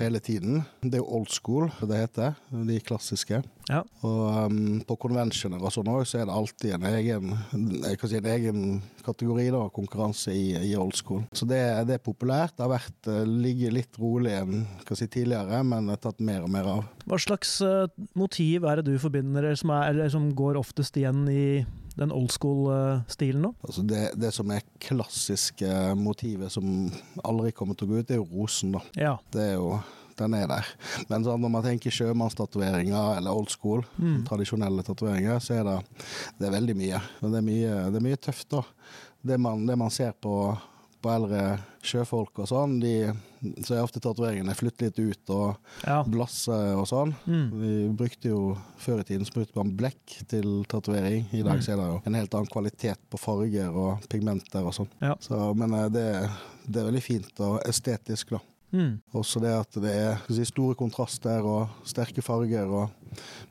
hele 0.00 0.18
tiden. 0.18 0.64
Det 0.82 0.96
er 0.98 1.04
jo 1.04 1.10
old 1.20 1.28
school 1.30 1.68
det 1.86 2.00
heter, 2.00 2.34
de 2.66 2.80
klassiske. 2.82 3.44
Ja. 3.70 3.80
Og 4.04 4.50
um, 4.50 4.80
på 4.86 4.96
conventioner 5.00 5.62
og 5.62 5.72
sånn 5.72 5.90
òg, 5.92 6.04
så 6.08 6.20
er 6.20 6.28
det 6.28 6.36
alltid 6.36 6.74
en 6.76 6.88
egen, 6.90 7.30
si 8.04 8.18
en 8.18 8.30
egen 8.34 8.64
kategori 9.04 9.46
da, 9.54 9.62
konkurranse 9.74 10.34
i, 10.34 10.46
i 10.70 10.74
old 10.80 10.96
school. 10.98 11.22
Så 11.36 11.48
det, 11.48 11.60
det 11.88 11.98
er 11.98 12.04
populært. 12.04 12.56
Det 12.56 12.66
har 12.66 12.74
vært 12.74 13.10
uh, 13.10 13.22
ligget 13.28 13.76
litt 13.76 14.00
rolig 14.00 14.34
enn 14.36 14.66
si, 14.90 15.08
tidligere, 15.08 15.62
men 15.66 15.88
det 15.88 15.98
har 15.98 16.04
tatt 16.10 16.20
mer 16.24 16.44
og 16.44 16.52
mer 16.52 16.68
av. 16.76 16.84
Hva 17.08 17.20
slags 17.20 17.56
uh, 17.64 17.86
motiv 18.18 18.68
er 18.68 18.80
det 18.80 18.92
du 18.92 19.00
forbinder, 19.00 19.50
som, 19.60 19.72
er, 19.76 19.94
eller 19.94 20.12
som 20.12 20.30
går 20.36 20.60
oftest 20.60 21.00
igjen 21.00 21.24
i 21.32 21.46
den 21.94 22.10
old 22.10 22.32
school-stilen 22.34 23.44
nå? 23.46 23.52
Altså 23.62 23.84
det, 23.86 24.06
det 24.18 24.32
som 24.34 24.50
er 24.50 24.64
klassiske 24.82 25.94
motivet 25.98 26.52
som 26.52 26.88
aldri 27.22 27.54
kommer 27.54 27.78
til 27.78 27.86
å 27.86 27.92
gå 27.92 28.00
ut, 28.00 28.08
det 28.08 28.16
er 28.16 28.22
jo 28.22 28.30
rosen, 28.32 28.74
da. 28.74 28.82
Ja. 28.98 29.14
Det 29.34 29.52
er 29.52 29.54
jo 29.60 29.76
den 30.20 30.34
er 30.34 30.46
der. 30.50 30.66
Men 31.08 31.24
sånn, 31.26 31.40
når 31.42 31.50
man 31.56 31.62
tenker 31.66 31.90
sjømannstatoveringer 31.90 33.16
eller 33.18 33.30
old 33.32 33.50
school, 33.50 33.84
Mm. 33.98 34.24
tradisjonelle 34.28 34.82
tatoveringer, 34.84 35.40
så 35.40 35.54
er 35.60 35.64
det, 35.64 35.78
det 36.38 36.46
er 36.48 36.56
veldig 36.60 36.76
mye. 36.76 37.00
Det 37.20 37.34
er 37.38 37.42
mye, 37.48 37.74
det 37.90 38.00
er 38.00 38.06
mye 38.10 38.16
tøft, 38.20 38.48
da. 38.50 38.62
Det 39.24 39.38
man, 39.40 39.66
det 39.66 39.76
man 39.78 39.90
ser 39.90 40.12
på, 40.12 40.56
på 41.04 41.10
eldre 41.12 41.58
sjøfolk 41.84 42.38
og 42.40 42.48
sånn, 42.48 42.78
de, 42.80 43.12
så 43.64 43.74
er 43.76 43.82
ofte 43.84 44.00
tatoveringene 44.00 44.54
flyttet 44.56 44.96
litt 44.98 44.98
ut 45.20 45.30
og 45.34 45.56
ja. 45.84 45.98
blasse 46.08 46.56
og 46.76 46.86
sånn. 46.88 47.12
Mm. 47.28 47.50
Vi 47.60 47.72
brukte 47.96 48.30
jo 48.32 48.56
Før 48.84 49.00
i 49.00 49.04
tiden 49.08 49.24
så 49.24 49.32
brukte 49.38 49.56
man 49.56 49.70
blekk 49.76 50.14
til 50.28 50.64
tatovering. 50.68 51.26
I 51.32 51.42
dag 51.44 51.60
Mm. 51.60 51.68
er 51.72 51.76
det 51.80 51.86
jo 51.88 52.00
en 52.06 52.14
helt 52.14 52.34
annen 52.34 52.50
kvalitet 52.52 52.98
på 53.10 53.18
farger 53.20 53.70
og 53.72 54.02
pigmenter 54.08 54.64
og 54.64 54.74
sånn. 54.76 54.88
Ja. 55.00 55.14
Så, 55.20 55.54
men 55.56 55.72
eh, 55.72 55.88
det, 55.88 56.30
det 56.66 56.80
er 56.82 56.88
veldig 56.90 57.02
fint 57.04 57.40
og 57.40 57.60
estetisk, 57.64 58.30
da. 58.36 58.40
Mm. 58.72 59.00
Også 59.14 59.40
det 59.40 59.52
at 59.54 59.76
det 59.82 59.92
er 59.94 60.16
si, 60.28 60.44
store 60.44 60.74
kontraster 60.74 61.44
og 61.46 61.68
sterke 61.86 62.22
farger 62.22 62.66
og 62.66 62.90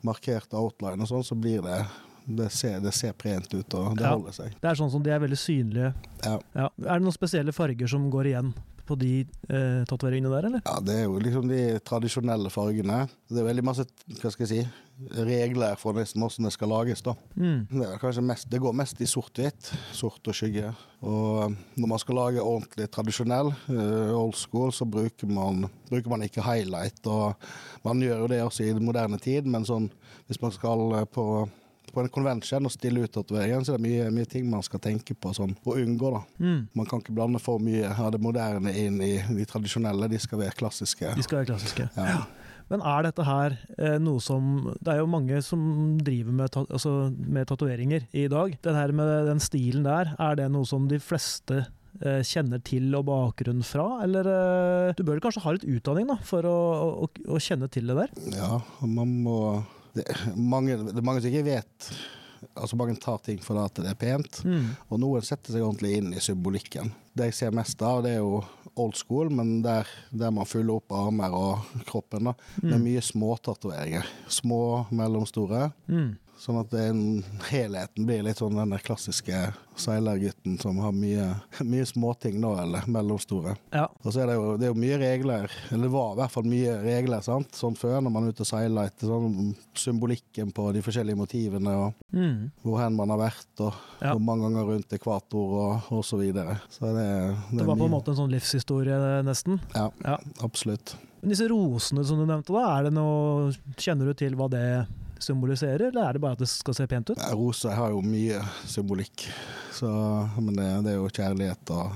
markert 0.04 0.52
outline 0.52 1.00
og 1.00 1.08
sånn, 1.08 1.24
så 1.24 1.34
blir 1.38 1.62
det 1.64 1.82
det 2.26 2.46
ser, 2.52 2.78
det 2.80 2.94
ser 2.96 3.12
prent 3.12 3.52
ut, 3.52 3.74
og 3.76 3.96
det 3.98 4.04
Ja. 4.04 4.14
holder 4.16 4.32
seg. 4.32 4.54
Det 4.60 4.70
er 4.70 4.74
sånn 4.74 4.90
som 4.90 5.02
de 5.02 5.10
er 5.10 5.18
veldig 5.20 5.36
synlige. 5.36 5.94
Ja. 6.24 6.38
Ja. 6.54 6.68
Er 6.88 6.98
det 6.98 7.02
noen 7.04 7.12
spesielle 7.12 7.52
farger 7.52 7.86
som 7.86 8.10
går 8.10 8.24
igjen 8.32 8.54
på 8.86 8.96
de 9.00 9.12
eh, 9.22 9.82
tatoveringene 9.88 10.32
der, 10.32 10.48
eller? 10.48 10.64
Ja, 10.66 10.78
det 10.84 10.96
er 11.00 11.06
jo 11.06 11.20
liksom 11.22 11.48
de 11.50 11.62
tradisjonelle 11.86 12.52
fargene. 12.52 13.04
Det 13.30 13.40
er 13.40 13.48
veldig 13.48 13.64
masse 13.66 13.86
hva 14.20 14.32
skal 14.32 14.46
jeg 14.46 14.50
si, 14.50 14.64
regler 15.24 15.78
for 15.80 15.96
hvordan 15.96 16.48
det 16.48 16.52
skal 16.54 16.70
lages. 16.70 17.02
da. 17.02 17.14
Mm. 17.34 17.66
Det, 17.70 18.22
mest, 18.22 18.50
det 18.50 18.60
går 18.62 18.76
mest 18.76 19.00
i 19.00 19.08
sort-hvitt. 19.10 19.72
Sort 19.96 20.30
og 20.30 20.36
skygge. 20.36 20.70
Og 21.04 21.56
når 21.76 21.90
man 21.90 22.00
skal 22.00 22.20
lage 22.20 22.44
ordentlig 22.44 22.88
tradisjonell, 22.92 23.52
eh, 23.72 24.14
old 24.14 24.36
school, 24.38 24.72
så 24.72 24.84
bruker 24.84 25.26
man, 25.26 25.66
bruker 25.90 26.10
man 26.12 26.22
ikke 26.22 26.44
highlight. 26.44 27.00
Og 27.06 27.34
man 27.84 28.00
gjør 28.04 28.24
jo 28.24 28.32
det 28.32 28.42
også 28.44 28.68
i 28.68 28.78
moderne 28.78 29.18
tid, 29.18 29.48
men 29.50 29.66
sånn, 29.68 29.90
hvis 30.28 30.40
man 30.44 30.54
skal 30.54 31.00
eh, 31.00 31.08
på 31.10 31.26
på 31.94 32.02
en 32.02 32.12
konvensjon 32.12 32.68
og 32.68 32.74
stille 32.74 33.04
ut 33.04 33.12
tatoveringen, 33.14 33.64
så 33.66 33.74
er 33.74 33.80
det 33.80 33.86
mye, 33.86 34.08
mye 34.14 34.30
ting 34.30 34.48
man 34.50 34.64
skal 34.66 34.82
tenke 34.82 35.16
på 35.16 35.32
sånn, 35.36 35.54
og 35.64 35.78
unngå. 35.80 36.14
da. 36.14 36.22
Mm. 36.42 36.62
Man 36.76 36.88
kan 36.90 37.02
ikke 37.02 37.14
blande 37.16 37.42
for 37.42 37.62
mye 37.62 37.92
av 37.94 38.12
det 38.14 38.22
moderne 38.22 38.74
inn 38.78 39.00
i 39.04 39.14
de 39.22 39.46
tradisjonelle. 39.48 40.10
De 40.10 40.20
skal 40.22 40.42
være 40.44 40.58
klassiske. 40.58 41.14
De 41.16 41.26
skal 41.26 41.42
være 41.42 41.52
klassiske. 41.54 41.88
Ja. 41.96 42.24
Men 42.72 42.82
er 42.88 43.04
dette 43.06 43.24
her 43.26 43.56
eh, 43.76 43.96
noe 44.00 44.22
som 44.24 44.70
Det 44.78 44.94
er 44.94 45.02
jo 45.02 45.10
mange 45.10 45.40
som 45.44 45.62
driver 46.00 46.36
med, 46.36 46.52
ta, 46.54 46.64
altså, 46.64 47.10
med 47.12 47.48
tatoveringer 47.50 48.06
i 48.16 48.26
dag. 48.32 48.56
Det 48.64 48.76
her 48.76 48.94
med 48.96 49.28
den 49.28 49.42
stilen 49.42 49.84
der, 49.86 50.14
er 50.18 50.38
det 50.40 50.50
noe 50.52 50.68
som 50.68 50.88
de 50.88 51.00
fleste 51.02 51.66
eh, 52.00 52.22
kjenner 52.24 52.62
til 52.64 52.88
og 52.96 53.06
bakgrunn 53.10 53.62
fra? 53.66 54.00
Eller 54.06 54.30
eh, 54.32 54.96
Du 54.96 55.04
bør 55.06 55.22
kanskje 55.24 55.44
ha 55.44 55.56
litt 55.56 55.68
utdanning 55.68 56.08
da, 56.10 56.18
for 56.24 56.48
å, 56.48 56.58
å, 57.04 57.10
å 57.36 57.42
kjenne 57.42 57.68
til 57.72 57.90
det 57.92 57.98
der? 58.00 58.14
Ja, 58.38 58.62
man 58.80 59.12
må 59.26 59.38
det, 59.94 60.04
mange, 60.36 60.76
det 60.88 60.96
er 60.98 61.06
mange 61.06 61.22
som 61.24 61.30
ikke 61.32 61.46
vet 61.52 61.88
Altså 62.60 62.76
Mange 62.76 62.96
tar 63.00 63.22
ting 63.24 63.38
for 63.40 63.56
at 63.62 63.78
det 63.80 63.86
er 63.88 63.96
pent, 63.96 64.42
Mm. 64.44 64.66
og 64.92 64.98
noen 65.00 65.22
setter 65.24 65.54
seg 65.54 65.62
ordentlig 65.64 65.94
inn 65.96 66.10
i 66.12 66.20
symbolikken. 66.20 66.90
Det 67.16 67.30
jeg 67.30 67.34
ser 67.38 67.54
mest 67.56 67.80
av, 67.80 68.02
det 68.04 68.10
er 68.12 68.20
jo 68.20 68.42
old 68.76 68.92
school, 68.98 69.30
men 69.32 69.62
der, 69.64 69.88
der 70.12 70.30
man 70.34 70.44
fyller 70.44 70.76
opp 70.76 70.92
armer 70.92 71.32
og 71.32 71.64
kroppen 71.88 72.28
da, 72.28 72.34
med 72.60 72.82
mye 72.84 73.00
småtatoveringer. 73.00 74.04
Små, 74.28 74.58
mellomstore. 74.92 75.70
Mm. 75.88 76.10
Sånn 76.38 76.58
at 76.60 76.70
den 76.74 77.22
helheten 77.48 78.04
blir 78.08 78.24
litt 78.26 78.40
sånn 78.40 78.56
den 78.58 78.72
der 78.74 78.82
klassiske 78.84 79.52
seilergutten 79.78 80.56
som 80.60 80.78
har 80.82 80.92
mye, 80.94 81.28
mye 81.66 81.86
småting 81.86 82.36
nå, 82.42 82.50
eller 82.62 82.84
mellomstore. 82.90 83.54
Ja. 83.74 83.86
Og 84.02 84.12
så 84.14 84.22
er 84.24 84.30
det 84.30 84.34
jo, 84.36 84.56
det 84.58 84.66
er 84.68 84.72
jo 84.72 84.78
mye 84.82 84.98
regler, 85.00 85.50
eller 85.70 85.86
det 85.86 85.92
var 85.94 86.12
i 86.12 86.18
hvert 86.20 86.34
fall 86.34 86.48
mye 86.50 86.74
regler 86.82 87.22
sant? 87.26 87.54
sånn 87.54 87.76
før 87.78 88.00
når 88.04 88.14
man 88.14 88.26
er 88.28 88.34
ute 88.34 88.44
og 88.44 88.50
seiler 88.50 88.90
etter 88.90 89.10
sånn 89.10 89.54
symbolikken 89.78 90.50
på 90.54 90.66
de 90.74 90.82
forskjellige 90.84 91.18
motivene, 91.22 91.74
og 91.86 91.94
Mm. 92.14 92.50
hvor 92.62 92.78
hen 92.82 92.94
man 92.96 93.10
har 93.10 93.18
vært, 93.18 93.60
og 93.60 93.72
Ja. 94.02 94.12
hvor 94.12 94.20
mange 94.20 94.42
ganger 94.48 94.66
rundt 94.72 94.92
ekvator 94.92 95.54
og, 95.62 95.82
og 95.92 96.04
så 96.04 96.16
videre. 96.18 96.60
Så 96.70 96.80
det, 96.94 97.08
det, 97.50 97.58
Det 97.58 97.60
er 97.62 97.66
var 97.66 97.76
på 97.76 97.84
en 97.86 97.90
måte 97.90 98.08
en 98.10 98.16
sånn 98.16 98.30
livshistorie, 98.30 99.22
nesten. 99.24 99.60
Ja, 99.74 99.90
Ja. 100.04 100.18
absolutt. 100.42 100.94
Men 101.22 101.30
disse 101.30 101.48
rosene 101.48 102.04
som 102.04 102.18
du 102.18 102.26
nevnte, 102.26 102.52
da, 102.52 102.78
er 102.78 102.82
det 102.84 102.92
noe 102.92 103.50
Kjenner 103.78 104.04
du 104.06 104.14
til 104.14 104.34
hva 104.36 104.48
det 104.50 104.86
symboliserer, 105.24 105.88
eller 105.88 106.04
er 106.08 106.12
det 106.16 106.22
bare 106.22 106.36
at 106.36 106.42
det 106.44 106.48
skal 106.52 106.76
se 106.78 106.86
pent 106.90 107.10
ut? 107.10 107.18
Ja, 107.20 107.32
Rosa 107.36 107.72
har 107.74 107.90
jo 107.94 108.00
mye 108.04 108.38
symbolikk, 108.70 109.26
så, 109.74 109.88
men 110.38 110.54
det, 110.58 110.68
det 110.86 110.92
er 110.94 110.98
jo 111.00 111.08
kjærlighet 111.10 111.74
og 111.74 111.92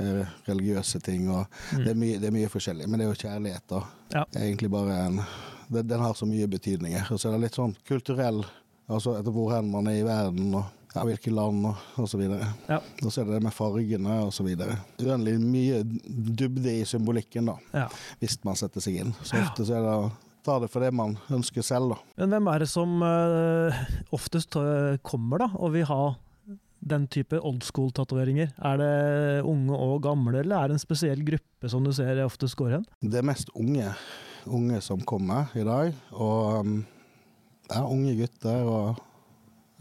eh, 0.00 0.26
religiøse 0.48 1.00
ting. 1.04 1.28
og 1.30 1.46
Mm. 1.72 1.84
det, 1.84 1.90
er 1.90 1.98
mye, 2.02 2.18
det 2.20 2.28
er 2.28 2.36
mye 2.40 2.50
forskjellig, 2.52 2.88
men 2.88 2.98
det 3.00 3.06
er 3.06 3.12
jo 3.14 3.20
kjærlighet. 3.22 3.64
da. 3.70 3.82
Ja. 4.16 4.24
Egentlig 4.40 4.70
bare 4.72 4.98
en, 5.06 5.20
det, 5.72 5.86
Den 5.88 6.00
har 6.04 6.14
så 6.18 6.26
mye 6.28 6.46
betydninger. 6.48 7.08
Og 7.12 7.20
så 7.20 7.28
er 7.30 7.36
det 7.38 7.46
litt 7.46 7.56
sånn 7.60 7.76
kulturell, 7.88 8.42
altså 8.92 9.14
etter 9.18 9.32
hvor 9.32 9.52
hen 9.54 9.70
man 9.72 9.86
er 9.88 10.00
i 10.02 10.06
verden, 10.06 10.54
og 10.58 10.64
ja, 10.92 11.00
hvilke 11.08 11.30
land 11.32 11.64
og, 11.70 11.78
og 12.02 12.08
så 12.10 12.18
videre. 12.20 12.50
Ja. 12.68 12.76
Og 13.00 13.08
så 13.14 13.22
er 13.22 13.30
det 13.30 13.38
det 13.38 13.44
med 13.46 13.54
fargene 13.56 14.18
og 14.26 14.32
så 14.36 14.44
videre. 14.44 14.74
Uendelig 15.00 15.38
mye 15.40 15.78
dybde 15.86 16.74
i 16.82 16.84
symbolikken, 16.84 17.48
da, 17.48 17.54
Ja. 17.72 17.86
hvis 18.20 18.36
man 18.44 18.58
setter 18.60 18.84
seg 18.84 18.98
inn. 19.00 19.14
Så 19.24 19.40
ofte 19.40 19.64
så 19.64 19.78
er 19.78 19.86
det 19.86 19.94
ta 20.44 20.58
det 20.62 20.70
for 20.72 20.84
det 20.84 20.90
man 20.94 21.16
ønsker 21.32 21.64
selv, 21.66 21.94
da. 21.94 21.98
Men 22.22 22.34
hvem 22.34 22.50
er 22.52 22.64
det 22.64 22.68
som 22.72 23.02
uh, 23.04 23.82
oftest 24.14 24.58
eh, 24.58 24.98
kommer 25.06 25.44
da, 25.44 25.48
og 25.58 25.74
vil 25.76 25.88
ha 25.90 26.02
den 26.82 27.06
type 27.06 27.38
old 27.38 27.62
school-tatoveringer? 27.66 28.50
Er 28.58 28.80
det 28.80 28.92
unge 29.48 29.78
og 29.78 30.02
gamle, 30.06 30.40
eller 30.42 30.58
er 30.58 30.70
det 30.70 30.78
en 30.78 30.82
spesiell 30.82 31.22
gruppe 31.26 31.70
som 31.70 31.86
du 31.86 31.92
ser 31.94 32.24
oftest 32.24 32.58
går 32.58 32.78
hen? 32.78 32.88
Det 33.00 33.20
er 33.20 33.28
mest 33.28 33.52
unge, 33.54 33.94
unge 34.50 34.82
som 34.82 35.02
kommer 35.06 35.52
i 35.54 35.64
dag. 35.66 35.94
Og 36.12 36.66
um, 36.66 36.76
ja, 37.70 37.84
unge 37.86 38.16
gutter 38.18 38.66
og 38.66 39.02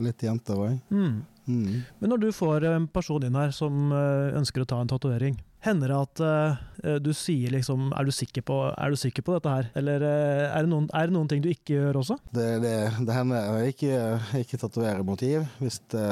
litt 0.01 0.23
jenter 0.25 0.57
òg. 0.61 0.77
Mm. 0.93 1.21
Mm. 1.49 1.81
Men 1.99 2.13
når 2.13 2.21
du 2.21 2.29
får 2.35 2.67
en 2.69 2.85
person 2.91 3.23
inn 3.25 3.37
her 3.37 3.53
som 3.55 3.89
eh, 3.95 4.37
ønsker 4.37 4.63
å 4.63 4.69
ta 4.69 4.81
en 4.81 4.89
tatovering, 4.91 5.39
hender 5.65 5.91
det 5.93 5.97
at 6.01 6.21
uh, 6.25 6.99
du 7.03 7.11
sier 7.13 7.53
liksom 7.53 7.91
er 7.93 8.07
du, 8.07 8.41
på, 8.41 8.59
er 8.73 8.93
du 8.93 8.97
sikker 8.99 9.25
på 9.25 9.35
dette 9.37 9.55
her? 9.55 9.67
Eller 9.77 10.01
uh, 10.05 10.45
er, 10.57 10.61
det 10.65 10.71
noen, 10.71 10.87
er 10.93 11.09
det 11.09 11.15
noen 11.15 11.29
ting 11.31 11.43
du 11.43 11.49
ikke 11.51 11.75
gjør 11.77 12.01
også? 12.01 12.17
Det, 12.33 12.47
det, 12.63 12.75
det 13.05 13.17
hender 13.17 13.61
jeg 13.61 13.75
ikke, 13.75 13.99
ikke 14.41 14.61
tatoverer 14.65 15.03
motiv, 15.07 15.45
hvis 15.61 15.81
det 15.93 16.07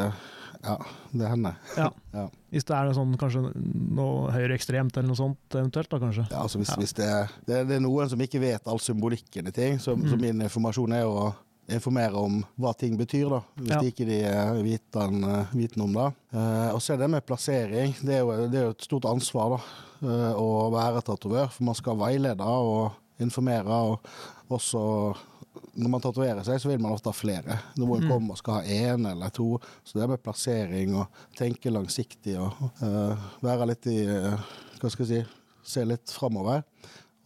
Ja, 0.60 0.74
det 1.16 1.28
hender. 1.32 1.56
Ja. 1.78 1.90
Ja. 2.20 2.26
Hvis 2.52 2.66
det 2.68 2.74
er 2.76 2.88
noe 2.90 2.96
sånn, 2.98 3.12
kanskje 3.22 3.44
noe 3.54 4.32
høyreekstremt 4.34 4.96
eller 4.98 5.12
noe 5.12 5.16
sånt 5.20 5.56
eventuelt, 5.56 5.88
da 5.92 6.00
kanskje? 6.02 6.24
Ja, 6.34 6.42
altså 6.42 6.58
hvis, 6.60 6.72
Ja. 6.74 6.80
hvis 6.82 6.94
det, 6.98 7.10
det, 7.48 7.60
det 7.70 7.76
er 7.78 7.84
noen 7.86 8.10
som 8.12 8.20
ikke 8.26 8.42
vet 8.42 8.66
all 8.68 8.82
symbolikken 8.82 9.48
i 9.48 9.54
ting, 9.56 9.78
så, 9.80 9.94
så 9.96 10.18
Mm. 10.18 10.24
min 10.26 10.42
informasjon 10.50 10.96
er 10.98 11.06
å 11.08 11.30
informere 11.72 12.16
om 12.20 12.40
hva 12.60 12.74
ting 12.78 12.98
betyr, 12.98 13.30
da, 13.30 13.42
hvis 13.58 13.70
Ja. 13.70 13.80
de 13.82 13.92
ikke 13.92 14.08
er 14.08 14.58
eh, 14.58 15.54
viten 15.54 15.82
om 15.82 15.94
det. 15.94 16.08
Eh, 16.34 16.70
og 16.74 16.82
så 16.82 16.94
er 16.94 16.98
det 16.98 17.10
med 17.10 17.26
plassering. 17.26 17.96
Det 18.02 18.16
er 18.16 18.20
jo, 18.20 18.48
det 18.48 18.60
er 18.60 18.66
jo 18.70 18.76
et 18.76 18.82
stort 18.88 19.06
ansvar 19.06 19.50
da, 19.58 19.62
eh, 20.08 20.34
å 20.40 20.70
være 20.74 21.02
tatovør, 21.04 21.50
for 21.52 21.64
man 21.64 21.76
skal 21.76 21.96
veilede 21.98 22.42
og 22.46 22.92
informere. 23.20 23.68
og 23.70 24.00
også 24.50 25.16
når 25.80 25.90
man 25.90 26.02
tatoverer 26.02 26.44
seg, 26.44 26.60
så 26.60 26.68
vil 26.70 26.80
man 26.80 26.92
ofte 26.92 27.10
ha 27.10 27.14
flere. 27.14 27.60
Noen 27.78 28.02
Mm. 28.04 28.10
kommer 28.10 28.32
og 28.32 28.38
skal 28.38 28.54
ha 28.54 28.62
én 28.64 29.06
eller 29.12 29.30
to. 29.30 29.60
Så 29.86 29.94
det 29.94 30.04
er 30.04 30.08
med 30.08 30.24
plassering 30.24 30.96
og 30.96 31.08
tenke 31.38 31.72
langsiktig 31.72 32.38
og 32.40 32.54
eh, 32.82 33.16
være 33.42 33.68
litt 33.68 33.86
i 33.88 34.06
Hva 34.80 34.90
skal 34.90 35.06
jeg 35.06 35.26
si 35.26 35.30
Se 35.64 35.84
litt 35.86 36.08
framover. 36.10 36.64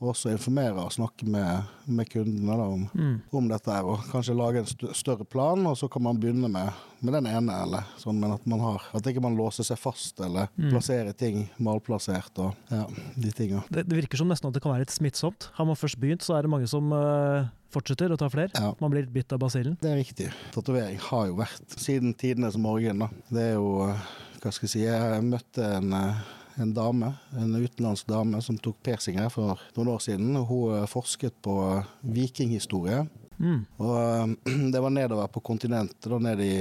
Og 0.04 0.10
også 0.12 0.34
informere 0.34 0.84
og 0.84 0.92
snakke 0.92 1.24
med, 1.32 1.64
med 1.88 2.10
kundene 2.12 2.58
da, 2.60 2.66
om, 2.68 2.82
Mm. 2.94 3.22
om 3.40 3.48
dette. 3.48 3.72
her, 3.72 3.86
Og 3.88 4.00
kanskje 4.12 4.36
lage 4.36 4.60
en 4.60 4.94
større 4.94 5.24
plan, 5.24 5.64
og 5.70 5.78
så 5.80 5.88
kan 5.90 6.04
man 6.04 6.20
begynne 6.20 6.50
med, 6.52 6.74
med 7.02 7.14
den 7.14 7.28
ene. 7.32 7.56
eller 7.64 7.86
sånn, 7.98 8.20
Men 8.20 8.34
at 8.36 8.46
man 8.46 8.60
har, 8.60 8.82
at 8.94 9.04
ikke 9.08 9.22
man 9.24 9.38
låser 9.38 9.64
seg 9.64 9.78
fast 9.80 10.20
eller 10.20 10.50
Mm. 10.60 10.70
plasserer 10.72 11.16
ting 11.16 11.50
malplassert 11.58 12.38
og 12.40 12.54
ja, 12.70 12.86
de 13.18 13.32
tinga. 13.32 13.64
Det, 13.72 13.88
det 13.88 14.02
virker 14.04 14.18
som 14.18 14.28
nesten 14.28 14.48
at 14.50 14.54
det 14.54 14.62
kan 14.62 14.74
være 14.74 14.84
litt 14.84 14.92
smittsomt. 14.92 15.50
Har 15.54 15.66
man 15.66 15.76
først 15.80 16.00
begynt, 16.00 16.22
så 16.22 16.36
er 16.38 16.42
det 16.44 16.50
mange 16.52 16.68
som 16.68 16.92
øh 16.92 17.46
fortsetter 17.74 18.12
å 18.14 18.18
ta 18.20 18.28
flere. 18.30 18.52
Ja. 18.54 18.76
Man 18.80 18.92
blir 18.92 19.08
bitt 19.10 19.34
av 19.34 19.40
basillen. 19.40 19.78
Det 19.82 19.90
er 19.90 19.98
riktig. 19.98 20.28
Tatovering 20.54 21.00
har 21.00 21.26
jo 21.32 21.36
vært 21.40 21.74
siden 21.80 22.14
tidenes 22.14 22.56
morgen. 22.56 23.00
da. 23.00 23.08
Det 23.32 23.42
er 23.42 23.54
jo 23.56 23.90
eh, 23.90 23.98
Hva 24.44 24.52
skal 24.54 24.68
jeg 24.68 24.74
si 24.76 24.84
Jeg 24.84 25.24
møtte 25.24 25.64
en, 25.80 25.94
eh, 25.94 26.14
en 26.56 26.74
dame, 26.74 27.14
en 27.38 27.56
utenlandsk 27.56 28.08
dame 28.08 28.42
som 28.42 28.58
tok 28.58 28.78
piercinger 28.86 29.30
for 29.34 29.60
noen 29.76 29.94
år 29.96 30.02
siden. 30.04 30.36
Hun 30.36 30.78
eh, 30.78 30.88
forsket 30.90 31.36
på 31.46 31.58
eh, 31.72 31.92
vikinghistorie. 32.16 33.04
Mm. 33.40 33.62
Og 33.82 33.94
eh, 34.00 34.26
det 34.74 34.82
var 34.84 34.94
nedover 34.94 35.32
på 35.34 35.44
kontinentet, 35.44 36.10
da 36.10 36.20
nede 36.22 36.48
i 36.48 36.58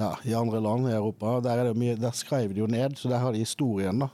ja, 0.00 0.14
i 0.24 0.34
andre 0.34 0.62
land 0.64 0.88
i 0.88 0.96
Europa. 0.96 1.38
Der, 1.44 1.58
er 1.58 1.70
det 1.70 1.80
mye, 1.80 1.98
der 2.00 2.14
skrev 2.16 2.54
de 2.54 2.62
jo 2.62 2.70
ned, 2.70 2.96
så 2.96 3.10
der 3.10 3.20
har 3.20 3.34
de 3.34 3.42
historien 3.42 4.00
da, 4.00 4.08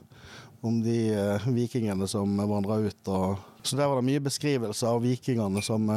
om 0.66 0.80
de 0.82 0.98
eh, 1.14 1.50
vikingene 1.54 2.08
som 2.10 2.32
vandra 2.48 2.80
ut. 2.82 3.02
Og, 3.06 3.44
så 3.62 3.78
der 3.78 3.90
var 3.90 4.00
det 4.00 4.08
mye 4.08 4.22
beskrivelser 4.22 4.90
av 4.90 5.02
vikingene 5.02 5.62
som, 5.62 5.88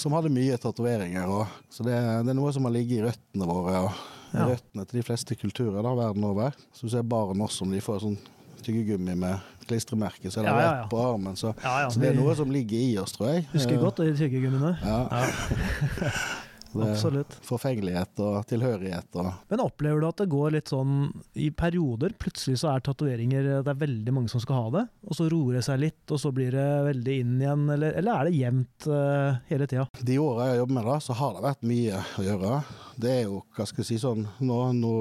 som 0.00 0.14
hadde 0.16 0.32
mye 0.32 0.56
tatoveringer. 0.60 1.32
Så 1.72 1.84
det, 1.84 1.96
det 2.24 2.32
er 2.32 2.38
noe 2.38 2.52
som 2.56 2.64
har 2.68 2.74
ligget 2.74 3.00
i 3.00 3.04
røttene 3.08 3.48
våre, 3.48 3.82
og 3.88 4.19
Ja. 4.32 4.46
røttene 4.52 4.84
til 4.86 5.00
de 5.00 5.06
fleste 5.06 5.34
kulturer 5.36 5.82
da, 5.82 5.94
verden 5.98 6.24
over. 6.24 6.52
Så 6.72 6.86
du 6.86 6.92
ser 6.92 7.02
barn 7.02 7.40
også, 7.40 7.62
om 7.66 7.72
de 7.74 7.80
får 7.80 8.00
sånn 8.04 8.18
tyggegummi 8.62 9.14
med 9.16 9.38
klistremerke, 9.66 10.30
så 10.30 10.40
er 10.40 10.44
det 10.44 10.50
Ja, 10.50 10.56
ja, 10.58 10.62
ja. 10.62 10.72
rett 10.82 10.90
på 10.90 10.98
armen. 11.00 11.36
Så, 11.36 11.54
Ja, 11.64 11.80
ja, 11.82 11.88
så 11.90 12.00
det 12.02 12.10
er 12.10 12.14
noe 12.20 12.34
som 12.36 12.50
ligger 12.50 12.76
i 12.78 12.98
oss, 12.98 13.12
tror 13.16 13.32
jeg. 13.34 13.46
Husker 13.54 13.74
Eh, 13.74 13.80
godt 13.80 13.96
de 13.96 14.12
tyggegummiene. 14.16 14.76
Ja. 14.84 15.24
Absolutt. 16.74 17.34
Forfengelighet 17.46 18.20
og 18.22 18.44
tilhørighet 18.50 19.16
og 19.20 19.30
Men 19.50 19.62
opplever 19.64 20.02
du 20.02 20.06
at 20.08 20.22
det 20.22 20.28
går 20.30 20.54
litt 20.54 20.70
sånn 20.70 21.10
i 21.34 21.50
perioder? 21.50 22.14
Plutselig 22.20 22.60
så 22.62 22.70
er 22.72 22.84
tatoveringer 22.86 23.48
Det 23.64 23.72
er 23.72 23.80
veldig 23.80 24.14
mange 24.14 24.32
som 24.32 24.42
skal 24.42 24.60
ha 24.60 24.70
det, 24.78 24.84
og 25.06 25.18
så 25.18 25.28
roer 25.32 25.58
det 25.58 25.64
seg 25.66 25.82
litt, 25.82 26.04
og 26.10 26.20
så 26.22 26.32
blir 26.34 26.54
det 26.54 26.68
veldig 26.86 27.18
inn 27.24 27.34
igjen, 27.40 27.66
eller, 27.74 27.96
eller 27.98 28.20
er 28.20 28.30
det 28.30 28.38
jevnt 28.38 28.88
uh, 28.90 29.40
hele 29.50 29.68
tida? 29.70 29.88
De 30.00 30.18
åra 30.22 30.48
jeg 30.48 30.54
har 30.54 30.62
jobbet 30.62 30.78
med 30.78 30.88
det, 30.90 30.98
så 31.06 31.18
har 31.20 31.36
det 31.36 31.44
vært 31.48 31.68
mye 31.70 32.00
å 32.00 32.26
gjøre. 32.26 32.56
Det 33.00 33.12
er 33.12 33.22
jo, 33.26 33.42
hva 33.56 33.66
skal 33.68 33.82
jeg 33.82 33.90
si, 33.90 34.00
sånn 34.02 34.26
nå, 34.44 34.58
nå 34.76 34.96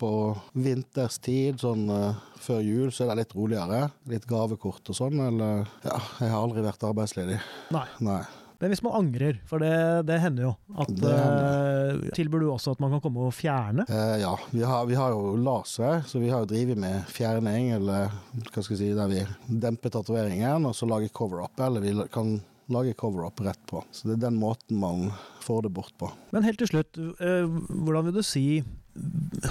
på 0.00 0.12
vinterstid, 0.58 1.60
sånn 1.62 1.88
uh, 1.92 2.22
før 2.44 2.64
jul, 2.64 2.88
så 2.92 3.04
er 3.04 3.12
det 3.12 3.22
litt 3.22 3.36
roligere. 3.36 3.82
Litt 4.10 4.28
gavekort 4.28 4.90
og 4.90 4.98
sånn, 4.98 5.20
eller 5.28 5.66
Ja, 5.84 5.98
jeg 6.20 6.32
har 6.32 6.40
aldri 6.40 6.64
vært 6.64 6.88
arbeidsledig. 6.88 7.38
Nei. 7.74 7.86
Nei. 8.04 8.22
Men 8.64 8.72
hvis 8.72 8.80
man 8.80 8.94
angrer, 8.96 9.36
for 9.44 9.60
det, 9.60 9.74
det 10.08 10.16
hender 10.22 10.46
jo 10.46 10.50
at 10.80 10.88
Det 10.96 11.10
eh, 11.12 12.04
tilbyr 12.16 12.40
du 12.40 12.48
også 12.48 12.72
at 12.72 12.80
man 12.80 12.94
kan 12.94 13.02
komme 13.04 13.26
og 13.28 13.34
fjerne? 13.36 13.84
Eh, 13.92 14.14
ja, 14.22 14.30
vi 14.54 14.62
har, 14.64 14.86
vi 14.88 14.96
har 14.96 15.12
jo 15.12 15.34
laser, 15.36 16.00
så 16.08 16.16
vi 16.22 16.30
har 16.32 16.40
jo 16.40 16.48
drevet 16.48 16.80
med 16.80 17.04
fjerning, 17.12 17.74
eller 17.76 18.08
hva 18.08 18.64
skal 18.64 18.72
jeg 18.72 18.80
si, 18.80 18.88
der 18.96 19.12
vi 19.12 19.20
demper 19.60 19.92
tatoveringen, 19.92 20.64
og 20.64 20.72
så 20.78 20.88
lager 20.88 21.12
cover-up. 21.12 21.60
Eller 21.60 21.84
vi 21.84 21.92
kan 22.14 22.38
lage 22.72 22.96
cover-up 22.96 23.44
rett 23.44 23.60
på. 23.68 23.84
Så 23.92 24.08
det 24.08 24.16
er 24.16 24.24
den 24.30 24.40
måten 24.40 24.80
man 24.80 25.10
får 25.44 25.68
det 25.68 25.74
bort 25.76 25.92
på. 26.00 26.08
Men 26.32 26.48
helt 26.48 26.64
til 26.64 26.72
slutt, 26.72 26.96
eh, 27.20 27.44
hvordan 27.68 28.08
vil 28.08 28.16
du 28.16 28.24
si 28.24 28.46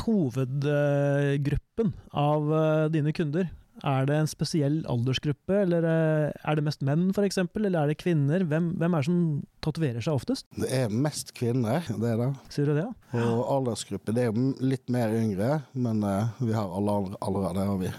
hovedgruppen 0.08 1.94
av 2.10 2.50
eh, 2.50 2.90
dine 2.98 3.14
kunder? 3.14 3.54
Er 3.84 4.06
det 4.08 4.16
en 4.16 4.30
spesiell 4.32 4.78
aldersgruppe, 4.88 5.58
eller 5.66 5.84
eh, 5.84 6.30
er 6.32 6.56
det 6.56 6.64
mest 6.64 6.84
menn 6.88 7.10
f.eks., 7.12 7.42
eller 7.44 7.82
er 7.82 7.92
det 7.92 7.98
kvinner? 8.00 8.46
Hvem, 8.48 8.70
hvem 8.80 8.96
er 8.96 9.04
det 9.04 9.10
som 9.10 9.18
tatoverer 9.66 10.06
seg 10.06 10.16
oftest? 10.16 10.48
Det 10.56 10.70
er 10.72 10.94
mest 10.94 11.34
kvinner, 11.36 11.84
det 11.90 12.14
er 12.14 12.22
det. 12.22 12.30
Sier 12.54 12.72
du 12.72 12.78
det, 12.78 12.86
ja? 12.88 13.26
Og 13.28 13.44
aldersgruppe, 13.58 14.16
det 14.16 14.24
er 14.24 14.32
jo 14.32 14.54
litt 14.64 14.88
mer 14.94 15.12
yngre, 15.20 15.62
men 15.76 16.00
eh, 16.08 16.32
vi 16.40 16.56
har 16.56 16.72
alle. 16.72 17.02
Der 17.44 17.60
har 17.68 17.78
vi 17.82 17.92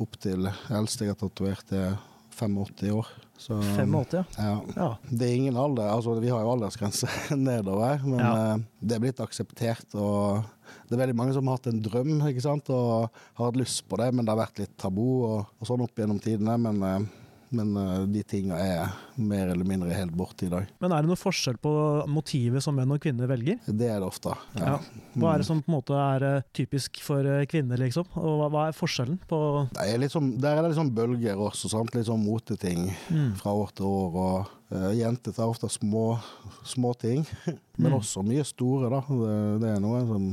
opp 0.00 0.18
til 0.22 0.46
eldste 0.46 1.08
jeg 1.08 1.16
har 1.16 1.22
tatovert, 1.24 1.74
er 1.74 1.98
85 2.38 2.94
år. 2.94 3.10
Så, 3.38 3.56
85, 3.60 4.12
ja. 4.14 4.24
Ja. 4.38 4.60
ja. 4.76 4.88
Det 5.10 5.26
er 5.26 5.34
ingen 5.36 5.56
alder, 5.58 5.88
altså 5.90 6.14
vi 6.22 6.30
har 6.30 6.40
jo 6.44 6.52
aldersgrense 6.54 7.08
nedover, 7.36 7.98
men 8.06 8.20
Ja. 8.22 8.32
uh, 8.54 8.62
det 8.80 8.94
er 8.96 9.02
blitt 9.02 9.20
akseptert. 9.20 9.94
og 9.98 10.44
Det 10.88 10.94
er 10.96 11.02
veldig 11.02 11.16
mange 11.18 11.34
som 11.34 11.46
har 11.50 11.58
hatt 11.58 11.66
en 11.72 11.82
drøm 11.82 12.20
ikke 12.30 12.44
sant? 12.44 12.70
og 12.70 13.10
har 13.34 13.46
hatt 13.50 13.58
lyst 13.58 13.82
på 13.90 13.98
det, 14.00 14.12
men 14.14 14.24
det 14.24 14.32
har 14.32 14.40
vært 14.46 14.62
litt 14.62 14.76
tabu 14.80 15.02
og, 15.26 15.46
og 15.60 15.66
sånn 15.68 15.82
opp 15.84 15.98
gjennom 15.98 16.20
tidene. 16.22 16.56
Men, 16.62 16.82
eh, 16.82 17.10
men 17.50 17.76
eh, 17.76 18.06
de 18.06 18.22
tinga 18.22 18.56
er 18.58 18.94
mer 19.20 19.48
eller 19.52 19.64
mindre 19.68 19.92
helt 19.94 20.12
borte 20.16 20.46
i 20.46 20.50
dag. 20.52 20.66
Men 20.80 20.92
er 20.92 21.02
det 21.04 21.10
noe 21.12 21.20
forskjell 21.20 21.58
på 21.62 21.72
motivet 22.10 22.62
som 22.64 22.74
menn 22.76 22.90
og 22.94 23.00
kvinner 23.04 23.28
velger? 23.30 23.58
Det 23.66 23.88
er 23.90 24.00
det 24.00 24.08
ofte. 24.08 24.34
Ja. 24.58 24.78
Hva 25.14 25.34
er 25.34 25.38
det 25.44 25.46
som 25.48 25.60
på 25.62 25.70
en 25.70 25.76
måte 25.76 25.94
er 25.98 26.26
eh, 26.30 26.42
typisk 26.56 27.00
for 27.04 27.24
eh, 27.26 27.44
kvinner, 27.50 27.78
liksom? 27.78 28.08
Og 28.16 28.40
hva, 28.40 28.48
hva 28.54 28.66
er 28.70 28.78
forskjellen 28.78 29.20
på 29.30 29.40
Det 29.76 29.86
er 29.94 30.08
sånn, 30.10 30.32
der 30.42 30.58
er 30.62 30.68
det 30.68 30.76
sånn 30.78 30.94
bølger 30.94 31.36
også, 31.50 31.70
sant? 31.72 31.94
litt 31.94 32.06
sånn 32.10 32.24
moteting 32.24 32.90
Mm. 33.10 33.34
fra 33.38 33.52
år 33.52 33.70
til 33.76 33.86
år. 33.86 34.14
og 34.14 34.50
Jenter 34.96 35.30
tar 35.36 35.46
ofte 35.46 35.68
små, 35.70 36.18
små 36.66 36.94
ting, 36.98 37.22
men 37.78 37.92
Mm. 37.92 37.98
også 38.00 38.22
mye 38.26 38.42
store. 38.44 38.88
da. 38.90 39.00
Det, 39.06 39.60
det 39.62 39.68
er 39.76 39.80
noe 39.84 40.00
som 40.08 40.24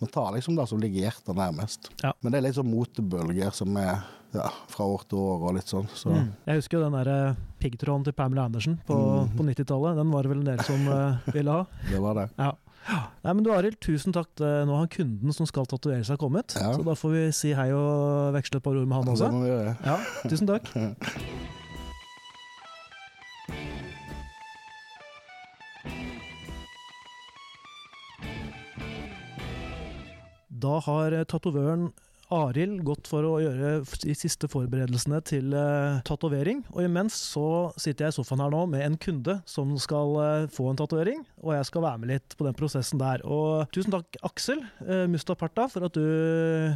Man 0.00 0.10
tar 0.10 0.32
liksom 0.34 0.56
det 0.56 0.66
som 0.68 0.80
ligger 0.80 1.04
hjertet 1.10 1.36
nærmest. 1.36 1.90
Ja. 2.02 2.12
Men 2.22 2.32
det 2.32 2.38
er 2.40 2.46
litt 2.48 2.56
sånn 2.58 2.70
motebølger 2.72 3.52
som 3.54 3.76
er 3.76 4.00
ja, 4.34 4.48
fra 4.70 4.84
år 4.86 5.02
til 5.10 5.18
år 5.18 5.42
og 5.48 5.54
litt 5.56 5.66
sånn. 5.70 5.86
Så 5.94 6.10
Mm. 6.14 6.32
Jeg 6.46 6.56
husker 6.60 6.78
jo 6.78 6.84
den 6.90 6.92
der 7.04 7.08
eh, 7.30 7.34
piggtråden 7.60 8.04
til 8.04 8.12
Pamela 8.12 8.44
Andersen 8.44 8.78
på, 8.86 8.94
Mm. 9.26 9.36
på 9.36 9.42
90-tallet. 9.48 9.96
Den 9.96 10.10
var 10.12 10.22
det 10.22 10.30
vel 10.30 10.38
en 10.40 10.50
del 10.56 10.64
som 10.64 10.88
uh, 10.88 11.18
ville 11.32 11.50
ha. 11.50 11.64
det 11.90 12.00
var 12.00 12.14
det. 12.14 12.28
Ja. 12.38 12.52
Nei, 13.24 13.32
men 13.34 13.42
du 13.44 13.50
Arild, 13.52 13.76
tusen 13.80 14.12
takk. 14.12 14.30
Nå 14.40 14.72
har 14.78 14.86
kunden 14.88 15.32
som 15.36 15.44
skal 15.46 15.66
tatovere 15.66 16.04
seg 16.04 16.16
kommet, 16.18 16.54
Ja. 16.56 16.72
så 16.72 16.82
da 16.84 16.94
får 16.96 17.10
vi 17.12 17.24
si 17.36 17.52
hei 17.52 17.70
og 17.76 18.32
veksle 18.34 18.56
et 18.56 18.62
par 18.64 18.72
ord 18.72 18.86
med 18.88 18.96
han 18.96 19.04
Det 19.04 19.12
også. 19.18 19.30
må 19.32 19.42
vi 19.44 19.50
gjøre. 19.52 19.76
Ja, 19.84 19.98
tusen 20.28 20.46
takk. 20.48 20.70
Da 30.60 30.78
har 30.84 31.14
tatovøren 31.30 31.90
Arild 32.34 32.82
gått 32.86 33.08
for 33.10 33.26
å 33.26 33.36
gjøre 33.42 33.80
de 34.04 34.14
siste 34.16 34.48
forberedelsene 34.50 35.20
til 35.26 35.54
uh, 35.54 36.00
tatovering. 36.06 36.62
Og 36.74 36.84
imens 36.86 37.16
så 37.32 37.70
sitter 37.80 38.06
jeg 38.06 38.14
i 38.14 38.18
sofaen 38.18 38.42
her 38.44 38.52
nå 38.54 38.62
med 38.70 38.84
en 38.86 38.98
kunde 39.00 39.38
som 39.50 39.72
skal 39.82 40.16
uh, 40.18 40.48
få 40.52 40.70
en 40.70 40.78
tatovering. 40.78 41.24
Og 41.42 41.54
jeg 41.56 41.68
skal 41.68 41.84
være 41.86 42.02
med 42.02 42.12
litt 42.12 42.36
på 42.38 42.46
den 42.46 42.56
prosessen 42.58 43.00
der. 43.02 43.24
Og 43.26 43.66
tusen 43.74 43.94
takk, 43.94 44.20
Aksel 44.26 44.62
uh, 44.86 45.06
Mustaparta, 45.10 45.66
for 45.72 45.88
at 45.88 45.98
du 45.98 46.06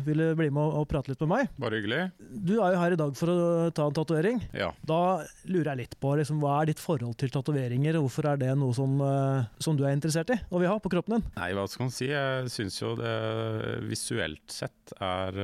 ville 0.07 0.33
bli 0.39 0.51
med 0.51 0.63
og, 0.65 0.81
og 0.83 0.89
prate 0.91 1.13
litt 1.13 1.23
med 1.25 1.33
meg. 1.35 1.55
Bare 1.61 1.81
hyggelig. 1.81 2.03
Du 2.19 2.57
er 2.59 2.75
jo 2.75 2.83
her 2.83 2.97
i 2.97 3.01
dag 3.01 3.15
for 3.19 3.33
å 3.33 3.39
ta 3.75 3.89
en 3.89 3.97
tatovering. 3.97 4.43
Ja. 4.57 4.73
Da 4.87 5.01
lurer 5.47 5.75
jeg 5.75 5.85
litt 5.85 5.99
på 6.03 6.17
liksom, 6.19 6.43
hva 6.43 6.61
er 6.61 6.73
ditt 6.73 6.83
forhold 6.83 7.19
til 7.21 7.33
tatoveringer, 7.35 7.99
og 7.99 8.09
hvorfor 8.09 8.33
er 8.33 8.43
det 8.43 8.51
noe 8.59 8.75
som, 8.77 8.99
uh, 9.03 9.47
som 9.63 9.79
du 9.79 9.87
er 9.87 9.95
interessert 9.95 10.35
i 10.35 10.41
og 10.51 10.61
vil 10.61 10.71
ha 10.71 10.79
på 10.83 10.91
kroppen 10.93 11.19
din? 11.19 11.27
Nei, 11.39 11.53
hva 11.57 11.67
skal 11.71 11.87
man 11.87 11.95
si? 11.95 12.11
Jeg 12.11 12.51
syns 12.53 12.81
jo 12.81 12.95
det 12.99 13.15
visuelt 13.89 14.43
sett 14.53 14.95
er 15.03 15.39
eh, 15.39 15.44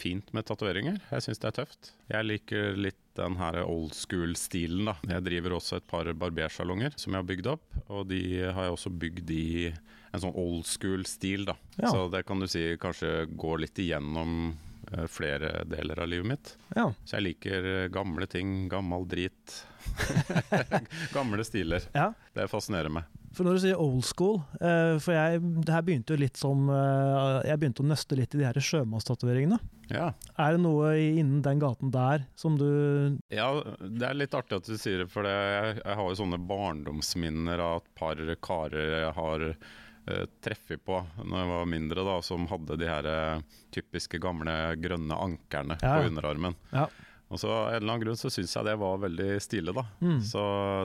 fint 0.00 0.32
med 0.32 0.46
tatoveringer. 0.48 0.98
Jeg 1.10 1.24
syns 1.26 1.40
det 1.42 1.48
er 1.50 1.56
tøft. 1.60 1.90
Jeg 2.10 2.26
liker 2.26 2.76
litt 2.78 2.98
den 3.18 3.36
her 3.40 3.60
old 3.64 3.92
school-stilen, 3.96 4.88
da. 4.88 4.94
Jeg 5.16 5.26
driver 5.26 5.56
også 5.58 5.80
et 5.80 5.88
par 5.90 6.08
barbersalonger 6.16 6.94
som 6.96 7.12
jeg 7.12 7.20
har 7.22 7.28
bygd 7.28 7.50
opp, 7.52 7.78
og 7.90 8.06
de 8.10 8.22
har 8.46 8.68
jeg 8.68 8.76
også 8.76 8.92
bygd 9.02 9.32
i 9.34 9.46
en 10.10 10.22
sånn 10.24 10.34
old 10.38 10.64
school-stil, 10.66 11.46
da. 11.50 11.56
Ja. 11.76 11.90
Så 11.92 12.08
det 12.12 12.24
kan 12.28 12.40
du 12.42 12.48
si 12.50 12.64
kanskje 12.80 13.26
går 13.38 13.64
litt 13.66 13.78
igjennom 13.82 14.54
eh, 14.92 15.06
flere 15.10 15.64
deler 15.70 16.02
av 16.02 16.10
livet 16.10 16.30
mitt. 16.32 16.54
Ja. 16.74 16.88
Så 17.04 17.18
jeg 17.18 17.28
liker 17.28 17.70
eh, 17.74 17.86
gamle 17.92 18.26
ting, 18.30 18.64
gammel 18.72 19.06
drit. 19.10 19.60
Gamle 21.16 21.44
stiler. 21.46 21.86
ja. 21.96 22.12
Det 22.34 22.48
fascinerer 22.50 22.92
meg. 22.92 23.19
For 23.30 23.46
når 23.46 23.56
du 23.56 23.60
sier 23.62 23.78
old 23.78 24.02
school, 24.02 24.40
eh, 24.58 24.96
for 24.98 25.14
jeg, 25.14 25.38
det 25.62 25.70
her 25.70 25.84
begynte 25.86 26.16
jo 26.16 26.18
litt 26.18 26.38
som 26.40 26.64
eh, 26.74 27.36
Jeg 27.46 27.60
begynte 27.62 27.84
å 27.84 27.86
nøste 27.86 28.16
litt 28.18 28.34
i 28.34 28.40
de 28.40 28.46
her 28.48 28.58
sjømannstatoveringene. 28.58 29.58
Ja. 29.90 30.08
Er 30.38 30.56
det 30.56 30.62
noe 30.64 30.90
innen 30.98 31.38
den 31.44 31.60
gaten 31.62 31.92
der 31.94 32.24
som 32.38 32.56
du 32.58 32.66
Ja, 33.30 33.48
det 33.82 34.06
er 34.08 34.18
litt 34.18 34.34
artig 34.34 34.58
at 34.58 34.66
du 34.70 34.74
sier 34.78 35.04
det, 35.04 35.08
for 35.14 35.26
jeg, 35.26 35.76
jeg 35.78 35.98
har 36.00 36.10
jo 36.10 36.18
sånne 36.18 36.40
barndomsminner 36.50 37.62
av 37.62 37.80
et 37.84 37.92
par 37.98 38.20
karer 38.42 38.92
jeg 39.06 39.14
har 39.18 39.46
uh, 39.50 40.24
treffet 40.42 40.82
på 40.86 40.98
når 41.22 41.36
jeg 41.42 41.50
var 41.52 41.70
mindre, 41.70 42.04
da, 42.06 42.16
som 42.26 42.46
hadde 42.50 42.78
de 42.82 42.90
her 42.90 43.08
typiske 43.74 44.18
gamle 44.22 44.56
grønne 44.82 45.18
ankerne 45.26 45.78
Ja. 45.82 45.96
på 46.00 46.10
underarmen. 46.10 46.58
Ja. 46.74 46.88
Og 47.30 47.38
så 47.38 47.50
Av 47.50 47.68
en 47.68 47.76
eller 47.76 47.92
annen 47.92 48.02
grunn 48.02 48.18
så 48.18 48.30
syns 48.32 48.52
jeg 48.56 48.66
det 48.66 48.74
var 48.80 48.96
veldig 49.04 49.28
stilig, 49.42 49.74
da. 49.76 49.84
Mm. 50.02 50.18
Så 50.26 50.40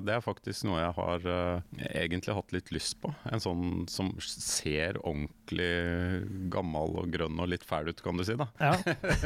det 0.06 0.14
er 0.14 0.22
faktisk 0.22 0.68
noe 0.68 0.78
jeg 0.78 0.94
har 0.94 1.24
uh, 1.26 1.80
egentlig 1.90 2.36
hatt 2.38 2.54
litt 2.54 2.70
lyst 2.76 3.00
på. 3.02 3.10
En 3.34 3.42
sånn 3.42 3.64
som 3.90 4.12
ser 4.22 5.00
ordentlig 5.02 5.72
gammel 6.54 7.00
og 7.02 7.10
grønn 7.16 7.42
og 7.42 7.50
litt 7.50 7.66
fæl 7.66 7.90
ut, 7.90 8.04
kan 8.06 8.22
du 8.22 8.26
si. 8.28 8.38
da 8.38 8.48
Ja, 8.62 8.76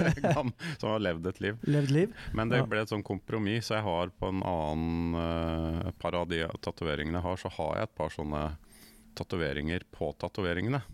Som 0.79 0.93
har 0.93 1.03
levd 1.03 1.27
et 1.27 1.43
liv. 1.43 1.59
levd 1.67 1.91
liv? 1.97 2.15
Men 2.39 2.53
det 2.53 2.63
ble 2.71 2.85
et 2.85 2.93
sånn 2.93 3.03
kompromiss, 3.03 3.67
så 3.67 3.79
jeg 3.81 3.87
har 3.89 4.15
på 4.15 4.31
en 4.31 4.45
annen 4.53 5.19
uh, 5.19 5.91
par 5.99 6.15
av 6.21 6.31
de 6.31 6.45
tatoveringene 6.63 7.19
jeg 7.19 7.27
har, 7.27 7.43
så 7.43 7.51
har 7.57 7.75
jeg 7.81 7.89
et 7.89 7.97
par 7.99 8.15
sånne 8.15 8.45
tatoveringer 9.19 9.83
på 9.91 10.13
tatoveringene. 10.23 10.85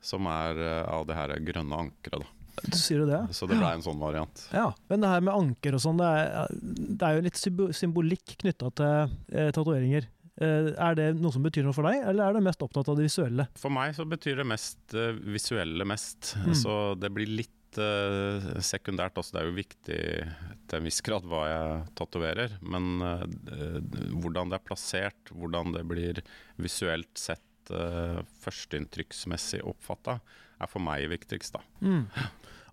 Som 0.00 0.32
er 0.32 0.64
uh, 0.64 0.96
av 0.96 1.04
det 1.10 1.20
her 1.20 1.36
grønne 1.44 1.84
ankeret, 1.84 2.24
da. 2.24 2.37
Du 2.66 2.76
sier 2.78 3.02
jo 3.02 3.08
det? 3.08 3.20
Så 3.36 3.46
det 3.50 3.58
ble 3.60 3.70
en 3.76 3.84
sånn 3.84 3.98
variant. 4.00 4.44
Ja. 4.54 4.68
Men 4.90 5.04
det 5.04 5.10
her 5.12 5.24
med 5.26 5.34
anker 5.34 5.76
og 5.78 5.82
sånn, 5.84 6.00
det, 6.00 6.12
det 6.98 7.08
er 7.08 7.18
jo 7.18 7.26
litt 7.28 7.42
symbolikk 7.78 8.36
knytta 8.42 8.70
til 8.80 9.12
eh, 9.32 9.50
tatoveringer. 9.54 10.08
Eh, 10.38 10.70
er 10.78 10.94
det 10.98 11.06
noe 11.18 11.34
som 11.34 11.42
betyr 11.42 11.64
noe 11.66 11.74
for 11.74 11.88
deg, 11.88 12.02
eller 12.06 12.28
er 12.28 12.36
du 12.38 12.44
mest 12.46 12.62
opptatt 12.62 12.88
av 12.92 12.98
det 12.98 13.08
visuelle? 13.08 13.48
For 13.58 13.74
meg 13.74 13.94
så 13.96 14.06
betyr 14.06 14.38
det 14.42 14.46
mest 14.46 14.94
eh, 14.94 15.14
visuelle 15.34 15.86
mest, 15.88 16.34
Mm. 16.38 16.54
så 16.54 16.74
det 16.94 17.10
blir 17.14 17.26
litt 17.26 17.78
eh, 17.82 18.60
sekundært. 18.62 19.18
Altså, 19.18 19.34
det 19.34 19.40
er 19.42 19.48
jo 19.48 19.56
viktig 19.58 19.98
til 20.68 20.78
en 20.78 20.86
viss 20.86 21.00
grad 21.02 21.26
hva 21.26 21.42
jeg 21.48 21.82
tatoverer, 21.98 22.54
men 22.62 23.02
eh, 23.02 23.26
hvordan 24.14 24.52
det 24.52 24.60
er 24.60 24.66
plassert, 24.68 25.32
hvordan 25.34 25.74
det 25.74 25.82
blir 25.90 26.22
visuelt 26.62 27.10
sett 27.18 27.42
uh, 27.74 28.22
førsteinntrykksmessig 28.44 29.60
oppfatta, 29.68 30.18
er 30.58 30.70
for 30.70 30.84
meg 30.84 31.06
viktigst, 31.12 31.56
da. 31.56 31.62
Mm. 31.80 32.04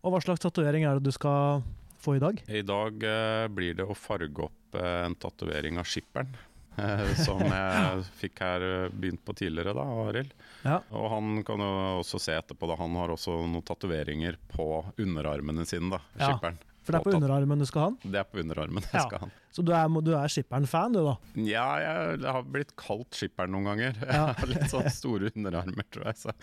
Og 0.05 0.13
hva 0.13 0.21
slags 0.23 0.43
tatovering 0.43 0.85
er 0.85 0.99
det 0.99 1.07
du 1.07 1.15
skal 1.15 1.63
få 2.01 2.17
i 2.17 2.23
dag? 2.23 2.41
I 2.47 2.65
dag 2.65 3.07
eh, 3.09 3.45
blir 3.53 3.77
det 3.77 3.87
å 3.87 3.97
farge 3.97 4.49
opp 4.49 4.77
eh, 4.77 4.99
en 5.05 5.17
tatovering 5.17 5.81
av 5.81 5.89
skipperen. 5.89 6.35
eh, 6.77 7.13
som 7.23 7.41
jeg 7.57 8.05
fikk 8.19 8.43
her 8.43 8.65
eh, 8.67 8.91
begynt 8.91 9.23
på 9.25 9.35
tidligere, 9.37 9.75
da, 9.77 9.85
Arild. 10.05 10.33
Ja. 10.65 10.79
Og 10.95 11.09
han 11.13 11.41
kan 11.47 11.63
jo 11.63 11.71
også 12.01 12.19
se 12.21 12.35
etterpå, 12.37 12.67
da. 12.69 12.79
Han 12.81 12.95
har 12.99 13.13
også 13.15 13.37
noen 13.45 13.65
tatoveringer 13.65 14.39
på 14.51 14.69
underarmene 15.01 15.67
sine, 15.69 15.95
da. 15.95 16.01
Ja, 16.19 16.31
Skipperen. 16.33 16.59
For 16.85 16.93
det 16.93 16.99
er 17.01 17.05
på 17.07 17.15
underarmen 17.17 17.59
du 17.59 17.65
skal 17.65 17.81
ha 17.81 17.87
den? 17.95 18.11
Det 18.13 18.19
er 18.21 18.27
på 18.29 18.39
underarmen 18.43 18.83
jeg 18.85 18.93
Ja. 18.93 19.05
skal 19.07 19.19
ha. 19.25 19.29
Så 19.55 19.63
du 19.65 19.71
er, 19.73 19.87
du 20.03 20.11
er 20.13 20.27
skipperen-fan, 20.29 20.93
du 20.93 20.99
da? 21.05 21.13
Ja, 21.47 21.67
jeg 21.81 22.19
har 22.27 22.43
blitt 22.43 22.73
kalt 22.77 23.15
skipperen 23.15 23.53
noen 23.55 23.63
ganger. 23.71 23.93
Jeg 24.01 24.13
Ja. 24.13 24.25
har 24.37 24.47
litt 24.51 24.67
sånn 24.69 24.89
store 24.91 25.31
underarmer, 25.35 25.83
tror 25.91 26.05
jeg. 26.11 26.15
Så, 26.21 26.33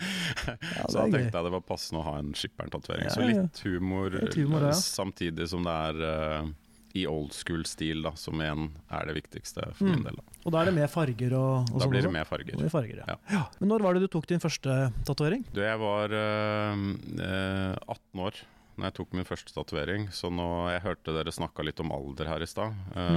ja, 0.47 0.87
så 0.89 0.97
da 0.97 1.05
tenkte 1.07 1.37
jeg 1.37 1.45
det 1.47 1.51
var 1.55 1.61
passende 1.61 2.01
å 2.01 2.07
ha 2.09 2.17
en 2.19 2.33
skipperen-tatovering. 2.33 3.09
Så 3.13 3.21
litt 3.27 3.61
humor, 3.67 4.09
Litt 4.19 4.35
humor, 4.35 4.67
samtidig 4.75 5.47
som 5.47 5.63
det 5.63 5.71
er 5.71 6.03
uh, 6.43 6.51
i 6.93 7.05
old 7.09 7.31
school-stil, 7.33 8.03
da, 8.05 8.11
som 8.19 8.37
igjen 8.41 8.67
er 8.93 9.07
det 9.09 9.15
viktigste 9.23 9.63
for 9.73 9.85
min 9.87 10.01
Mm. 10.01 10.03
del. 10.09 10.15
Da, 10.17 10.23
Og 10.45 10.51
da 10.51 10.59
er 10.61 10.65
det 10.65 10.73
med 10.75 10.89
farger 10.93 11.33
og, 11.33 11.69
og 11.71 11.79
da 11.79 11.85
sånn 11.85 11.89
blir 11.93 12.01
det 12.05 12.11
med 12.13 12.27
farger. 12.27 12.57
Med 12.61 12.69
farger, 12.73 12.97
ja. 13.01 13.05
Ja. 13.07 13.15
ja. 13.31 13.43
Men 13.59 13.69
når 13.69 13.81
var 13.81 13.93
det 13.93 14.01
du 14.01 14.07
tok 14.13 14.27
din 14.27 14.39
første 14.43 14.91
tatovering? 15.05 15.45
Jeg 15.57 15.79
var 15.81 16.13
eh, 16.13 16.83
eh, 17.17 17.75
18 17.87 18.19
år 18.25 18.33
når 18.77 18.87
jeg 18.89 18.95
tok 18.99 19.13
min 19.17 19.25
første 19.27 19.53
tatovering. 19.55 20.07
Så 20.15 20.29
nå, 20.33 20.45
jeg 20.73 20.81
hørte 20.83 21.13
dere 21.15 21.31
snakka 21.33 21.63
litt 21.65 21.79
om 21.83 21.91
alder 21.95 22.29
her 22.31 22.41
i 22.45 22.49
stad. 22.49 22.73
Uh, 22.95 23.11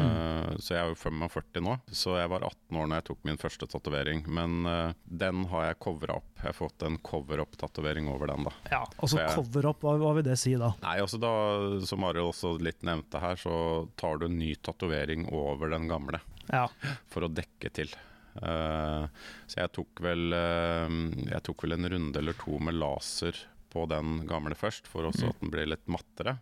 Mm. 0.46 0.60
Så 0.62 0.72
jeg 0.76 0.78
er 0.84 0.88
jo 0.92 0.96
45 0.96 1.60
nå. 1.64 1.72
Så 1.90 2.12
jeg 2.16 2.28
var 2.30 2.44
18 2.46 2.76
år 2.78 2.86
når 2.86 3.00
jeg 3.00 3.04
tok 3.08 3.24
min 3.26 3.38
første 3.40 3.66
tatovering. 3.68 4.20
Men 4.30 4.66
uh, 4.68 4.92
den 5.04 5.44
har 5.50 5.66
jeg 5.70 5.78
covra 5.82 6.16
opp. 6.20 6.28
Jeg 6.38 6.46
har 6.50 6.56
fått 6.56 6.84
en 6.86 6.98
cover-up-tatovering 7.04 8.08
over 8.12 8.30
den, 8.30 8.44
da. 8.46 8.52
Ja, 8.70 8.82
altså 9.02 9.18
jeg- 9.20 9.34
cover 9.34 9.66
up, 9.72 9.80
hva, 9.82 9.96
hva 10.00 10.12
vil 10.18 10.26
det 10.28 10.38
si 10.40 10.54
da? 10.60 10.72
Nei, 10.82 10.96
altså 11.02 11.18
da, 11.20 11.32
som 11.86 12.04
Arild 12.08 12.30
også 12.30 12.54
litt 12.62 12.82
nevnte 12.86 13.20
her, 13.22 13.36
så 13.40 13.56
tar 14.00 14.18
du 14.22 14.26
en 14.28 14.38
ny 14.38 14.54
tatovering 14.54 15.26
over 15.32 15.70
den 15.74 15.88
gamle 15.90 16.20
Ja. 16.52 16.68
for 17.10 17.26
å 17.26 17.32
dekke 17.32 17.72
til. 17.74 17.90
Uh, 18.36 19.08
så 19.48 19.62
jeg 19.62 19.70
tok 19.72 20.00
vel 20.04 20.26
uh, 20.36 20.90
Jeg 21.24 21.40
tok 21.46 21.62
vel 21.64 21.72
en 21.72 21.86
runde 21.88 22.18
eller 22.20 22.36
to 22.36 22.58
med 22.60 22.76
laser 22.76 23.32
på 23.76 23.86
den 23.92 24.22
gamle 24.28 24.56
først, 24.56 24.88
for 24.88 25.04
også 25.12 25.26
Mm. 25.28 25.32
at 25.34 25.40
den 25.44 25.50
blir 25.52 25.68
litt 25.76 25.86
mattere. 25.86 26.38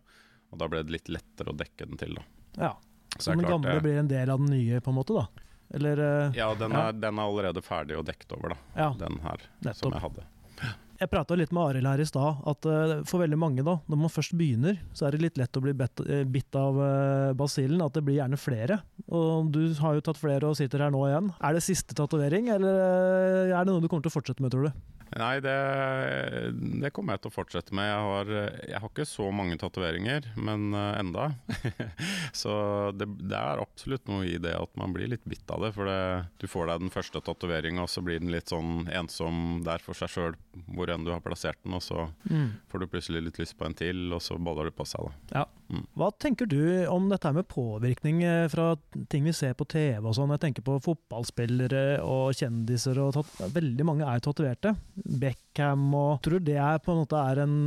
Og 0.52 0.58
da 0.62 0.68
ble 0.70 0.84
det 0.86 0.92
litt 0.94 1.08
lettere 1.10 1.50
å 1.50 1.56
dekke 1.58 1.88
den 1.90 1.98
til, 1.98 2.14
da. 2.20 2.22
ja. 2.68 2.74
Så 3.18 3.28
Så 3.28 3.30
den 3.34 3.44
klart 3.44 3.50
gamle 3.62 3.80
blir 3.82 3.98
en 4.00 4.08
del 4.10 4.30
av 4.30 4.38
den 4.42 4.50
nye, 4.50 4.80
på 4.82 4.90
en 4.90 4.96
måte, 4.98 5.14
da? 5.14 5.26
Eller 5.74 5.98
eh, 6.02 6.32
Ja, 6.38 6.48
den 6.54 6.70
Ja. 6.74 6.88
er, 6.88 6.92
den 6.92 7.18
er 7.18 7.22
allerede 7.28 7.62
ferdig 7.62 7.96
og 7.98 8.06
dekket 8.06 8.32
over, 8.36 8.54
da. 8.54 8.56
Ja, 8.76 8.88
Den 8.98 9.18
her 9.22 9.38
nettopp. 9.62 9.76
som 9.76 9.92
jeg 9.92 10.00
hadde. 10.02 10.24
Jeg 11.00 11.10
prata 11.10 11.34
litt 11.34 11.50
med 11.52 11.62
Arild 11.62 11.86
her 11.90 12.00
i 12.00 12.04
stad, 12.06 12.42
at 12.46 12.66
eh, 12.70 13.02
for 13.04 13.18
veldig 13.22 13.38
mange, 13.38 13.64
da, 13.66 13.80
når 13.90 13.98
man 13.98 14.10
først 14.14 14.34
begynner, 14.38 14.78
så 14.94 15.06
er 15.08 15.10
det 15.16 15.22
litt 15.22 15.38
lett 15.38 15.56
å 15.58 15.62
bli 15.62 15.74
eh, 15.74 16.24
bitt 16.24 16.54
av 16.54 16.74
basillen. 17.36 17.82
At 17.84 17.92
det 17.94 18.04
blir 18.04 18.18
gjerne 18.22 18.38
flere. 18.38 18.80
Og 19.10 19.50
du 19.50 19.74
har 19.74 19.94
jo 19.94 20.00
tatt 20.06 20.16
flere 20.18 20.44
og 20.50 20.56
sitter 20.56 20.78
her 20.86 20.90
nå 20.94 21.02
igjen. 21.08 21.32
Er 21.42 21.52
det 21.54 21.62
siste 21.66 21.94
tatovering, 21.94 22.48
eller 22.54 23.50
er 23.54 23.64
det 23.64 23.72
noe 23.74 23.80
du 23.82 23.88
kommer 23.88 24.02
til 24.06 24.10
å 24.14 24.18
fortsette 24.22 24.40
med, 24.40 24.50
tror 24.54 24.70
du? 24.70 24.72
Nei, 25.14 25.38
det, 25.44 25.54
det 26.82 26.90
kommer 26.94 27.14
jeg 27.14 27.22
til 27.22 27.30
å 27.30 27.34
fortsette 27.36 27.74
med. 27.76 27.86
Jeg 27.86 28.06
har, 28.08 28.30
jeg 28.66 28.80
har 28.82 28.90
ikke 28.90 29.06
så 29.06 29.28
mange 29.34 29.56
tatoveringer, 29.60 30.26
men 30.34 30.74
uh, 30.74 30.98
enda. 30.98 31.28
så 32.42 32.54
det, 32.98 33.06
det 33.22 33.38
er 33.38 33.62
absolutt 33.62 34.10
noe 34.10 34.26
i 34.26 34.40
det 34.42 34.56
at 34.58 34.74
man 34.80 34.94
blir 34.96 35.12
litt 35.12 35.22
bitt 35.30 35.46
av 35.54 35.62
det. 35.62 35.70
For 35.76 35.86
det, 35.86 36.00
du 36.42 36.48
får 36.50 36.70
deg 36.70 36.82
den 36.86 36.94
første 36.94 37.22
tatoveringa, 37.22 37.86
og 37.86 37.92
så 37.92 38.02
blir 38.02 38.18
den 38.22 38.34
litt 38.34 38.50
sånn 38.50 38.88
ensom 38.90 39.62
der 39.66 39.84
for 39.84 39.98
seg 39.98 40.10
sjøl, 40.10 40.38
hvor 40.74 40.90
enn 40.90 41.06
du 41.06 41.12
har 41.14 41.22
plassert 41.22 41.62
den. 41.62 41.78
Og 41.78 41.84
så 41.86 42.08
får 42.72 42.82
du 42.82 42.90
plutselig 42.90 43.26
litt 43.28 43.42
lyst 43.42 43.58
på 43.60 43.68
en 43.68 43.78
til, 43.78 44.08
og 44.10 44.22
så 44.24 44.40
baller 44.42 44.72
det 44.72 44.78
på 44.78 44.88
seg, 44.88 45.06
da. 45.06 45.46
Hva 45.98 46.10
tenker 46.20 46.48
du 46.50 46.60
om 46.90 47.08
dette 47.10 47.32
med 47.34 47.48
påvirkning 47.50 48.22
eh, 48.26 48.46
fra 48.52 48.72
ting 49.12 49.26
vi 49.26 49.34
ser 49.36 49.56
på 49.58 49.66
TV 49.70 50.02
og 50.04 50.14
sånn? 50.16 50.32
Jeg 50.36 50.42
tenker 50.46 50.66
på 50.66 50.78
fotballspillere 50.84 52.00
og 52.04 52.34
kjendiser, 52.38 53.00
og 53.02 53.18
veldig 53.54 53.86
mange 53.88 54.08
er 54.08 54.22
tatoverte. 54.24 54.74
Beckham 54.94 55.86
og 55.98 56.22
Tror 56.24 56.40
du 56.40 56.50
det 56.52 56.58
er 56.60 56.80
på 56.82 56.94
en 56.94 57.02
måte 57.02 57.20
er 57.20 57.44
en 57.44 57.58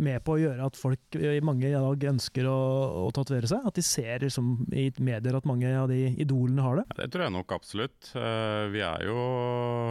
med 0.00 0.22
på 0.24 0.32
å 0.32 0.40
gjøre 0.40 0.64
at 0.64 0.78
folk 0.80 1.16
i 1.18 1.42
mange 1.44 1.68
i 1.68 1.74
dag 1.74 2.04
ønsker 2.12 2.46
å, 2.48 2.56
å 3.04 3.10
tatovere 3.14 3.50
seg? 3.50 3.66
At 3.68 3.76
de 3.76 3.84
ser 3.84 4.24
liksom, 4.24 4.52
i 4.72 4.86
medier 5.02 5.36
at 5.36 5.48
mange 5.48 5.68
av 5.76 5.90
de 5.92 5.98
idolene 6.22 6.64
har 6.64 6.80
det? 6.80 6.86
Ja, 6.94 6.98
Det 7.02 7.10
tror 7.12 7.26
jeg 7.26 7.36
nok 7.36 7.54
absolutt. 7.56 8.12
Eh, 8.16 8.64
Vi 8.72 8.82
er 8.86 9.04
jo 9.08 9.18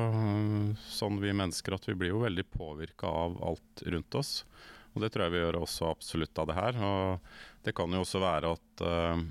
eh, 0.10 0.90
sånn 0.90 1.22
vi 1.22 1.36
mennesker 1.36 1.78
at 1.78 1.86
vi 1.90 1.98
blir 2.00 2.16
jo 2.16 2.26
veldig 2.26 2.48
påvirka 2.56 3.12
av 3.26 3.38
alt 3.52 3.86
rundt 3.86 4.20
oss. 4.20 4.40
Og 4.94 5.04
det 5.04 5.12
tror 5.14 5.28
jeg 5.28 5.36
vi 5.36 5.44
gjør 5.44 5.62
også 5.62 5.92
absolutt 5.92 6.42
av 6.42 6.50
det 6.50 6.58
her. 6.58 6.82
Og 6.86 7.64
det 7.66 7.76
kan 7.78 7.94
jo 7.94 8.02
også 8.04 8.22
være 8.24 8.54
at 8.56 8.84
uh, 8.86 9.22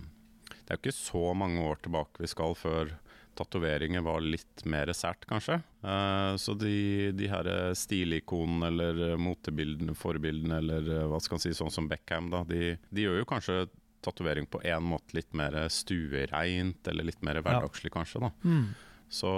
det 0.55 0.71
er 0.71 0.79
jo 0.79 0.83
ikke 0.83 0.97
så 0.97 1.25
mange 1.39 1.63
år 1.65 1.81
tilbake 1.85 2.25
vi 2.25 2.31
skal 2.31 2.57
før 2.59 2.95
tatoveringer 3.39 4.03
var 4.03 4.25
litt 4.25 4.65
mer 4.67 4.91
sært, 4.97 5.23
kanskje. 5.31 5.61
Uh, 5.85 6.35
så 6.41 6.57
de, 6.59 7.13
de 7.15 7.29
her 7.31 7.51
stilikonene 7.79 8.73
eller 8.73 9.21
motebildene, 9.21 9.95
forbildene 9.99 10.59
eller 10.59 10.91
eh, 10.91 11.05
hva 11.07 11.21
skal 11.23 11.39
man 11.39 11.45
si, 11.45 11.55
sånn 11.55 11.71
som 11.71 11.87
Beckham, 11.91 12.33
da, 12.35 12.43
de, 12.49 12.75
de 12.91 13.07
gjør 13.07 13.21
jo 13.21 13.29
kanskje 13.31 13.61
tatovering 14.03 14.47
på 14.51 14.61
en 14.67 14.85
måte 14.91 15.17
litt 15.17 15.31
mer 15.39 15.55
stuereint, 15.73 16.83
eller 16.91 17.07
litt 17.07 17.23
mer 17.27 17.41
hverdagslig, 17.43 17.93
kanskje. 17.95 18.27
da. 18.27 18.31
Mm. 18.43 18.69
Så 19.09 19.31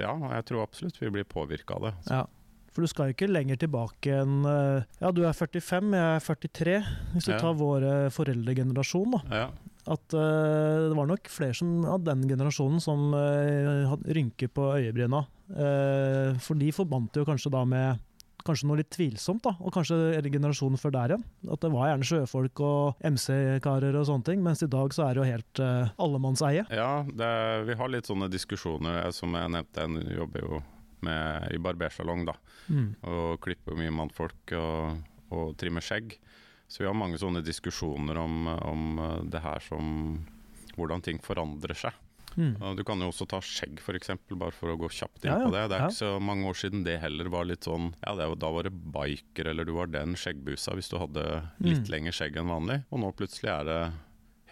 ja, 0.00 0.12
jeg 0.36 0.46
tror 0.48 0.62
absolutt 0.62 1.00
vi 1.02 1.10
blir 1.10 1.26
påvirka 1.28 1.76
av 1.76 1.88
det. 1.88 1.94
Ja. 2.08 2.22
For 2.76 2.84
du 2.84 2.90
skal 2.92 3.08
jo 3.08 3.14
ikke 3.16 3.30
lenger 3.32 3.56
tilbake 3.56 4.18
enn 4.20 4.42
eh, 4.44 4.82
Ja, 5.00 5.08
du 5.16 5.22
er 5.24 5.32
45, 5.32 5.94
jeg 5.96 6.16
er 6.18 6.26
43. 6.26 6.74
Hvis 7.14 7.24
du 7.24 7.32
Ja. 7.32 7.38
tar 7.40 7.54
vår 7.56 7.86
eh, 7.88 8.08
foreldregenerasjon, 8.12 9.14
da. 9.16 9.20
Ja, 9.32 9.46
At 9.86 10.12
uh, 10.18 10.90
det 10.90 10.96
var 10.98 11.06
nok 11.08 11.28
flere 11.30 11.54
som, 11.56 11.70
av 11.88 12.02
den 12.04 12.26
generasjonen 12.28 12.82
som 12.82 13.14
uh, 13.14 13.86
hadde 13.88 14.16
rynker 14.18 14.50
på 14.52 14.66
øyebryna. 14.76 15.22
Uh, 15.48 16.34
for 16.42 16.58
de 16.58 16.68
forbandt 16.74 17.16
jo 17.16 17.24
kanskje 17.24 17.54
da 17.54 17.64
med 17.64 18.02
Kanskje 18.46 18.68
noe 18.68 18.78
litt 18.78 18.92
tvilsomt, 18.94 19.42
da, 19.42 19.56
og 19.58 19.72
kanskje 19.74 19.96
er 20.14 20.26
generasjonen 20.30 20.78
før 20.78 20.92
der 20.94 21.14
igjen. 21.16 21.24
At 21.50 21.64
det 21.64 21.70
var 21.74 21.88
gjerne 21.88 22.06
sjøfolk 22.06 22.60
og 22.62 23.00
MC-karer 23.02 23.96
og 23.98 24.04
sånne 24.06 24.22
ting, 24.28 24.44
mens 24.44 24.62
i 24.62 24.68
dag 24.70 24.94
så 24.94 25.08
er 25.08 25.16
det 25.16 25.24
jo 25.24 25.26
helt 25.32 25.62
uh, 25.64 25.90
allemannseie. 25.98 26.62
ja 26.70 26.92
det, 27.10 27.32
vi 27.66 27.74
har 27.80 27.90
litt 27.90 28.06
sånne 28.06 28.28
diskusjoner. 28.30 29.00
Som 29.16 29.34
jeg 29.34 29.50
nevnte, 29.50 29.88
jeg 29.98 30.20
jobber 30.20 30.44
jo 30.46 30.60
med, 31.04 31.50
i 31.52 31.58
barbersalong, 31.58 32.24
da. 32.28 32.34
Mm. 32.68 32.94
Og 33.02 33.40
klipper 33.44 33.76
mye 33.76 33.90
mannfolk 33.92 34.52
og, 34.56 35.02
og 35.34 35.56
trimmer 35.60 35.84
skjegg. 35.84 36.16
Så 36.68 36.82
vi 36.82 36.88
har 36.88 36.96
mange 36.98 37.18
sånne 37.18 37.44
diskusjoner 37.46 38.18
om, 38.18 38.46
om 38.48 38.86
det 39.30 39.42
her 39.44 39.60
som 39.60 40.24
Hvordan 40.76 41.00
ting 41.00 41.16
forandrer 41.24 41.72
seg. 41.78 41.94
Mm. 42.36 42.58
Du 42.76 42.82
kan 42.84 43.00
jo 43.00 43.06
også 43.08 43.24
ta 43.30 43.38
skjegg, 43.40 43.78
f.eks., 43.80 44.10
bare 44.36 44.52
for 44.52 44.68
å 44.68 44.76
gå 44.76 44.90
kjapt 44.92 45.22
inn 45.24 45.30
Ja, 45.30 45.38
ja, 45.40 45.46
på 45.46 45.52
det. 45.54 45.62
Det 45.70 45.76
er 45.78 45.80
ja. 45.80 45.86
ikke 45.88 45.96
så 46.02 46.10
mange 46.20 46.50
år 46.50 46.58
siden 46.60 46.82
det 46.84 46.98
heller 47.00 47.30
var 47.32 47.46
litt 47.48 47.64
sånn 47.64 47.86
Ja, 48.02 48.12
det, 48.18 48.26
var- 48.28 48.36
da 48.42 48.50
var 48.52 48.66
det 48.68 48.74
biker, 48.92 49.48
eller 49.48 49.64
du 49.64 49.72
var 49.72 49.88
den 49.88 50.12
skjeggbusa 50.20 50.74
hvis 50.76 50.90
du 50.92 50.98
hadde 51.00 51.24
litt 51.64 51.86
Mm. 51.86 51.92
lengre 51.94 52.12
skjegg 52.12 52.36
enn 52.36 52.50
vanlig. 52.52 52.76
Og 52.92 53.00
nå 53.00 53.12
plutselig 53.16 53.48
er 53.54 53.64
det 53.70 53.78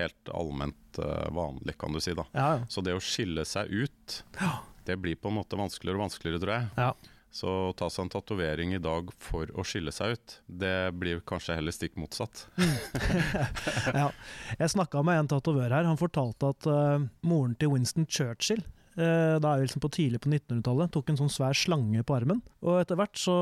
helt 0.00 0.32
allment 0.32 0.98
uh, 0.98 1.28
vanlig, 1.30 1.76
kan 1.78 1.92
du 1.92 2.00
si. 2.00 2.14
da. 2.16 2.24
Ja, 2.32 2.48
ja. 2.56 2.64
Så 2.72 2.80
det 2.82 2.94
å 2.96 3.02
skille 3.04 3.44
seg 3.44 3.68
ut, 3.68 4.22
Ja. 4.40 4.62
Det 4.86 4.96
blir 5.00 5.18
på 5.20 5.30
en 5.30 5.38
måte 5.40 5.58
vanskeligere 5.58 5.98
og 5.98 6.06
vanskeligere, 6.06 6.42
tror 6.42 6.54
jeg. 6.54 6.70
Ja. 6.78 6.92
Så 7.34 7.50
å 7.50 7.72
ta 7.74 7.88
seg 7.90 8.04
en 8.04 8.12
tatovering 8.14 8.76
i 8.76 8.82
dag 8.82 9.08
for 9.18 9.50
å 9.58 9.64
skille 9.66 9.90
seg 9.94 10.14
ut, 10.14 10.36
det 10.46 10.94
blir 10.94 11.18
kanskje 11.26 11.56
heller 11.58 11.74
stikk 11.74 11.96
motsatt. 11.98 12.44
ja. 14.00 14.12
Jeg 14.60 14.70
snakka 14.76 15.02
med 15.02 15.24
en 15.24 15.30
tatovør 15.34 15.74
her. 15.74 15.88
Han 15.88 15.98
fortalte 15.98 16.52
at 16.54 16.68
uh, 16.70 17.08
moren 17.26 17.56
til 17.58 17.74
Winston 17.74 18.06
Churchill 18.06 18.62
da 18.94 19.50
er 19.50 19.60
vi 19.60 19.66
liksom 19.66 19.82
på 19.82 19.90
tidlig 19.94 20.20
på 20.22 20.30
1900-tallet, 20.30 20.92
tok 20.94 21.08
en 21.10 21.18
sånn 21.18 21.32
svær 21.32 21.56
slange 21.58 22.04
på 22.06 22.14
armen. 22.16 22.42
Og 22.62 22.78
etter 22.80 22.98
hvert 22.98 23.18
så 23.18 23.34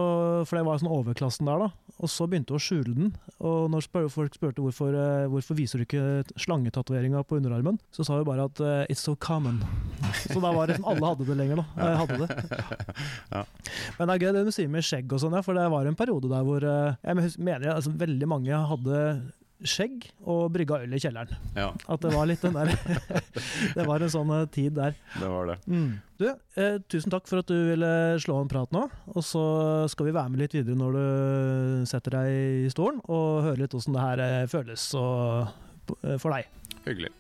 For 0.49 0.59
det 0.59 0.65
var 0.67 0.81
sånn 0.81 0.93
overklassen 0.93 1.49
der, 1.49 1.67
da. 1.67 1.93
Og 2.03 2.11
så 2.11 2.27
begynte 2.27 2.55
hun 2.55 2.59
å 2.61 2.63
skjule 2.63 2.95
den. 2.97 3.13
Og 3.45 3.69
når 3.71 3.87
folk 4.11 4.35
spurte 4.35 4.65
hvorfor, 4.65 4.97
eh, 4.97 5.29
hvorfor 5.31 5.59
viser 5.59 5.79
du 5.79 5.85
ikke 5.87 6.25
slangetatoveringa 6.41 7.23
på 7.29 7.39
underarmen, 7.39 7.79
så 7.95 8.07
sa 8.07 8.19
hun 8.19 8.27
bare 8.27 8.49
at 8.49 8.63
eh, 8.63 8.87
it's 8.93 9.05
so 9.05 9.15
common. 9.15 9.61
Så 10.25 10.41
da 10.43 10.53
var 10.55 10.67
det 10.67 10.79
sånn 10.79 10.89
alle 10.89 11.13
hadde 11.13 11.29
det 11.29 11.39
lenger, 11.39 11.63
da. 11.63 11.67
Eh, 11.77 12.01
hadde 12.03 12.19
det. 12.25 12.63
Ja. 13.33 13.45
Men 13.99 14.09
det 14.09 14.15
er 14.15 14.25
gøy 14.25 14.35
det 14.37 14.45
du 14.49 14.53
sier 14.55 14.73
med 14.73 14.87
skjegg 14.87 15.13
og 15.15 15.23
sånn, 15.23 15.37
for 15.45 15.57
det 15.57 15.69
var 15.73 15.89
en 15.89 15.99
periode 15.99 16.31
der 16.33 16.43
hvor 16.47 16.65
eh, 16.67 16.99
jeg 17.07 17.39
mener 17.39 17.71
altså, 17.77 17.93
veldig 18.03 18.29
mange 18.29 18.65
hadde 18.73 18.99
skjegg 19.69 20.09
og 20.29 20.49
brygga 20.55 20.81
øl 20.85 20.95
i 20.97 21.01
kjelleren. 21.03 21.33
Ja, 21.57 21.71
At 21.91 22.03
det 22.05 22.13
var 22.15 22.29
litt 22.31 22.43
den 22.45 22.57
der 22.57 22.73
Det 23.77 23.87
var 23.89 24.03
en 24.03 24.13
sånn 24.13 24.33
eh, 24.35 24.49
tid 24.53 24.75
der. 24.79 24.97
det 25.19 25.31
var 25.31 25.53
det. 25.53 25.59
Mm. 25.71 25.93
Du, 26.23 26.27
eh, 26.59 26.77
tusen 26.93 27.11
takk 27.15 27.27
for 27.31 27.43
at 27.43 27.51
du 27.51 27.57
ville 27.73 27.93
slå 28.23 28.41
en 28.43 28.51
prat 28.51 28.71
nå. 28.75 28.85
Og 29.15 29.25
så 29.27 29.45
skal 29.93 30.11
vi 30.11 30.17
være 30.17 30.35
med 30.35 30.45
litt 30.45 30.55
videre 30.59 30.79
når 30.79 30.99
du 30.99 31.89
setter 31.91 32.19
deg 32.19 32.67
i 32.67 32.71
stolen, 32.73 33.03
og 33.09 33.43
høre 33.49 33.65
litt 33.65 33.75
åssen 33.79 33.97
det 33.97 34.05
her 34.05 34.23
eh, 34.27 34.45
føles 34.51 34.87
og, 34.99 35.51
eh, 36.03 36.19
for 36.23 36.35
deg. 36.35 36.47
Hyggelig. 36.87 37.13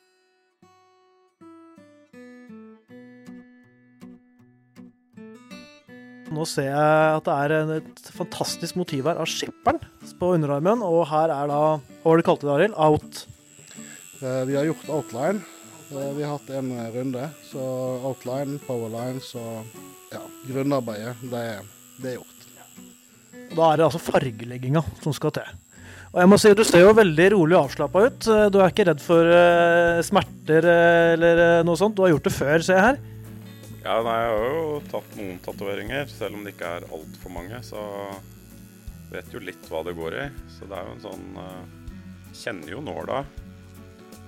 Nå 6.32 6.47
ser 6.49 6.70
jeg 6.70 7.16
at 7.18 7.26
det 7.26 7.32
er 7.45 7.74
et 7.76 8.07
fantastisk 8.16 8.78
motiv 8.80 9.05
her 9.11 9.18
av 9.20 9.28
skipperen 9.28 9.82
på 10.16 10.30
underarmen, 10.36 10.80
og 10.84 11.05
her 11.11 11.32
er 11.34 11.51
da 11.51 11.59
Hva 12.03 12.11
var 12.11 12.18
det 12.18 12.24
du 12.24 12.28
kalte 12.28 12.46
det, 12.48 12.53
Arild? 12.57 12.74
Out. 12.76 13.22
Eh, 14.22 14.44
Vi 14.48 14.57
har 14.59 14.64
gjort 14.66 14.88
outline. 14.90 15.42
Eh, 15.92 16.12
Vi 16.16 16.22
har 16.24 16.36
hatt 16.38 16.50
en 16.50 16.70
eh, 16.78 16.90
runde. 16.96 17.28
Så 17.46 17.62
outline, 18.11 18.59
powerlines 18.66 19.34
og 19.38 19.66
ja, 20.12 20.22
grunnarbeidet, 20.48 21.16
det, 21.30 21.42
er- 21.57 21.68
det 22.03 22.11
er 22.12 22.16
gjort. 22.18 22.28
Da 23.53 23.66
er 23.72 23.76
det 23.76 23.84
altså 23.86 24.00
fargelegginga 24.00 24.82
som 25.03 25.12
skal 25.12 25.30
til. 25.36 25.48
Og 26.12 26.18
jeg 26.20 26.28
må 26.28 26.36
si, 26.40 26.50
Du 26.55 26.64
ser 26.64 26.82
jo 26.84 26.92
veldig 26.96 27.26
rolig 27.32 27.57
og 27.57 27.66
avslappa 27.70 28.03
ut. 28.07 28.26
Du 28.53 28.59
er 28.61 28.68
ikke 28.72 28.84
redd 28.88 29.00
for 29.00 29.24
uh, 29.28 30.00
smerter 30.05 30.66
uh, 30.68 31.12
eller 31.14 31.40
uh, 31.40 31.62
noe 31.64 31.76
sånt. 31.80 31.94
Du 31.96 32.03
har 32.05 32.12
gjort 32.12 32.26
det 32.28 32.32
før, 32.36 32.64
ser 32.64 32.76
jeg 32.76 32.84
her. 32.84 32.98
Ja, 33.82 33.94
nei, 34.05 34.16
jeg 34.20 34.34
har 34.34 34.57
jo 34.57 34.80
tatt 34.92 35.14
noen 35.16 35.38
tatoveringer, 35.44 36.05
selv 36.12 36.36
om 36.36 36.44
det 36.44 36.53
ikke 36.55 36.68
er 36.78 36.84
altfor 36.92 37.32
mange. 37.32 37.61
Så 37.64 37.80
vet 39.12 39.32
jo 39.32 39.40
litt 39.44 39.68
hva 39.72 39.80
det 39.88 39.96
går 39.96 40.18
i. 40.20 40.26
Så 40.59 40.68
det 40.68 40.76
er 40.80 40.88
jo 40.90 40.96
en 40.98 41.05
sånn 41.07 41.24
Kjenner 42.33 42.72
jo 42.72 42.80
nåla 42.85 43.22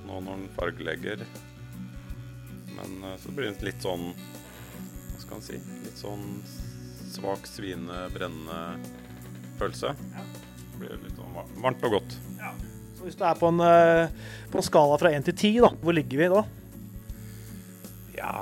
nå 0.05 0.21
når 0.21 0.37
den 0.37 0.51
fargelegger. 0.57 1.25
Men 2.75 2.97
eh, 3.05 3.17
så 3.23 3.33
blir 3.33 3.51
det 3.51 3.65
litt 3.67 3.85
sånn 3.85 4.11
Hva 4.13 5.23
skal 5.23 5.39
man 5.39 5.47
si? 5.47 5.61
Litt 5.87 6.01
sånn 6.01 6.29
svak 7.15 7.47
sviende, 7.47 8.09
brennende 8.15 8.79
følelse. 9.61 9.95
Det 9.95 10.81
blir 10.81 10.97
litt 11.05 11.19
sånn 11.19 11.37
varmt 11.63 11.85
og 11.87 12.01
godt. 12.01 12.17
Så 12.99 13.07
hvis 13.07 13.19
du 13.19 13.25
er 13.27 13.39
på 13.39 13.51
en, 13.53 13.61
eh, 13.63 14.31
på 14.51 14.59
en 14.59 14.67
skala 14.67 14.99
fra 15.01 15.13
1 15.15 15.29
til 15.29 15.37
10, 15.37 15.61
da, 15.63 15.71
hvor 15.81 15.97
ligger 15.97 16.21
vi 16.21 16.31
da? 16.33 16.43
Ja, 18.17 18.35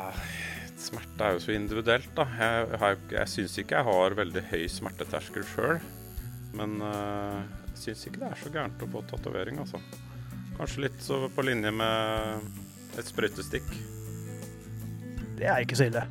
smerte 0.81 1.27
er 1.27 1.37
jo 1.37 1.43
så 1.45 1.55
individuelt, 1.57 2.09
da. 2.17 2.27
Jeg, 2.39 2.69
jeg, 2.79 3.01
jeg 3.17 3.33
syns 3.35 3.59
ikke 3.61 3.81
jeg 3.81 3.89
har 3.91 4.17
veldig 4.19 4.45
høy 4.51 4.63
smerteterskel 4.73 5.45
sjøl. 5.53 5.83
Men 6.57 6.81
uh, 6.85 7.43
syns 7.83 8.07
ikke 8.07 8.23
det 8.23 8.31
er 8.31 8.41
så 8.41 8.51
gærent 8.55 8.83
å 8.85 8.91
få 8.93 9.03
tatovering, 9.11 9.59
altså. 9.63 9.81
Kanskje 10.57 10.85
litt 10.85 10.99
så 11.03 11.25
på 11.33 11.45
linje 11.47 11.73
med 11.75 12.99
et 13.01 13.09
sprøytestikk. 13.09 13.71
Det 15.39 15.49
er 15.49 15.65
ikke 15.65 15.79
så 15.79 15.89
ille. 15.89 16.03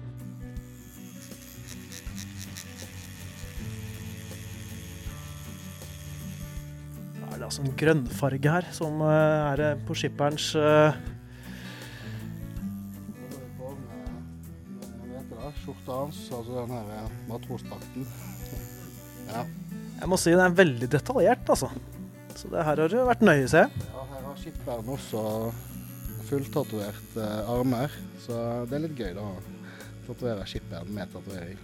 Da 7.21 7.29
er 7.29 7.37
det 7.37 7.47
altså 7.47 7.63
en 7.63 7.79
grønnfarge 7.79 8.57
her, 8.57 8.67
som 8.75 8.99
eh, 9.05 9.53
er 9.53 9.65
eh, 9.69 9.79
på 9.87 9.97
skipperens 10.01 10.51
eh, 10.59 10.99
Skjorta 15.61 15.93
hans, 15.93 16.19
altså 16.33 16.61
den 16.63 16.71
her 16.73 17.17
matrosdrakten. 17.29 18.07
Ja. 19.31 19.43
Jeg 20.01 20.09
må 20.09 20.17
si 20.17 20.31
den 20.33 20.41
er 20.41 20.53
veldig 20.57 20.87
detaljert, 20.89 21.49
altså. 21.53 21.69
Så 22.33 22.49
det 22.49 22.63
her 22.65 22.79
har 22.81 22.89
du 22.89 22.97
vært 23.05 23.21
nøye, 23.21 23.45
ser 23.51 23.67
jeg. 23.67 23.87
ja, 23.93 24.05
her 24.15 24.23
har 24.25 24.37
skipperen 24.39 24.87
også 24.89 25.23
fulltatoverte 26.25 27.25
armer, 27.51 27.93
så 28.23 28.37
det 28.69 28.77
er 28.77 28.83
litt 28.87 28.97
gøy 28.97 29.11
da 29.17 29.25
å 29.27 29.35
tatovere 30.07 30.47
skipperen 30.49 30.89
med 30.95 31.11
tatovering. 31.13 31.59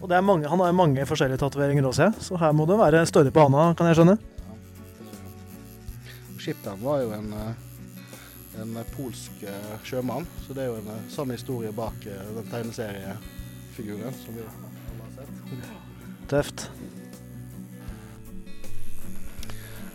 Og 0.00 0.08
det 0.10 0.16
er 0.16 0.24
mange, 0.24 0.48
han 0.48 0.62
har 0.62 0.76
mange 0.76 1.04
forskjellige 1.08 1.42
tatoveringer 1.42 1.88
også, 1.90 2.08
så 2.24 2.38
her 2.40 2.54
må 2.56 2.64
det 2.70 2.78
være 2.80 3.02
større 3.10 3.34
på 3.34 3.44
handa, 3.44 3.66
kan 3.76 3.90
jeg 3.90 3.98
skjønne. 4.00 4.16
Skipperen 6.40 6.80
var 6.84 7.02
jo 7.02 7.12
en, 7.16 7.28
eh, 7.40 8.62
en 8.62 8.78
polsk 8.94 9.44
eh, 9.48 9.76
sjømann, 9.84 10.28
så 10.46 10.56
det 10.56 10.64
er 10.64 10.72
jo 10.72 10.80
en 10.80 10.90
eh, 10.94 11.04
sann 11.12 11.32
historie 11.34 11.72
bak 11.74 12.06
eh, 12.08 12.24
den 12.38 12.48
tegneseriefiguren 12.52 14.18
som 14.22 14.38
vi 14.38 14.46
alle 14.46 15.04
har 15.04 15.14
sett. 15.20 15.70
Tøft. 16.32 16.68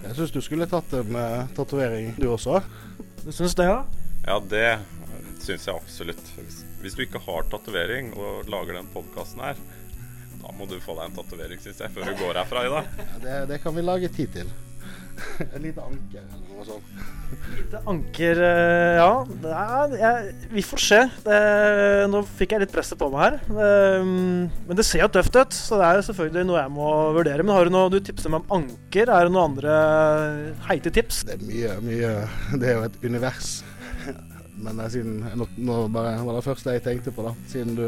Jeg 0.04 0.16
syns 0.16 0.32
du 0.32 0.39
skulle 0.43 0.68
tatt 0.70 0.93
en 0.95 1.18
uh, 1.18 1.50
tatovering, 1.58 2.14
du 2.20 2.30
også. 2.32 2.62
Du 3.26 3.32
syns 3.36 3.56
det, 3.60 3.68
ja? 3.68 3.82
Ja, 4.26 4.38
det 4.39 4.80
syns 5.43 5.68
jeg 5.68 5.76
absolutt. 5.76 6.32
Hvis, 6.39 6.62
hvis 6.84 6.95
du 6.95 7.04
ikke 7.04 7.22
har 7.26 7.50
tatovering 7.52 8.14
og 8.16 8.47
lager 8.52 8.80
den 8.80 8.89
podkasten 8.93 9.43
her, 9.43 9.60
da 10.39 10.56
må 10.56 10.68
du 10.70 10.78
få 10.84 10.95
deg 10.97 11.10
en 11.10 11.20
tatovering, 11.20 11.62
syns 11.64 11.84
jeg, 11.84 11.91
før 11.95 12.10
du 12.10 12.24
går 12.24 12.41
herfra 12.41 12.66
i 12.66 12.74
dag. 12.76 12.97
Ja, 13.04 13.22
det, 13.26 13.38
det 13.54 13.62
kan 13.64 13.76
vi 13.76 13.86
lage 13.86 14.12
tid 14.16 14.32
til. 14.39 14.52
Et 15.53 15.57
lite 15.61 15.84
anker 15.84 16.22
eller 16.22 16.43
noe 16.49 16.65
sånt. 16.67 16.91
Lite 17.53 17.82
anker 17.91 18.41
eh, 18.45 18.97
Ja, 18.99 19.09
er, 19.53 19.95
jeg, 19.99 20.34
vi 20.53 20.63
får 20.65 20.84
se. 20.84 20.99
Det, 21.26 21.39
nå 22.11 22.22
fikk 22.39 22.55
jeg 22.55 22.63
litt 22.63 22.74
presset 22.74 22.99
på 22.99 23.09
meg 23.13 23.26
her. 23.26 23.39
Ehm, 23.53 24.49
men 24.67 24.80
det 24.80 24.86
ser 24.88 25.03
jo 25.03 25.11
tøft 25.13 25.38
ut, 25.38 25.55
så 25.55 25.80
det 25.82 25.89
er 25.89 26.05
selvfølgelig 26.09 26.45
noe 26.49 26.61
jeg 26.61 26.74
må 26.76 26.89
vurdere. 27.17 27.45
Men 27.45 27.55
har 27.57 27.70
du 27.70 27.76
noe 27.76 27.93
du 27.93 27.99
tipser 28.03 28.34
meg 28.34 28.45
om 28.45 28.61
anker? 28.61 29.13
Er 29.13 29.28
det 29.28 29.36
noen 29.36 29.53
andre 29.53 29.80
heite 30.70 30.93
tips? 30.95 31.24
Det 31.30 31.38
er 31.38 31.45
mye, 31.47 31.76
mye 31.86 32.13
Det 32.59 32.72
er 32.72 32.80
jo 32.80 32.88
et 32.89 33.01
univers. 33.05 33.59
Men 34.59 34.82
er 34.84 34.91
siden 34.91 35.22
nå, 35.39 35.47
nå 35.55 35.82
bare 35.93 36.17
var 36.26 36.39
det 36.39 36.47
første 36.47 36.76
jeg 36.76 36.84
tenkte 36.84 37.13
på, 37.15 37.24
da. 37.28 37.36
Siden 37.51 37.78
du 37.80 37.86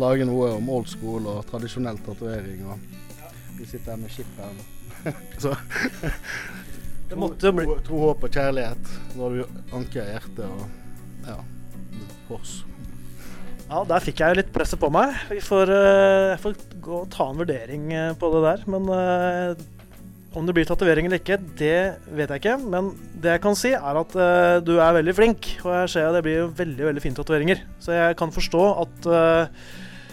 lager 0.00 0.24
noe 0.28 0.54
om 0.56 0.70
old 0.72 0.88
school 0.88 1.26
og 1.28 1.42
tradisjonell 1.50 2.00
tatovering, 2.06 2.64
og 2.64 3.58
vi 3.58 3.66
sitter 3.68 3.92
her 3.92 4.00
med 4.00 4.14
skipperen. 4.14 4.62
Så 5.42 5.54
bli 7.12 7.66
tro, 7.66 7.78
tro, 7.84 8.02
håp 8.06 8.22
og 8.24 8.32
kjærlighet 8.32 8.92
når 9.18 9.34
du 9.40 9.72
anker 9.76 10.06
hjertet 10.14 10.46
og 10.46 10.62
ja, 11.26 11.38
kors. 12.28 12.62
Ja, 13.72 13.82
der 13.88 14.02
fikk 14.04 14.20
jeg 14.20 14.36
litt 14.36 14.50
presset 14.52 14.80
på 14.80 14.90
meg. 14.92 15.14
Vi 15.30 15.38
får, 15.40 15.70
eh, 15.72 16.32
jeg 16.34 16.40
får 16.42 16.56
gå 16.84 16.96
og 17.04 17.12
ta 17.12 17.30
en 17.30 17.38
vurdering 17.40 17.86
eh, 17.96 18.10
på 18.20 18.28
det 18.34 18.42
der. 18.44 18.64
Men 18.74 18.90
eh, 18.92 19.62
om 20.36 20.48
det 20.48 20.54
blir 20.56 20.68
tatovering 20.68 21.08
eller 21.08 21.22
ikke, 21.22 21.38
det 21.56 21.78
vet 22.12 22.34
jeg 22.34 22.42
ikke. 22.42 22.58
Men 22.60 22.90
det 23.22 23.36
jeg 23.36 23.44
kan 23.44 23.56
si, 23.56 23.72
er 23.76 24.00
at 24.00 24.16
du 24.66 24.74
er 24.76 24.98
veldig 24.98 25.14
flink. 25.16 25.48
Og 25.64 25.70
jeg 25.72 25.92
ser 25.94 26.10
at 26.10 26.18
det 26.18 26.24
blir 26.26 26.52
veldig 26.58 26.90
veldig 26.90 27.04
fine 27.04 27.16
tatoveringer. 27.16 27.64
Så 27.80 27.96
jeg 27.96 28.18
kan 28.20 28.32
forstå 28.32 28.66
at, 28.84 29.10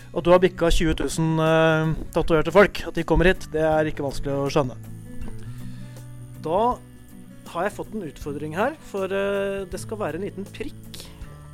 at 0.10 0.26
du 0.26 0.32
har 0.34 0.42
bikka 0.42 0.72
20 0.74 0.96
000 1.06 1.42
uh, 1.42 1.94
tatoverte 2.14 2.54
folk. 2.54 2.82
At 2.90 2.98
de 2.98 3.06
kommer 3.08 3.30
hit, 3.30 3.46
det 3.54 3.62
er 3.66 3.90
ikke 3.90 4.06
vanskelig 4.06 4.34
å 4.34 4.52
skjønne. 4.54 4.78
Da 6.46 6.62
har 7.50 7.66
jeg 7.66 7.76
fått 7.76 7.94
en 7.94 8.08
utfordring 8.08 8.56
her, 8.58 8.78
for 8.90 9.12
uh, 9.12 9.68
det 9.70 9.82
skal 9.82 10.02
være 10.02 10.20
en 10.20 10.26
liten 10.26 10.48
prikk 10.50 11.06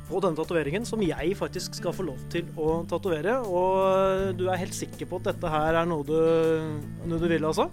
på 0.06 0.20
denne 0.22 0.38
tatoveringen 0.38 0.84
som 0.86 1.00
jeg 1.02 1.34
faktisk 1.34 1.80
skal 1.80 1.94
få 1.96 2.06
lov 2.06 2.20
til 2.32 2.46
å 2.62 2.78
tatovere. 2.88 3.40
Og 3.44 4.38
du 4.38 4.46
er 4.48 4.62
helt 4.62 4.76
sikker 4.76 5.08
på 5.10 5.20
at 5.20 5.32
dette 5.32 5.52
her 5.52 5.80
er 5.82 5.90
noe 5.90 6.06
du, 6.06 6.16
noe 7.04 7.20
du 7.20 7.28
vil, 7.28 7.44
altså? 7.44 7.68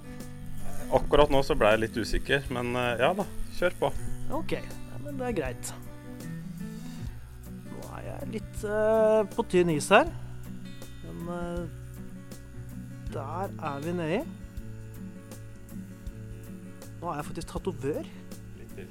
Akkurat 0.94 1.32
nå 1.32 1.40
så 1.46 1.56
ble 1.58 1.72
jeg 1.74 1.84
litt 1.86 2.02
usikker, 2.04 2.44
men 2.54 2.76
uh, 2.76 2.92
ja 3.00 3.14
da, 3.16 3.28
kjør 3.60 3.80
på. 3.86 3.94
OK, 4.34 4.58
ja, 4.60 5.00
men 5.06 5.16
det 5.22 5.30
er 5.30 5.40
greit. 5.40 5.74
Nå 7.70 7.88
er 7.94 8.10
jeg 8.10 8.34
litt 8.36 8.68
på 9.32 9.48
tynn 9.48 9.72
is 9.78 9.88
her. 9.94 10.12
Men 11.24 11.64
eh, 11.64 11.70
der 13.14 13.50
er 13.64 13.80
vi 13.84 13.92
nedi. 13.96 14.20
Nå 17.02 17.10
er 17.12 17.16
jeg 17.16 17.26
faktisk 17.26 17.48
tatovør. 17.52 18.04
Litt 18.58 18.74
til. 18.78 18.88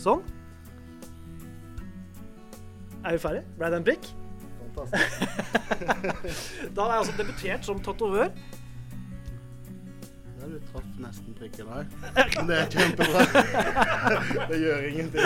Sånn. 0.00 0.24
Er 3.04 3.16
vi 3.16 3.20
ferdig? 3.20 3.44
Ble 3.56 3.72
det 3.72 3.80
en 3.80 3.88
prikk? 3.90 4.04
Da 6.76 6.84
har 6.84 6.90
jeg 6.92 7.00
altså 7.00 7.14
debutert 7.18 7.66
som 7.66 7.80
tatovør. 7.84 8.28
Ja, 10.40 10.46
du 10.48 10.56
traff 10.70 10.84
nesten 10.96 11.34
prikken 11.36 11.66
her. 11.68 11.84
Men 12.36 12.46
Det 12.48 12.56
er 12.56 12.66
kjempebra. 12.72 13.20
Det 14.48 14.56
gjør 14.62 14.80
ingenting. 14.88 15.24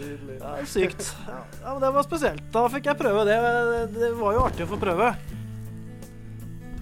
Nydelig. 0.00 0.36
Ja, 0.40 0.50
sykt. 0.68 1.02
Ja, 1.26 1.38
men 1.72 1.80
det 1.80 1.90
var 1.96 2.02
spesielt. 2.04 2.42
Da 2.52 2.66
fikk 2.74 2.84
jeg 2.90 2.96
prøve 3.00 3.20
det. 3.28 3.38
Det 3.94 4.10
var 4.18 4.30
jo 4.36 4.40
artig 4.50 4.64
å 4.66 4.68
få 4.74 4.78
prøve. 4.82 5.08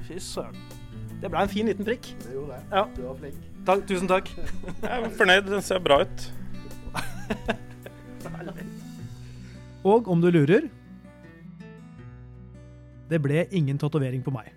Fy 0.09 0.17
søren. 0.23 0.57
Det 1.19 1.27
ble 1.31 1.39
en 1.45 1.51
fin 1.51 1.67
liten 1.71 1.85
prikk. 1.87 2.05
Det 2.25 2.33
gjorde 2.35 2.53
det. 2.57 2.63
Ja. 2.73 2.83
Du 2.97 3.03
var 3.05 3.15
flink. 3.23 3.39
Takk, 3.69 3.81
tusen 3.91 4.09
takk. 4.11 4.27
Jeg 4.83 4.89
er 4.89 5.11
fornøyd, 5.19 5.45
den 5.51 5.63
ser 5.67 5.79
bra 5.85 5.97
ut. 6.03 6.19
Og 9.89 10.09
om 10.11 10.19
du 10.23 10.29
lurer 10.35 10.63
Det 13.09 13.21
ble 13.25 13.47
ingen 13.57 13.79
tatovering 13.81 14.23
på 14.25 14.35
meg. 14.35 14.53